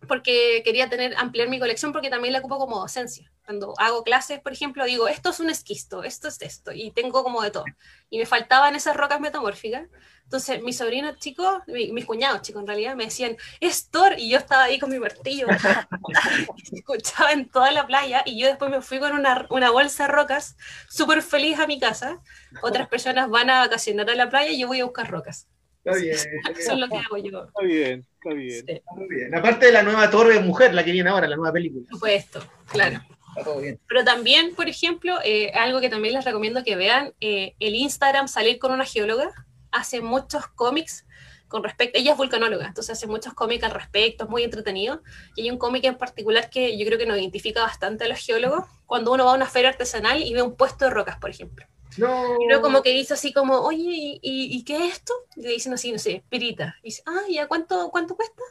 porque 0.07 0.61
quería 0.63 0.89
tener, 0.89 1.15
ampliar 1.17 1.47
mi 1.49 1.59
colección, 1.59 1.91
porque 1.91 2.09
también 2.09 2.33
la 2.33 2.39
ocupo 2.39 2.57
como 2.57 2.79
docencia. 2.79 3.31
Cuando 3.45 3.73
hago 3.77 4.03
clases, 4.03 4.39
por 4.39 4.53
ejemplo, 4.53 4.85
digo, 4.85 5.07
esto 5.07 5.29
es 5.29 5.39
un 5.39 5.49
esquisto, 5.49 6.03
esto 6.03 6.27
es 6.27 6.41
esto, 6.41 6.71
y 6.71 6.91
tengo 6.91 7.23
como 7.23 7.41
de 7.41 7.51
todo. 7.51 7.65
Y 8.09 8.17
me 8.19 8.25
faltaban 8.25 8.75
esas 8.75 8.95
rocas 8.95 9.19
metamórficas. 9.19 9.87
Entonces, 10.23 10.63
mis 10.63 10.77
sobrinos 10.77 11.17
chicos, 11.17 11.61
mis 11.67 12.05
cuñados 12.05 12.41
chicos 12.41 12.61
en 12.61 12.67
realidad, 12.67 12.95
me 12.95 13.05
decían, 13.05 13.35
es 13.59 13.89
Thor, 13.89 14.15
y 14.17 14.29
yo 14.29 14.37
estaba 14.37 14.63
ahí 14.63 14.79
con 14.79 14.89
mi 14.89 14.97
martillo, 14.97 15.47
escuchaba 16.71 17.33
en 17.33 17.49
toda 17.49 17.71
la 17.71 17.85
playa, 17.85 18.23
y 18.25 18.39
yo 18.39 18.47
después 18.47 18.71
me 18.71 18.81
fui 18.81 18.99
con 18.99 19.11
una, 19.11 19.45
una 19.49 19.71
bolsa 19.71 20.07
de 20.07 20.13
rocas, 20.13 20.55
súper 20.89 21.21
feliz 21.21 21.59
a 21.59 21.67
mi 21.67 21.79
casa. 21.79 22.21
Otras 22.61 22.87
personas 22.87 23.29
van 23.29 23.49
a 23.49 23.59
vacacionar 23.59 24.09
a 24.09 24.15
la 24.15 24.29
playa 24.29 24.51
y 24.51 24.59
yo 24.61 24.67
voy 24.67 24.79
a 24.79 24.85
buscar 24.85 25.11
rocas. 25.11 25.47
Está 25.83 25.99
bien. 25.99 26.15
Eso 26.15 26.73
es 26.73 26.77
lo 26.77 26.87
que 26.87 26.97
hago 26.97 27.17
yo. 27.17 27.45
Está 27.45 27.61
bien, 27.63 28.05
está 28.13 28.33
bien. 28.33 28.65
bien. 29.09 29.35
Aparte 29.35 29.65
de 29.67 29.71
la 29.71 29.83
nueva 29.83 30.09
Torre 30.09 30.35
de 30.35 30.39
Mujer, 30.41 30.73
la 30.73 30.83
que 30.83 30.91
viene 30.91 31.09
ahora, 31.09 31.27
la 31.27 31.35
nueva 31.35 31.53
película. 31.53 31.85
Por 31.89 31.95
supuesto, 31.97 32.43
claro. 32.67 33.01
Está 33.29 33.43
todo 33.43 33.61
bien. 33.61 33.79
Pero 33.87 34.03
también, 34.03 34.53
por 34.55 34.67
ejemplo, 34.67 35.17
eh, 35.23 35.51
algo 35.53 35.79
que 35.79 35.89
también 35.89 36.13
les 36.13 36.25
recomiendo 36.25 36.63
que 36.63 36.75
vean, 36.75 37.13
eh, 37.21 37.55
el 37.59 37.75
Instagram 37.75 38.27
Salir 38.27 38.59
con 38.59 38.71
una 38.71 38.85
geóloga 38.85 39.31
hace 39.71 40.01
muchos 40.01 40.47
cómics 40.47 41.05
con 41.51 41.63
respecto, 41.63 41.99
ella 41.99 42.13
es 42.13 42.17
vulcanóloga, 42.17 42.65
entonces 42.65 42.97
hace 42.97 43.07
muchos 43.07 43.33
cómics 43.33 43.65
al 43.65 43.71
respecto, 43.71 44.23
es 44.23 44.29
muy 44.29 44.43
entretenido. 44.43 45.03
Y 45.35 45.41
hay 45.41 45.51
un 45.51 45.57
cómic 45.57 45.83
en 45.83 45.97
particular 45.97 46.49
que 46.49 46.77
yo 46.77 46.85
creo 46.85 46.97
que 46.97 47.05
nos 47.05 47.17
identifica 47.17 47.61
bastante 47.61 48.05
a 48.05 48.07
los 48.07 48.19
geólogos, 48.19 48.63
cuando 48.85 49.11
uno 49.11 49.25
va 49.25 49.33
a 49.33 49.35
una 49.35 49.47
feria 49.47 49.69
artesanal 49.69 50.21
y 50.21 50.33
ve 50.33 50.41
un 50.41 50.55
puesto 50.55 50.85
de 50.85 50.91
rocas, 50.91 51.17
por 51.17 51.29
ejemplo. 51.29 51.65
No. 51.97 52.37
Y 52.39 52.47
luego 52.47 52.61
como 52.61 52.81
que 52.81 52.91
dice 52.91 53.13
así 53.13 53.33
como, 53.33 53.59
oye, 53.59 54.19
¿y, 54.21 54.63
qué 54.63 54.87
es 54.87 54.93
esto? 54.93 55.13
Y 55.35 55.41
le 55.41 55.49
dicen 55.49 55.73
así, 55.73 55.91
no 55.91 55.99
sé, 55.99 56.23
pirita. 56.29 56.75
Y 56.81 56.87
dice, 56.87 57.03
ah, 57.05 57.21
¿ya 57.29 57.47
cuánto, 57.47 57.89
cuánto 57.91 58.15
cuesta? 58.15 58.41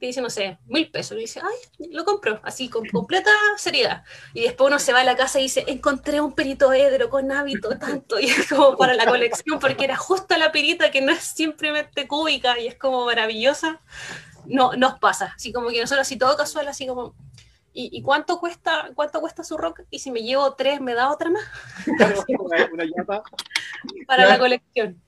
Y 0.00 0.08
dice, 0.08 0.20
no 0.20 0.28
sé, 0.28 0.58
mil 0.66 0.90
pesos. 0.90 1.16
Y 1.16 1.20
dice, 1.20 1.40
ay, 1.42 1.88
lo 1.90 2.04
compro, 2.04 2.40
así, 2.44 2.68
con 2.68 2.86
completa 2.88 3.30
seriedad. 3.56 4.04
Y 4.34 4.42
después 4.42 4.68
uno 4.68 4.78
se 4.78 4.92
va 4.92 5.00
a 5.00 5.04
la 5.04 5.16
casa 5.16 5.40
y 5.40 5.44
dice, 5.44 5.64
encontré 5.66 6.20
un 6.20 6.34
perito 6.34 6.72
edro 6.74 7.08
con 7.08 7.32
hábito 7.32 7.78
tanto. 7.78 8.20
Y 8.20 8.26
es 8.26 8.48
como 8.48 8.76
para 8.76 8.94
la 8.94 9.06
colección, 9.06 9.58
porque 9.58 9.84
era 9.84 9.96
justo 9.96 10.36
la 10.36 10.52
pirita 10.52 10.90
que 10.90 11.00
no 11.00 11.12
es 11.12 11.22
simplemente 11.22 12.06
cúbica 12.06 12.58
y 12.58 12.66
es 12.66 12.76
como 12.76 13.06
maravillosa. 13.06 13.80
No, 14.46 14.74
nos 14.74 14.98
pasa. 14.98 15.32
Así 15.36 15.52
como 15.52 15.70
que 15.70 15.80
nosotros 15.80 16.06
así 16.06 16.18
todo 16.18 16.36
casual, 16.36 16.68
así 16.68 16.86
como, 16.86 17.14
¿Y, 17.76 18.02
cuánto 18.02 18.38
cuesta 18.38 18.92
cuánto 18.94 19.20
cuesta 19.20 19.42
su 19.42 19.56
rock? 19.56 19.82
Y 19.90 19.98
si 19.98 20.12
me 20.12 20.22
llevo 20.22 20.54
tres, 20.54 20.80
¿me 20.80 20.94
da 20.94 21.10
otra 21.10 21.28
más? 21.28 21.42
una, 22.38 22.86
Para 24.06 24.26
la 24.26 24.38
colección. 24.38 25.02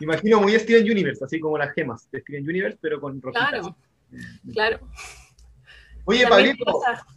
Imagino 0.00 0.40
muy 0.40 0.58
Steven 0.58 0.90
Universe, 0.90 1.24
así 1.24 1.38
como 1.38 1.56
las 1.56 1.72
gemas 1.74 2.10
de 2.10 2.20
Steven 2.20 2.42
Universe, 2.42 2.78
pero 2.80 3.00
con 3.00 3.22
roquitas. 3.22 3.50
Claro, 3.50 3.76
claro. 4.52 4.80
Oye, 6.06 6.26
Pablito, 6.26 6.64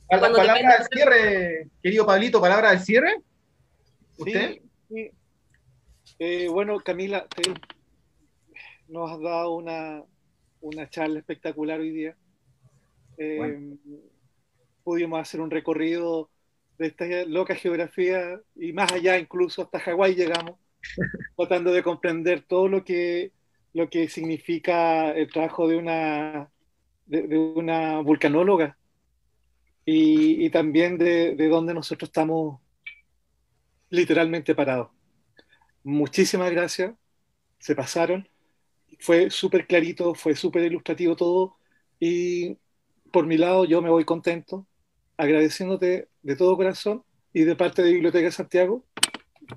palabra 0.07 0.77
al 0.77 0.87
cierre, 0.91 1.69
querido 1.81 2.05
Pablito, 2.05 2.39
palabra 2.39 2.69
al 2.69 2.79
cierre. 2.79 3.21
¿Usted? 4.17 4.59
Sí, 4.87 5.11
eh, 6.19 6.47
bueno, 6.47 6.79
Camila, 6.79 7.25
nos 8.87 9.11
has 9.11 9.21
dado 9.21 9.55
una, 9.55 10.03
una 10.61 10.89
charla 10.89 11.19
espectacular 11.19 11.79
hoy 11.79 11.89
día. 11.89 12.15
Eh, 13.22 13.76
pudimos 14.82 15.20
hacer 15.20 15.41
un 15.41 15.51
recorrido 15.51 16.30
de 16.78 16.88
esta 16.88 17.05
loca 17.26 17.53
geografía 17.53 18.39
y 18.55 18.72
más 18.72 18.91
allá, 18.93 19.20
incluso 19.20 19.61
hasta 19.61 19.80
Hawái 19.80 20.15
llegamos, 20.15 20.57
tratando 21.36 21.74
de 21.74 21.84
comprender 21.84 22.43
todo 22.47 22.70
lo 22.70 22.86
que, 22.86 23.34
lo 23.74 23.89
que 23.89 24.07
significa 24.07 25.11
el 25.11 25.30
trabajo 25.30 25.67
de 25.67 25.76
una, 25.76 26.49
de, 27.05 27.38
una 27.38 27.99
vulcanóloga 27.99 28.78
y, 29.84 30.49
también 30.51 30.97
de, 30.97 31.36
de 31.36 31.47
dónde 31.49 31.74
nosotros 31.74 32.09
estamos 32.09 32.61
literalmente 33.89 34.55
parados. 34.55 34.91
Muchísimas 35.84 36.51
gracias, 36.51 36.93
se 37.57 37.76
pasaron, 37.76 38.30
fue 38.99 39.30
súper 39.30 39.67
clarito, 39.67 40.15
fue 40.15 40.36
súper 40.36 40.63
ilustrativo 40.63 41.15
todo 41.17 41.57
y 41.99 42.57
por 43.12 43.26
mi 43.26 43.38
lado, 43.38 43.66
yo 43.66 43.82
me 43.82 43.89
voy 43.89 44.05
contento, 44.05 44.68
agradeciéndote 45.18 46.10
de 46.22 46.36
todo 46.36 46.55
corazón 46.55 47.03
y 47.34 47.43
de 47.43 47.55
parte 47.55 47.84
de 47.84 47.93
Biblioteca 47.93 48.32
Santiago, 48.32 48.86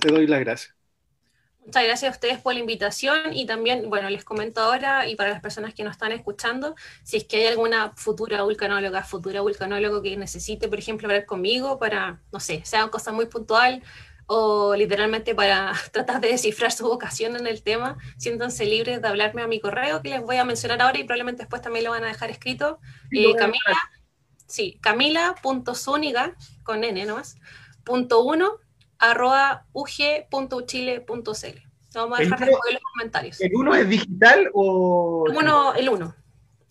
te 0.01 0.13
doy 0.13 0.27
las 0.27 0.41
gracias. 0.41 0.75
Muchas 1.65 1.85
gracias 1.85 2.13
a 2.13 2.15
ustedes 2.15 2.39
por 2.41 2.55
la 2.55 2.61
invitación 2.61 3.33
y 3.33 3.47
también, 3.47 3.89
bueno, 3.89 4.11
les 4.11 4.25
comento 4.25 4.61
ahora 4.61 5.07
y 5.07 5.15
para 5.15 5.31
las 5.31 5.41
personas 5.41 5.75
que 5.75 5.85
nos 5.85 5.93
están 5.93 6.11
escuchando, 6.11 6.75
si 7.05 7.19
es 7.19 7.25
que 7.25 7.37
hay 7.37 7.47
alguna 7.47 7.93
futura 7.95 8.43
vulcanóloga, 8.43 9.05
futura 9.05 9.43
vulcanólogo 9.43 10.03
que 10.03 10.17
necesite, 10.17 10.67
por 10.67 10.81
ejemplo, 10.81 11.07
hablar 11.07 11.25
conmigo 11.25 11.79
para, 11.79 12.21
no 12.33 12.41
sé, 12.41 12.63
sea 12.65 12.83
una 12.83 12.91
cosa 12.91 13.13
muy 13.13 13.27
puntual, 13.27 13.81
o 14.35 14.75
literalmente 14.75 15.35
para 15.35 15.73
tratar 15.93 16.21
de 16.23 16.29
descifrar 16.29 16.73
su 16.73 16.87
vocación 16.87 17.37
en 17.37 17.47
el 17.47 17.63
tema, 17.63 17.99
siéntanse 18.17 18.65
libres 18.65 19.03
de 19.03 19.09
hablarme 19.09 19.43
a 19.43 19.47
mi 19.47 19.61
correo 19.61 20.01
que 20.01 20.09
les 20.09 20.23
voy 20.23 20.37
a 20.37 20.45
mencionar 20.45 20.81
ahora 20.81 20.99
y 20.99 21.05
probablemente 21.05 21.43
después 21.43 21.61
también 21.61 21.85
lo 21.85 21.91
van 21.91 22.05
a 22.05 22.09
dejar 22.09 22.31
escrito. 22.31 22.79
Eh, 23.11 23.35
Camila, 23.37 23.77
sí, 24.47 24.79
camila.zúñiga, 24.81 26.35
con 26.63 26.83
n 26.83 27.05
nomás, 27.05 27.37
punto 27.85 28.23
uno, 28.23 28.53
arroba 28.99 29.67
ug.uchile.cl. 29.73 31.59
Vamos 31.95 32.19
a 32.19 32.23
dejar 32.23 32.43
en 32.43 32.49
los 32.49 32.83
comentarios. 32.95 33.39
¿El 33.39 33.55
uno 33.55 33.75
es 33.75 33.87
digital 33.87 34.49
o...? 34.55 35.27
El 35.29 35.37
uno, 35.37 35.75
el 35.75 35.89
uno, 35.91 36.15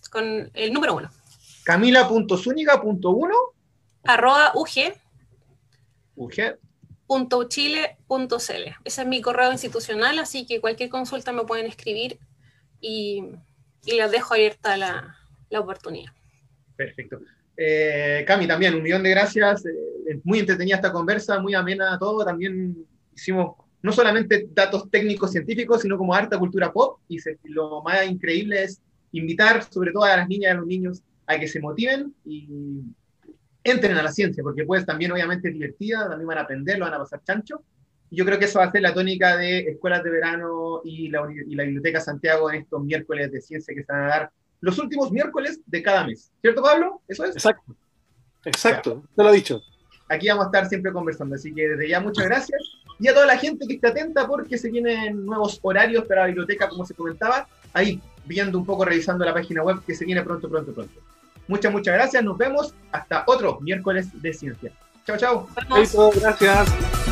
con 0.10 0.50
el 0.52 0.74
número 0.74 0.96
uno. 0.96 1.12
Camila.zúñiga.1 1.64 3.32
arroba 4.04 4.52
ug 4.56 4.68
ug 6.16 6.34
.uchile.cl. 7.12 8.76
Ese 8.86 9.02
es 9.02 9.08
mi 9.08 9.22
correo 9.22 9.52
institucional, 9.52 10.20
así 10.20 10.46
que 10.46 10.62
cualquier 10.62 10.90
consulta 10.90 11.34
me 11.34 11.44
pueden 11.44 11.66
escribir 11.66 12.20
y, 12.80 13.24
les 13.86 14.12
dejo 14.12 14.36
abierta 14.36 14.78
la, 14.78 15.18
oportunidad. 15.60 16.12
Perfecto. 16.76 17.20
Eh, 17.58 18.24
Cami, 18.26 18.48
también 18.48 18.76
un 18.76 18.84
millón 18.84 19.04
de 19.04 19.10
gracias. 19.10 19.66
Eh, 19.66 20.22
muy 20.24 20.40
entretenida 20.40 20.78
esta 20.78 20.92
conversa, 20.92 21.40
muy 21.40 21.54
amena 21.54 21.98
todo. 22.00 22.24
También 22.24 22.86
hicimos 23.14 23.56
no 23.82 23.92
solamente 23.92 24.48
datos 24.52 24.90
técnicos 24.90 25.32
científicos, 25.32 25.82
sino 25.82 25.98
como 25.98 26.14
harta 26.14 26.40
cultura 26.40 26.72
pop. 26.72 27.00
Y 27.10 27.18
lo 27.44 27.82
más 27.82 28.08
increíble 28.08 28.64
es 28.64 28.82
invitar 29.12 29.64
sobre 29.64 29.92
todo 29.92 30.06
a 30.06 30.18
las 30.18 30.30
niñas 30.30 30.50
y 30.50 30.52
a 30.54 30.58
los 30.58 30.68
niños 30.68 31.02
a 31.28 31.38
que 31.38 31.48
se 31.48 31.60
motiven 31.60 32.14
y 32.24 32.84
entren 33.64 33.98
a 33.98 34.04
la 34.04 34.12
ciencia, 34.12 34.44
porque 34.44 34.66
pues 34.66 34.86
también 34.86 35.12
obviamente 35.12 35.50
es 35.50 35.54
divertida, 35.54 36.10
también 36.10 36.28
van 36.28 36.40
a 36.40 36.42
aprender, 36.42 36.80
lo 36.80 36.86
van 36.86 36.96
a 36.96 37.00
pasar 37.00 37.24
chancho. 37.24 37.64
Y 38.10 38.18
yo 38.18 38.26
creo 38.26 38.38
que 38.38 38.46
eso 38.46 38.60
va 38.60 38.66
a 38.66 38.72
ser 38.72 38.82
la 38.82 38.94
tónica 38.94 39.38
de 39.38 39.60
escuelas 39.60 40.04
de 40.04 40.10
verano 40.10 40.82
y 40.84 41.10
la, 41.10 41.28
y 41.32 41.56
la 41.56 41.64
Biblioteca 41.64 42.02
Santiago 42.02 42.52
en 42.52 42.62
estos 42.62 42.84
miércoles 42.84 43.32
de 43.32 43.42
ciencia 43.42 43.74
que 43.74 43.84
se 43.84 43.92
van 43.92 44.04
a 44.04 44.08
dar 44.08 44.32
los 44.60 44.78
últimos 44.80 45.12
miércoles 45.12 45.60
de 45.66 45.82
cada 45.82 46.06
mes. 46.06 46.32
¿Cierto, 46.42 46.62
Pablo? 46.62 47.02
¿Eso 47.08 47.24
es? 47.24 47.36
Exacto. 47.36 47.76
Exacto, 48.46 49.04
te 49.16 49.24
lo 49.24 49.30
he 49.30 49.36
dicho. 49.36 49.62
Aquí 50.10 50.28
vamos 50.28 50.46
a 50.46 50.48
estar 50.48 50.68
siempre 50.68 50.92
conversando, 50.92 51.36
así 51.36 51.54
que 51.54 51.70
desde 51.70 51.88
ya 51.88 52.00
muchas 52.00 52.26
gracias. 52.26 52.60
Y 53.00 53.08
a 53.08 53.14
toda 53.14 53.26
la 53.26 53.38
gente 53.38 53.66
que 53.68 53.76
esté 53.76 53.88
atenta 53.88 54.28
porque 54.28 54.58
se 54.58 54.70
vienen 54.70 55.26
nuevos 55.26 55.60
horarios 55.62 56.06
para 56.06 56.22
la 56.22 56.28
biblioteca, 56.28 56.68
como 56.68 56.86
se 56.86 56.94
comentaba, 56.94 57.48
ahí 57.74 58.02
viendo 58.26 58.58
un 58.58 58.66
poco, 58.66 58.84
revisando 58.86 59.24
la 59.26 59.34
página 59.34 59.64
web 59.64 59.78
que 59.86 59.96
se 59.96 60.06
viene 60.06 60.22
pronto, 60.22 60.50
pronto, 60.50 60.74
pronto. 60.74 60.94
Muchas, 61.52 61.70
muchas 61.74 61.96
gracias. 61.96 62.24
Nos 62.24 62.38
vemos 62.38 62.74
hasta 62.94 63.26
otro 63.28 63.60
miércoles 63.60 64.08
de 64.22 64.34
ciencia. 64.34 64.72
Chao, 65.06 65.18
chao. 65.18 65.48
Gracias. 66.16 67.11